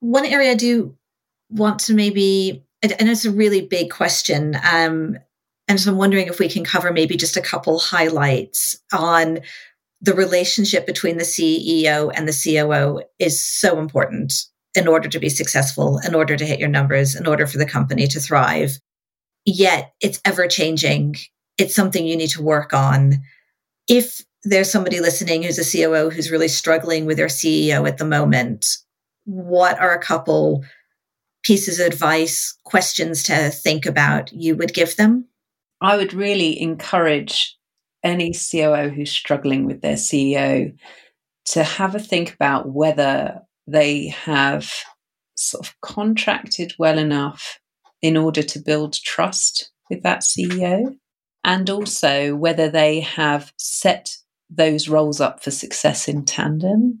One 0.00 0.24
area 0.24 0.52
I 0.52 0.54
do 0.54 0.96
want 1.50 1.80
to 1.80 1.94
maybe, 1.94 2.64
and 2.82 3.08
it's 3.08 3.26
a 3.26 3.30
really 3.30 3.60
big 3.60 3.90
question. 3.90 4.56
Um, 4.72 5.18
and 5.68 5.78
so 5.78 5.90
I'm 5.92 5.98
wondering 5.98 6.26
if 6.26 6.38
we 6.38 6.48
can 6.48 6.64
cover 6.64 6.90
maybe 6.90 7.16
just 7.16 7.36
a 7.36 7.42
couple 7.42 7.78
highlights 7.78 8.80
on 8.92 9.40
the 10.00 10.14
relationship 10.14 10.86
between 10.86 11.18
the 11.18 11.24
CEO 11.24 12.10
and 12.14 12.26
the 12.26 12.32
COO 12.32 13.02
is 13.18 13.44
so 13.44 13.78
important 13.78 14.46
in 14.74 14.86
order 14.86 15.08
to 15.08 15.18
be 15.18 15.28
successful, 15.28 15.98
in 15.98 16.14
order 16.14 16.36
to 16.36 16.46
hit 16.46 16.60
your 16.60 16.68
numbers, 16.68 17.14
in 17.14 17.26
order 17.26 17.46
for 17.46 17.58
the 17.58 17.66
company 17.66 18.06
to 18.06 18.20
thrive. 18.20 18.78
Yet 19.44 19.92
it's 20.00 20.20
ever 20.24 20.46
changing. 20.46 21.16
It's 21.58 21.74
something 21.74 22.06
you 22.06 22.16
need 22.16 22.30
to 22.30 22.42
work 22.42 22.72
on. 22.72 23.22
If 23.88 24.22
there's 24.44 24.70
somebody 24.70 25.00
listening 25.00 25.42
who's 25.42 25.58
a 25.58 25.78
COO 25.78 26.10
who's 26.10 26.30
really 26.30 26.48
struggling 26.48 27.04
with 27.04 27.16
their 27.16 27.26
CEO 27.26 27.86
at 27.86 27.98
the 27.98 28.04
moment, 28.04 28.76
what 29.24 29.78
are 29.78 29.92
a 29.92 30.02
couple 30.02 30.64
pieces 31.42 31.80
of 31.80 31.86
advice, 31.86 32.56
questions 32.64 33.22
to 33.24 33.50
think 33.50 33.86
about 33.86 34.32
you 34.32 34.56
would 34.56 34.74
give 34.74 34.96
them? 34.96 35.26
I 35.80 35.96
would 35.96 36.12
really 36.12 36.60
encourage 36.60 37.56
any 38.02 38.32
COO 38.32 38.88
who's 38.88 39.10
struggling 39.10 39.66
with 39.66 39.80
their 39.80 39.96
CEO 39.96 40.74
to 41.46 41.64
have 41.64 41.94
a 41.94 41.98
think 41.98 42.34
about 42.34 42.68
whether 42.68 43.40
they 43.70 44.08
have 44.08 44.72
sort 45.34 45.66
of 45.66 45.74
contracted 45.80 46.74
well 46.78 46.98
enough 46.98 47.58
in 48.02 48.16
order 48.16 48.42
to 48.42 48.58
build 48.58 48.94
trust 48.94 49.70
with 49.88 50.02
that 50.02 50.20
CEO, 50.20 50.96
and 51.44 51.70
also 51.70 52.34
whether 52.36 52.68
they 52.68 53.00
have 53.00 53.52
set 53.56 54.16
those 54.48 54.88
roles 54.88 55.20
up 55.20 55.42
for 55.42 55.50
success 55.50 56.08
in 56.08 56.24
tandem. 56.24 57.00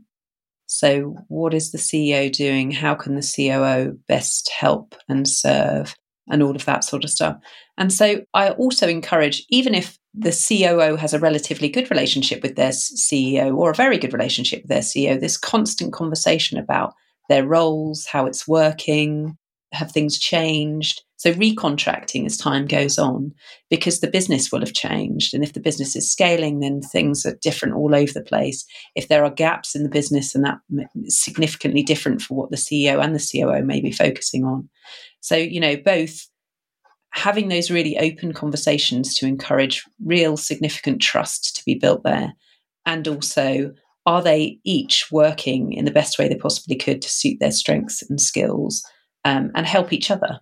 So, 0.66 1.16
what 1.28 1.52
is 1.52 1.72
the 1.72 1.78
CEO 1.78 2.30
doing? 2.30 2.70
How 2.70 2.94
can 2.94 3.16
the 3.16 3.34
COO 3.36 3.98
best 4.06 4.50
help 4.50 4.94
and 5.08 5.28
serve? 5.28 5.96
And 6.30 6.42
all 6.42 6.54
of 6.54 6.64
that 6.64 6.84
sort 6.84 7.04
of 7.04 7.10
stuff. 7.10 7.36
And 7.76 7.92
so, 7.92 8.22
I 8.34 8.50
also 8.50 8.88
encourage, 8.88 9.44
even 9.50 9.74
if 9.74 9.98
the 10.14 10.30
COO 10.32 10.96
has 10.96 11.14
a 11.14 11.18
relatively 11.18 11.68
good 11.68 11.90
relationship 11.90 12.42
with 12.42 12.56
their 12.56 12.70
CEO 12.70 13.56
or 13.56 13.70
a 13.70 13.74
very 13.74 13.98
good 13.98 14.12
relationship 14.12 14.62
with 14.62 14.68
their 14.68 14.80
CEO, 14.80 15.20
this 15.20 15.36
constant 15.36 15.92
conversation 15.92 16.58
about 16.58 16.94
their 17.28 17.46
roles, 17.46 18.06
how 18.06 18.26
it's 18.26 18.48
working, 18.48 19.36
have 19.72 19.92
things 19.92 20.18
changed? 20.18 21.02
So, 21.20 21.34
recontracting 21.34 22.24
as 22.24 22.38
time 22.38 22.64
goes 22.64 22.98
on 22.98 23.34
because 23.68 24.00
the 24.00 24.08
business 24.08 24.50
will 24.50 24.60
have 24.60 24.72
changed. 24.72 25.34
And 25.34 25.44
if 25.44 25.52
the 25.52 25.60
business 25.60 25.94
is 25.94 26.10
scaling, 26.10 26.60
then 26.60 26.80
things 26.80 27.26
are 27.26 27.36
different 27.42 27.74
all 27.74 27.94
over 27.94 28.10
the 28.10 28.22
place. 28.22 28.64
If 28.94 29.08
there 29.08 29.22
are 29.22 29.30
gaps 29.30 29.74
in 29.74 29.82
the 29.82 29.90
business, 29.90 30.34
and 30.34 30.42
that 30.46 30.60
is 31.04 31.20
significantly 31.22 31.82
different 31.82 32.22
for 32.22 32.38
what 32.38 32.50
the 32.50 32.56
CEO 32.56 33.04
and 33.04 33.14
the 33.14 33.18
COO 33.30 33.62
may 33.62 33.82
be 33.82 33.92
focusing 33.92 34.46
on. 34.46 34.70
So, 35.20 35.36
you 35.36 35.60
know, 35.60 35.76
both 35.76 36.26
having 37.10 37.48
those 37.48 37.70
really 37.70 37.98
open 37.98 38.32
conversations 38.32 39.12
to 39.16 39.26
encourage 39.26 39.84
real 40.02 40.38
significant 40.38 41.02
trust 41.02 41.54
to 41.56 41.64
be 41.66 41.74
built 41.74 42.02
there. 42.02 42.32
And 42.86 43.06
also, 43.06 43.74
are 44.06 44.22
they 44.22 44.58
each 44.64 45.12
working 45.12 45.74
in 45.74 45.84
the 45.84 45.90
best 45.90 46.18
way 46.18 46.28
they 46.28 46.36
possibly 46.36 46.76
could 46.76 47.02
to 47.02 47.10
suit 47.10 47.40
their 47.40 47.52
strengths 47.52 48.00
and 48.08 48.18
skills 48.18 48.82
um, 49.26 49.50
and 49.54 49.66
help 49.66 49.92
each 49.92 50.10
other? 50.10 50.40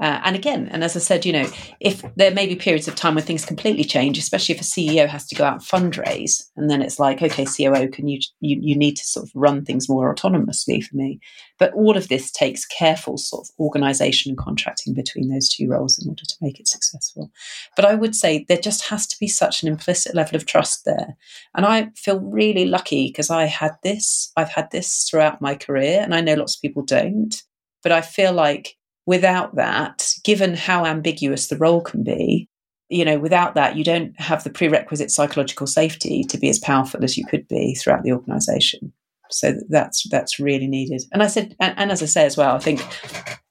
Uh, 0.00 0.20
and 0.24 0.36
again, 0.36 0.68
and 0.70 0.84
as 0.84 0.94
I 0.94 1.00
said, 1.00 1.26
you 1.26 1.32
know, 1.32 1.50
if 1.80 2.04
there 2.14 2.30
may 2.30 2.46
be 2.46 2.54
periods 2.54 2.86
of 2.86 2.94
time 2.94 3.16
when 3.16 3.24
things 3.24 3.44
completely 3.44 3.82
change, 3.82 4.16
especially 4.16 4.54
if 4.54 4.60
a 4.60 4.64
CEO 4.64 5.08
has 5.08 5.26
to 5.26 5.34
go 5.34 5.42
out 5.44 5.54
and 5.54 5.92
fundraise, 5.92 6.44
and 6.56 6.70
then 6.70 6.82
it's 6.82 7.00
like, 7.00 7.20
okay, 7.20 7.44
COO, 7.44 7.88
can 7.88 8.06
you 8.06 8.20
you 8.40 8.58
you 8.60 8.76
need 8.76 8.96
to 8.96 9.04
sort 9.04 9.26
of 9.26 9.32
run 9.34 9.64
things 9.64 9.88
more 9.88 10.14
autonomously 10.14 10.84
for 10.84 10.94
me? 10.94 11.18
But 11.58 11.72
all 11.72 11.96
of 11.96 12.06
this 12.06 12.30
takes 12.30 12.64
careful 12.64 13.18
sort 13.18 13.48
of 13.48 13.50
organisation 13.58 14.30
and 14.30 14.38
contracting 14.38 14.94
between 14.94 15.30
those 15.30 15.48
two 15.48 15.68
roles 15.68 15.98
in 15.98 16.08
order 16.08 16.24
to 16.24 16.36
make 16.40 16.60
it 16.60 16.68
successful. 16.68 17.32
But 17.74 17.84
I 17.84 17.96
would 17.96 18.14
say 18.14 18.44
there 18.48 18.56
just 18.56 18.86
has 18.88 19.04
to 19.08 19.16
be 19.18 19.26
such 19.26 19.62
an 19.62 19.68
implicit 19.68 20.14
level 20.14 20.36
of 20.36 20.46
trust 20.46 20.84
there, 20.84 21.16
and 21.56 21.66
I 21.66 21.90
feel 21.96 22.20
really 22.20 22.66
lucky 22.66 23.08
because 23.08 23.30
I 23.30 23.46
had 23.46 23.72
this. 23.82 24.30
I've 24.36 24.50
had 24.50 24.70
this 24.70 25.08
throughout 25.10 25.40
my 25.40 25.56
career, 25.56 26.00
and 26.02 26.14
I 26.14 26.20
know 26.20 26.34
lots 26.34 26.54
of 26.54 26.62
people 26.62 26.84
don't. 26.84 27.34
But 27.82 27.92
I 27.92 28.00
feel 28.00 28.32
like 28.32 28.77
without 29.08 29.56
that, 29.56 30.12
given 30.22 30.54
how 30.54 30.84
ambiguous 30.84 31.46
the 31.46 31.56
role 31.56 31.80
can 31.80 32.04
be, 32.04 32.46
you 32.90 33.06
know, 33.06 33.18
without 33.18 33.54
that, 33.54 33.74
you 33.74 33.82
don't 33.82 34.12
have 34.20 34.44
the 34.44 34.50
prerequisite 34.50 35.10
psychological 35.10 35.66
safety 35.66 36.22
to 36.24 36.36
be 36.36 36.50
as 36.50 36.58
powerful 36.58 37.02
as 37.02 37.16
you 37.16 37.24
could 37.24 37.48
be 37.48 37.74
throughout 37.74 38.02
the 38.02 38.12
organization. 38.12 38.92
So 39.30 39.54
that's 39.70 40.06
that's 40.10 40.38
really 40.38 40.66
needed. 40.66 41.04
And 41.10 41.22
I 41.22 41.26
said, 41.26 41.56
and, 41.58 41.72
and 41.78 41.90
as 41.90 42.02
I 42.02 42.06
say 42.06 42.26
as 42.26 42.36
well, 42.36 42.54
I 42.54 42.58
think 42.58 42.82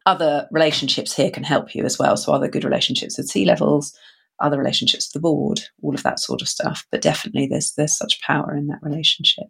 other 0.06 0.48
relationships 0.52 1.16
here 1.16 1.32
can 1.32 1.44
help 1.44 1.74
you 1.74 1.84
as 1.86 1.98
well. 1.98 2.18
So 2.18 2.34
other 2.34 2.48
good 2.48 2.64
relationships 2.64 3.18
at 3.18 3.26
C-levels, 3.26 3.98
other 4.40 4.60
relationships 4.60 5.08
with 5.08 5.14
the 5.14 5.28
board, 5.28 5.62
all 5.82 5.96
of 5.96 6.04
that 6.04 6.20
sort 6.20 6.44
of 6.44 6.48
stuff. 6.48 6.86
But 6.92 7.02
definitely, 7.02 7.48
there's 7.48 7.74
there's 7.74 7.98
such 7.98 8.22
power 8.22 8.56
in 8.56 8.68
that 8.68 8.84
relationship 8.84 9.48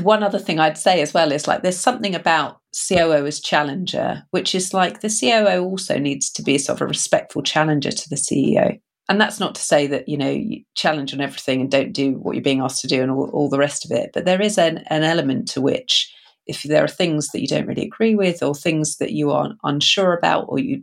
one 0.00 0.22
other 0.22 0.38
thing 0.38 0.58
I'd 0.58 0.78
say 0.78 1.00
as 1.00 1.14
well 1.14 1.32
is 1.32 1.46
like 1.46 1.62
there's 1.62 1.78
something 1.78 2.14
about 2.14 2.60
COO 2.88 3.26
as 3.26 3.40
challenger, 3.40 4.22
which 4.30 4.54
is 4.54 4.74
like 4.74 5.00
the 5.00 5.08
COO 5.08 5.64
also 5.64 5.98
needs 5.98 6.30
to 6.32 6.42
be 6.42 6.58
sort 6.58 6.78
of 6.78 6.82
a 6.82 6.88
respectful 6.88 7.42
challenger 7.42 7.90
to 7.90 8.08
the 8.08 8.16
CEO. 8.16 8.80
And 9.08 9.20
that's 9.20 9.38
not 9.38 9.54
to 9.54 9.62
say 9.62 9.86
that, 9.86 10.08
you 10.08 10.16
know, 10.16 10.30
you 10.30 10.62
challenge 10.74 11.14
on 11.14 11.20
everything 11.20 11.60
and 11.60 11.70
don't 11.70 11.92
do 11.92 12.14
what 12.14 12.34
you're 12.34 12.42
being 12.42 12.60
asked 12.60 12.80
to 12.82 12.88
do 12.88 13.02
and 13.02 13.10
all, 13.10 13.30
all 13.32 13.48
the 13.48 13.58
rest 13.58 13.84
of 13.84 13.92
it. 13.92 14.10
But 14.12 14.24
there 14.24 14.42
is 14.42 14.58
an, 14.58 14.78
an 14.88 15.04
element 15.04 15.48
to 15.48 15.60
which 15.60 16.12
if 16.46 16.62
there 16.64 16.84
are 16.84 16.88
things 16.88 17.28
that 17.28 17.40
you 17.40 17.48
don't 17.48 17.66
really 17.66 17.86
agree 17.86 18.14
with 18.14 18.42
or 18.42 18.54
things 18.54 18.96
that 18.96 19.12
you 19.12 19.30
are 19.30 19.54
unsure 19.64 20.12
about 20.12 20.46
or 20.48 20.58
you 20.58 20.82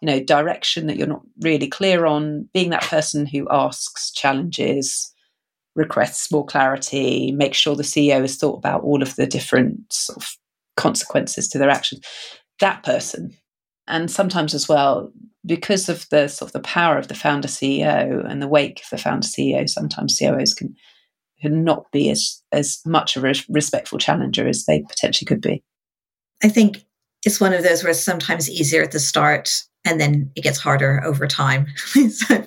you 0.00 0.06
know 0.06 0.20
direction 0.20 0.86
that 0.86 0.96
you're 0.96 1.06
not 1.06 1.22
really 1.40 1.68
clear 1.68 2.04
on 2.04 2.48
being 2.52 2.70
that 2.70 2.82
person 2.82 3.24
who 3.26 3.48
asks 3.50 4.12
challenges 4.12 5.13
requests 5.74 6.30
more 6.30 6.44
clarity, 6.44 7.32
make 7.32 7.54
sure 7.54 7.74
the 7.74 7.82
CEO 7.82 8.20
has 8.20 8.36
thought 8.36 8.58
about 8.58 8.82
all 8.82 9.02
of 9.02 9.16
the 9.16 9.26
different 9.26 9.92
sort 9.92 10.18
of 10.18 10.36
consequences 10.76 11.48
to 11.48 11.58
their 11.58 11.70
actions. 11.70 12.04
That 12.60 12.82
person. 12.82 13.36
And 13.86 14.10
sometimes 14.10 14.54
as 14.54 14.68
well, 14.68 15.12
because 15.44 15.88
of 15.88 16.08
the 16.10 16.28
sort 16.28 16.48
of 16.48 16.52
the 16.52 16.60
power 16.60 16.96
of 16.96 17.08
the 17.08 17.14
founder 17.14 17.48
CEO 17.48 18.28
and 18.28 18.40
the 18.40 18.48
wake 18.48 18.80
of 18.80 18.90
the 18.90 18.98
founder 18.98 19.26
CEO, 19.26 19.68
sometimes 19.68 20.18
COOs 20.18 20.54
can 20.54 20.74
can 21.40 21.64
not 21.64 21.90
be 21.92 22.10
as 22.10 22.42
as 22.52 22.80
much 22.86 23.16
of 23.16 23.24
a 23.24 23.34
respectful 23.48 23.98
challenger 23.98 24.48
as 24.48 24.64
they 24.64 24.80
potentially 24.82 25.26
could 25.26 25.42
be. 25.42 25.62
I 26.42 26.48
think 26.48 26.84
it's 27.24 27.40
one 27.40 27.52
of 27.52 27.62
those 27.62 27.82
where 27.82 27.90
it's 27.90 28.00
sometimes 28.00 28.48
easier 28.48 28.82
at 28.82 28.92
the 28.92 29.00
start 29.00 29.62
and 29.84 30.00
then 30.00 30.30
it 30.36 30.42
gets 30.42 30.58
harder 30.58 31.02
over 31.04 31.26
time. 31.26 31.66
so 32.10 32.46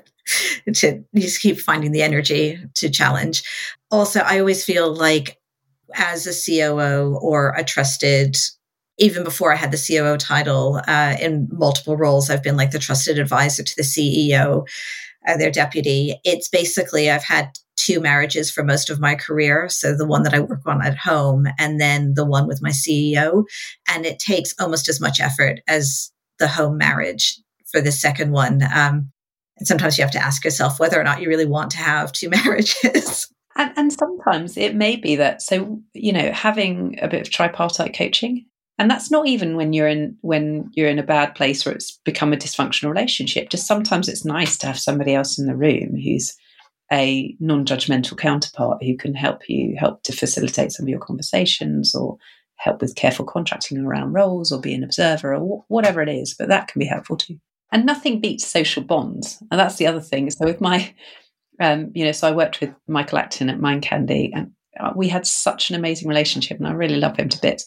to 0.73 1.03
just 1.15 1.41
keep 1.41 1.59
finding 1.59 1.91
the 1.91 2.01
energy 2.01 2.59
to 2.75 2.89
challenge. 2.89 3.43
Also, 3.91 4.19
I 4.19 4.39
always 4.39 4.63
feel 4.63 4.93
like 4.93 5.37
as 5.95 6.27
a 6.27 6.33
COO 6.33 7.17
or 7.21 7.53
a 7.55 7.63
trusted, 7.63 8.35
even 8.97 9.23
before 9.23 9.53
I 9.53 9.55
had 9.55 9.71
the 9.71 9.77
COO 9.77 10.17
title 10.17 10.81
uh, 10.87 11.15
in 11.19 11.47
multiple 11.51 11.95
roles, 11.95 12.29
I've 12.29 12.43
been 12.43 12.57
like 12.57 12.71
the 12.71 12.79
trusted 12.79 13.17
advisor 13.19 13.63
to 13.63 13.75
the 13.75 13.83
CEO, 13.83 14.67
uh, 15.27 15.37
their 15.37 15.51
deputy. 15.51 16.19
It's 16.23 16.49
basically 16.49 17.09
I've 17.09 17.23
had 17.23 17.51
two 17.77 17.99
marriages 18.01 18.51
for 18.51 18.63
most 18.63 18.89
of 18.89 18.99
my 18.99 19.15
career. 19.15 19.69
So 19.69 19.95
the 19.95 20.07
one 20.07 20.23
that 20.23 20.33
I 20.33 20.39
work 20.39 20.61
on 20.65 20.83
at 20.85 20.97
home 20.97 21.47
and 21.57 21.79
then 21.79 22.15
the 22.15 22.25
one 22.25 22.47
with 22.47 22.61
my 22.61 22.71
CEO. 22.71 23.45
And 23.87 24.05
it 24.05 24.19
takes 24.19 24.53
almost 24.59 24.89
as 24.89 24.99
much 24.99 25.19
effort 25.19 25.61
as 25.67 26.11
the 26.39 26.47
home 26.47 26.77
marriage 26.77 27.39
for 27.71 27.79
the 27.79 27.91
second 27.91 28.31
one. 28.31 28.61
Um, 28.73 29.11
and 29.57 29.67
sometimes 29.67 29.97
you 29.97 30.03
have 30.03 30.11
to 30.11 30.23
ask 30.23 30.43
yourself 30.43 30.79
whether 30.79 30.99
or 30.99 31.03
not 31.03 31.21
you 31.21 31.29
really 31.29 31.45
want 31.45 31.71
to 31.71 31.77
have 31.77 32.11
two 32.11 32.29
marriages. 32.45 33.31
And, 33.55 33.73
and 33.75 33.93
sometimes 33.93 34.55
it 34.55 34.75
may 34.75 34.95
be 34.95 35.15
that, 35.15 35.41
so, 35.41 35.81
you 35.93 36.13
know, 36.13 36.31
having 36.31 36.99
a 37.01 37.07
bit 37.07 37.21
of 37.21 37.31
tripartite 37.31 37.95
coaching, 37.95 38.45
and 38.77 38.91
that's 38.91 39.09
not 39.09 39.27
even 39.27 39.55
when 39.55 39.73
you're 39.73 39.87
in 39.87 40.17
when 40.21 40.69
you're 40.73 40.89
in 40.89 40.99
a 40.99 41.03
bad 41.03 41.35
place 41.35 41.65
or 41.65 41.71
it's 41.71 41.99
become 42.05 42.33
a 42.33 42.37
dysfunctional 42.37 42.89
relationship 42.89 43.49
just 43.49 43.67
sometimes 43.67 44.07
it's 44.07 44.25
nice 44.25 44.57
to 44.57 44.67
have 44.67 44.79
somebody 44.79 45.13
else 45.13 45.37
in 45.39 45.47
the 45.47 45.55
room 45.55 45.95
who's 45.95 46.35
a 46.91 47.35
non-judgmental 47.39 48.17
counterpart 48.17 48.81
who 48.83 48.95
can 48.95 49.13
help 49.13 49.49
you 49.49 49.75
help 49.77 50.03
to 50.03 50.13
facilitate 50.13 50.71
some 50.71 50.85
of 50.85 50.89
your 50.89 50.99
conversations 50.99 51.93
or 51.93 52.17
help 52.55 52.81
with 52.81 52.95
careful 52.95 53.25
contracting 53.25 53.77
around 53.79 54.13
roles 54.13 54.51
or 54.51 54.59
be 54.59 54.73
an 54.73 54.83
observer 54.83 55.35
or 55.35 55.65
whatever 55.67 56.01
it 56.01 56.09
is 56.09 56.33
but 56.33 56.47
that 56.47 56.67
can 56.67 56.79
be 56.79 56.85
helpful 56.85 57.17
too 57.17 57.37
and 57.71 57.85
nothing 57.85 58.21
beats 58.21 58.47
social 58.47 58.83
bonds. 58.83 59.41
And 59.51 59.59
that's 59.59 59.75
the 59.75 59.87
other 59.87 60.01
thing. 60.01 60.29
So 60.29 60.45
with 60.45 60.61
my 60.61 60.93
um, 61.59 61.91
you 61.93 62.05
know 62.05 62.11
so 62.11 62.27
i 62.27 62.31
worked 62.31 62.61
with 62.61 62.73
michael 62.87 63.17
acton 63.17 63.49
at 63.49 63.59
mind 63.59 63.81
candy 63.81 64.31
and 64.33 64.51
uh, 64.79 64.91
we 64.95 65.07
had 65.07 65.25
such 65.25 65.69
an 65.69 65.75
amazing 65.75 66.07
relationship 66.07 66.57
and 66.57 66.67
i 66.67 66.71
really 66.71 66.97
love 66.97 67.17
him 67.17 67.29
to 67.29 67.41
bits. 67.41 67.65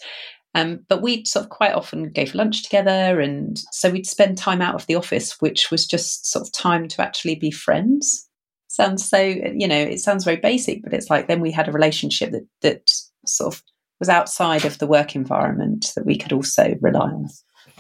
Um, 0.56 0.80
but 0.88 1.00
we 1.00 1.24
sort 1.26 1.44
of 1.44 1.50
quite 1.50 1.74
often 1.74 2.10
go 2.12 2.26
for 2.26 2.38
lunch 2.38 2.64
together 2.64 3.20
and 3.20 3.56
so 3.70 3.88
we'd 3.88 4.06
spend 4.06 4.36
time 4.36 4.60
out 4.60 4.74
of 4.74 4.84
the 4.86 4.96
office 4.96 5.40
which 5.40 5.70
was 5.70 5.86
just 5.86 6.26
sort 6.26 6.44
of 6.44 6.52
time 6.52 6.88
to 6.88 7.02
actually 7.02 7.36
be 7.36 7.52
friends. 7.52 8.28
Sounds 8.66 9.08
so 9.08 9.18
you 9.18 9.68
know 9.68 9.78
it 9.78 10.00
sounds 10.00 10.24
very 10.24 10.38
basic 10.38 10.82
but 10.82 10.92
it's 10.92 11.08
like 11.08 11.28
then 11.28 11.40
we 11.40 11.52
had 11.52 11.68
a 11.68 11.72
relationship 11.72 12.32
that 12.32 12.46
that 12.62 12.90
sort 13.26 13.54
of 13.54 13.62
was 14.00 14.08
outside 14.08 14.64
of 14.64 14.78
the 14.78 14.88
work 14.88 15.14
environment 15.14 15.92
that 15.94 16.06
we 16.06 16.16
could 16.16 16.32
also 16.32 16.74
rely 16.80 17.10
on 17.10 17.28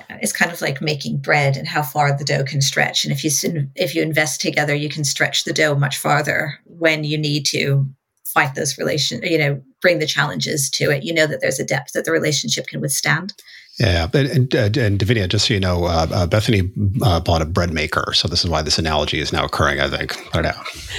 it's 0.08 0.32
kind 0.32 0.50
of 0.50 0.60
like 0.60 0.80
making 0.80 1.18
bread 1.18 1.56
and 1.56 1.66
how 1.66 1.82
far 1.82 2.16
the 2.16 2.24
dough 2.24 2.44
can 2.44 2.60
stretch 2.60 3.04
and 3.04 3.12
if 3.12 3.24
you 3.24 3.30
if 3.74 3.94
you 3.94 4.02
invest 4.02 4.40
together 4.40 4.74
you 4.74 4.88
can 4.88 5.04
stretch 5.04 5.44
the 5.44 5.52
dough 5.52 5.74
much 5.74 5.96
farther 5.96 6.58
when 6.64 7.04
you 7.04 7.18
need 7.18 7.46
to 7.46 7.86
fight 8.24 8.54
those 8.54 8.78
relation 8.78 9.20
you 9.22 9.38
know 9.38 9.60
bring 9.80 9.98
the 9.98 10.06
challenges 10.06 10.70
to 10.70 10.90
it 10.90 11.02
you 11.02 11.12
know 11.12 11.26
that 11.26 11.40
there's 11.40 11.58
a 11.58 11.64
depth 11.64 11.92
that 11.92 12.04
the 12.04 12.12
relationship 12.12 12.66
can 12.66 12.80
withstand 12.80 13.34
yeah, 13.80 14.06
but 14.06 14.26
and, 14.26 14.54
uh, 14.54 14.64
and 14.64 14.98
Divinia, 14.98 15.26
just 15.26 15.46
so 15.48 15.54
you 15.54 15.60
know, 15.60 15.84
uh, 15.84 16.06
uh, 16.12 16.26
Bethany 16.26 16.70
uh, 17.00 17.18
bought 17.20 17.40
a 17.40 17.46
bread 17.46 17.72
maker, 17.72 18.12
so 18.12 18.28
this 18.28 18.44
is 18.44 18.50
why 18.50 18.60
this 18.60 18.78
analogy 18.78 19.20
is 19.20 19.32
now 19.32 19.46
occurring. 19.46 19.80
I 19.80 19.88
think. 19.88 20.14
I 20.36 20.42
know. 20.42 20.52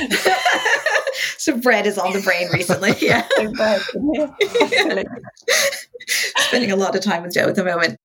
so 1.38 1.58
bread 1.60 1.86
is 1.86 2.00
on 2.00 2.12
the 2.14 2.22
brain 2.22 2.48
recently. 2.52 2.96
Yeah, 3.00 3.28
spending 6.38 6.72
a 6.72 6.76
lot 6.76 6.96
of 6.96 7.04
time 7.04 7.22
with 7.22 7.36
Joe 7.36 7.48
at 7.50 7.56
the 7.56 7.64
moment 7.64 8.00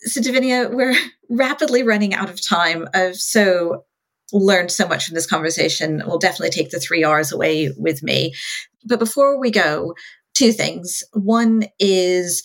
so 0.00 0.20
Divinia, 0.20 0.72
we're 0.72 0.96
rapidly 1.30 1.82
running 1.82 2.14
out 2.14 2.30
of 2.30 2.44
time. 2.44 2.88
I've 2.94 3.16
so 3.16 3.84
learned 4.32 4.70
so 4.70 4.86
much 4.86 5.06
from 5.06 5.14
this 5.14 5.26
conversation. 5.26 6.02
We'll 6.06 6.18
definitely 6.18 6.50
take 6.50 6.70
the 6.70 6.80
three 6.80 7.04
R's 7.04 7.32
away 7.32 7.72
with 7.76 8.02
me. 8.02 8.34
But 8.84 8.98
before 8.98 9.40
we 9.40 9.50
go, 9.50 9.94
two 10.34 10.52
things. 10.52 11.02
One 11.12 11.64
is 11.78 12.42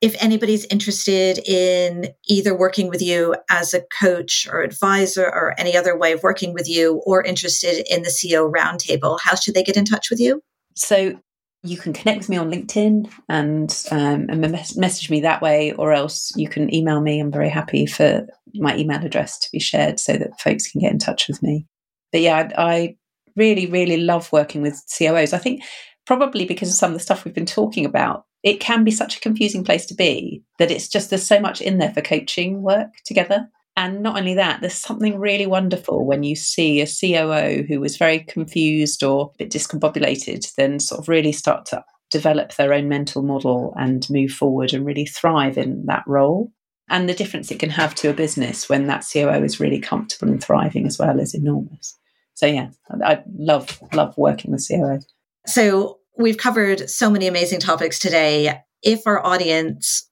if 0.00 0.14
anybody's 0.22 0.64
interested 0.66 1.38
in 1.38 2.10
either 2.28 2.56
working 2.56 2.88
with 2.88 3.02
you 3.02 3.34
as 3.50 3.74
a 3.74 3.82
coach 4.00 4.46
or 4.50 4.62
advisor 4.62 5.24
or 5.24 5.54
any 5.58 5.76
other 5.76 5.98
way 5.98 6.12
of 6.12 6.22
working 6.22 6.54
with 6.54 6.68
you 6.68 7.02
or 7.04 7.22
interested 7.22 7.84
in 7.92 8.02
the 8.02 8.16
COO 8.22 8.52
roundtable, 8.52 9.18
how 9.20 9.34
should 9.34 9.54
they 9.54 9.64
get 9.64 9.76
in 9.76 9.84
touch 9.84 10.08
with 10.08 10.20
you? 10.20 10.40
So 10.76 11.18
you 11.62 11.76
can 11.76 11.92
connect 11.92 12.18
with 12.18 12.28
me 12.28 12.36
on 12.36 12.50
LinkedIn 12.50 13.10
and 13.28 13.84
um, 13.90 14.26
and 14.28 14.40
message 14.76 15.10
me 15.10 15.20
that 15.22 15.42
way, 15.42 15.72
or 15.72 15.92
else 15.92 16.32
you 16.36 16.48
can 16.48 16.72
email 16.72 17.00
me. 17.00 17.20
I'm 17.20 17.32
very 17.32 17.48
happy 17.48 17.86
for 17.86 18.26
my 18.54 18.76
email 18.76 19.04
address 19.04 19.38
to 19.40 19.48
be 19.52 19.58
shared 19.58 19.98
so 19.98 20.16
that 20.16 20.40
folks 20.40 20.70
can 20.70 20.80
get 20.80 20.92
in 20.92 20.98
touch 20.98 21.28
with 21.28 21.42
me. 21.42 21.66
But 22.12 22.20
yeah, 22.20 22.48
I, 22.56 22.62
I 22.62 22.96
really, 23.36 23.66
really 23.66 23.98
love 23.98 24.30
working 24.32 24.62
with 24.62 24.82
COOs. 24.96 25.32
I 25.32 25.38
think 25.38 25.62
probably 26.06 26.44
because 26.44 26.70
of 26.70 26.76
some 26.76 26.92
of 26.92 26.96
the 26.96 27.02
stuff 27.02 27.24
we've 27.24 27.34
been 27.34 27.44
talking 27.44 27.84
about, 27.84 28.24
it 28.42 28.60
can 28.60 28.84
be 28.84 28.90
such 28.90 29.16
a 29.16 29.20
confusing 29.20 29.64
place 29.64 29.84
to 29.86 29.94
be 29.94 30.42
that 30.58 30.70
it's 30.70 30.88
just 30.88 31.10
there's 31.10 31.26
so 31.26 31.40
much 31.40 31.60
in 31.60 31.78
there 31.78 31.92
for 31.92 32.00
coaching 32.00 32.62
work 32.62 32.88
together. 33.04 33.48
And 33.78 34.02
not 34.02 34.18
only 34.18 34.34
that, 34.34 34.60
there's 34.60 34.74
something 34.74 35.20
really 35.20 35.46
wonderful 35.46 36.04
when 36.04 36.24
you 36.24 36.34
see 36.34 36.80
a 36.80 36.84
COO 36.84 37.62
who 37.62 37.78
was 37.78 37.96
very 37.96 38.18
confused 38.18 39.04
or 39.04 39.30
a 39.32 39.38
bit 39.38 39.52
discombobulated, 39.52 40.52
then 40.56 40.80
sort 40.80 40.98
of 40.98 41.08
really 41.08 41.30
start 41.30 41.64
to 41.66 41.84
develop 42.10 42.56
their 42.56 42.72
own 42.72 42.88
mental 42.88 43.22
model 43.22 43.72
and 43.76 44.10
move 44.10 44.32
forward 44.32 44.74
and 44.74 44.84
really 44.84 45.06
thrive 45.06 45.56
in 45.56 45.86
that 45.86 46.02
role. 46.08 46.50
And 46.88 47.08
the 47.08 47.14
difference 47.14 47.52
it 47.52 47.60
can 47.60 47.70
have 47.70 47.94
to 47.96 48.10
a 48.10 48.14
business 48.14 48.68
when 48.68 48.88
that 48.88 49.06
COO 49.12 49.44
is 49.44 49.60
really 49.60 49.78
comfortable 49.78 50.32
and 50.32 50.42
thriving 50.42 50.84
as 50.84 50.98
well 50.98 51.20
is 51.20 51.32
enormous. 51.32 51.96
So 52.34 52.46
yeah, 52.46 52.70
I 53.04 53.22
love 53.32 53.78
love 53.92 54.12
working 54.18 54.50
with 54.50 54.66
COOs. 54.66 55.06
So 55.46 56.00
we've 56.18 56.36
covered 56.36 56.90
so 56.90 57.10
many 57.10 57.28
amazing 57.28 57.60
topics 57.60 58.00
today. 58.00 58.60
If 58.82 59.06
our 59.06 59.24
audience 59.24 60.08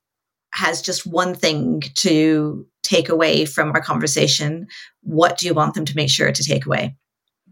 has 0.53 0.81
just 0.81 1.05
one 1.05 1.35
thing 1.35 1.81
to 1.95 2.65
take 2.87 3.09
away 3.09 3.45
from 3.45 3.71
our 3.71 3.81
conversation, 3.81 4.67
what 5.01 5.37
do 5.37 5.45
you 5.45 5.53
want 5.53 5.73
them 5.73 5.85
to 5.85 5.95
make 5.95 6.09
sure 6.09 6.31
to 6.31 6.43
take 6.43 6.65
away? 6.65 6.95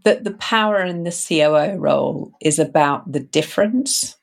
That 0.04 0.24
the 0.24 0.34
power 0.34 0.82
in 0.82 1.04
the 1.04 1.10
COO 1.28 1.78
role 1.78 2.32
is 2.40 2.58
about 2.58 3.10
the 3.10 3.20
difference, 3.20 4.16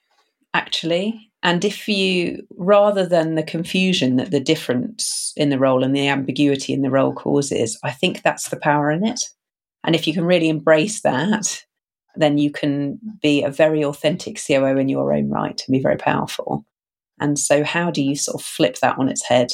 actually. 0.53 1.29
And 1.41 1.65
if 1.65 1.87
you, 1.87 2.47
rather 2.57 3.05
than 3.05 3.35
the 3.35 3.43
confusion 3.43 4.15
that 4.15 4.31
the 4.31 4.39
difference 4.39 5.33
in 5.35 5.49
the 5.49 5.59
role 5.59 5.83
and 5.83 5.95
the 5.95 6.07
ambiguity 6.07 6.73
in 6.73 6.81
the 6.81 6.89
role 6.91 7.13
causes, 7.13 7.77
I 7.83 7.91
think 7.91 8.21
that's 8.21 8.49
the 8.49 8.59
power 8.59 8.89
in 8.91 9.05
it. 9.05 9.19
And 9.83 9.95
if 9.95 10.07
you 10.07 10.13
can 10.13 10.23
really 10.23 10.47
embrace 10.47 11.01
that, 11.01 11.65
then 12.15 12.37
you 12.37 12.51
can 12.51 12.99
be 13.21 13.43
a 13.43 13.49
very 13.49 13.83
authentic 13.83 14.39
COO 14.39 14.77
in 14.77 14.87
your 14.87 15.13
own 15.13 15.29
right 15.29 15.61
and 15.67 15.73
be 15.73 15.81
very 15.81 15.97
powerful. 15.97 16.65
And 17.19 17.37
so, 17.37 17.63
how 17.63 17.91
do 17.91 18.01
you 18.01 18.15
sort 18.15 18.41
of 18.41 18.45
flip 18.45 18.79
that 18.79 18.97
on 18.97 19.09
its 19.09 19.25
head? 19.25 19.53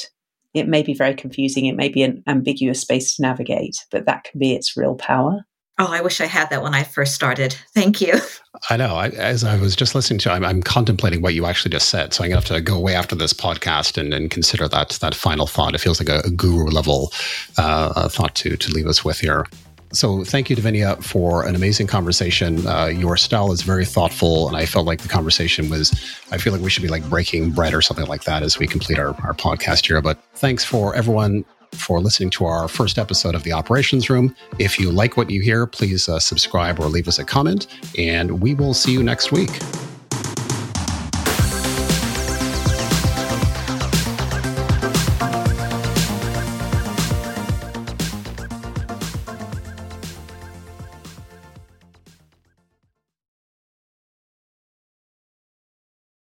It 0.54 0.68
may 0.68 0.82
be 0.82 0.94
very 0.94 1.14
confusing, 1.14 1.66
it 1.66 1.76
may 1.76 1.88
be 1.88 2.02
an 2.02 2.22
ambiguous 2.26 2.80
space 2.80 3.16
to 3.16 3.22
navigate, 3.22 3.76
but 3.90 4.06
that 4.06 4.24
can 4.24 4.38
be 4.38 4.54
its 4.54 4.76
real 4.76 4.96
power. 4.96 5.44
Oh, 5.82 5.86
I 5.90 6.02
wish 6.02 6.20
I 6.20 6.26
had 6.26 6.50
that 6.50 6.62
when 6.62 6.74
I 6.74 6.82
first 6.82 7.14
started. 7.14 7.56
Thank 7.74 8.02
you. 8.02 8.20
I 8.70 8.76
know. 8.76 8.96
I, 8.96 9.08
as 9.08 9.44
I 9.44 9.58
was 9.58 9.74
just 9.74 9.94
listening 9.94 10.18
to, 10.20 10.30
I'm, 10.30 10.44
I'm, 10.44 10.62
contemplating 10.62 11.22
what 11.22 11.32
you 11.32 11.46
actually 11.46 11.70
just 11.70 11.88
said. 11.88 12.12
So 12.12 12.22
I'm 12.22 12.28
going 12.28 12.42
to 12.42 12.48
have 12.48 12.58
to 12.58 12.60
go 12.60 12.76
away 12.76 12.94
after 12.94 13.16
this 13.16 13.32
podcast 13.32 13.96
and, 13.96 14.12
and 14.12 14.30
consider 14.30 14.68
that 14.68 14.90
that 15.00 15.14
final 15.14 15.46
thought. 15.46 15.74
It 15.74 15.78
feels 15.78 15.98
like 15.98 16.10
a, 16.10 16.26
a 16.26 16.30
guru 16.30 16.66
level 16.66 17.12
uh, 17.56 18.10
thought 18.10 18.34
to 18.36 18.58
to 18.58 18.72
leave 18.72 18.86
us 18.88 19.06
with 19.06 19.20
here. 19.20 19.46
So 19.92 20.22
thank 20.24 20.48
you, 20.48 20.56
Divinia, 20.56 21.02
for 21.02 21.44
an 21.44 21.56
amazing 21.56 21.88
conversation. 21.88 22.64
Uh, 22.66 22.86
your 22.86 23.16
style 23.16 23.50
is 23.50 23.62
very 23.62 23.84
thoughtful, 23.84 24.46
and 24.46 24.56
I 24.56 24.64
felt 24.64 24.86
like 24.86 25.00
the 25.00 25.08
conversation 25.08 25.68
was. 25.68 25.90
I 26.30 26.38
feel 26.38 26.52
like 26.52 26.62
we 26.62 26.70
should 26.70 26.82
be 26.82 26.88
like 26.88 27.08
breaking 27.10 27.50
bread 27.50 27.74
or 27.74 27.82
something 27.82 28.06
like 28.06 28.22
that 28.24 28.42
as 28.42 28.58
we 28.58 28.66
complete 28.68 28.98
our, 28.98 29.08
our 29.24 29.34
podcast 29.34 29.86
here. 29.86 30.00
But 30.00 30.22
thanks 30.34 30.64
for 30.64 30.94
everyone 30.94 31.44
for 31.72 32.00
listening 32.00 32.30
to 32.30 32.44
our 32.44 32.68
first 32.68 32.98
episode 32.98 33.34
of 33.34 33.42
the 33.42 33.52
Operations 33.52 34.08
Room. 34.08 34.34
If 34.58 34.78
you 34.78 34.90
like 34.90 35.16
what 35.16 35.30
you 35.30 35.40
hear, 35.40 35.66
please 35.66 36.08
uh, 36.08 36.20
subscribe 36.20 36.78
or 36.78 36.86
leave 36.86 37.08
us 37.08 37.18
a 37.18 37.24
comment, 37.24 37.66
and 37.98 38.40
we 38.40 38.54
will 38.54 38.74
see 38.74 38.92
you 38.92 39.02
next 39.02 39.32
week. 39.32 39.50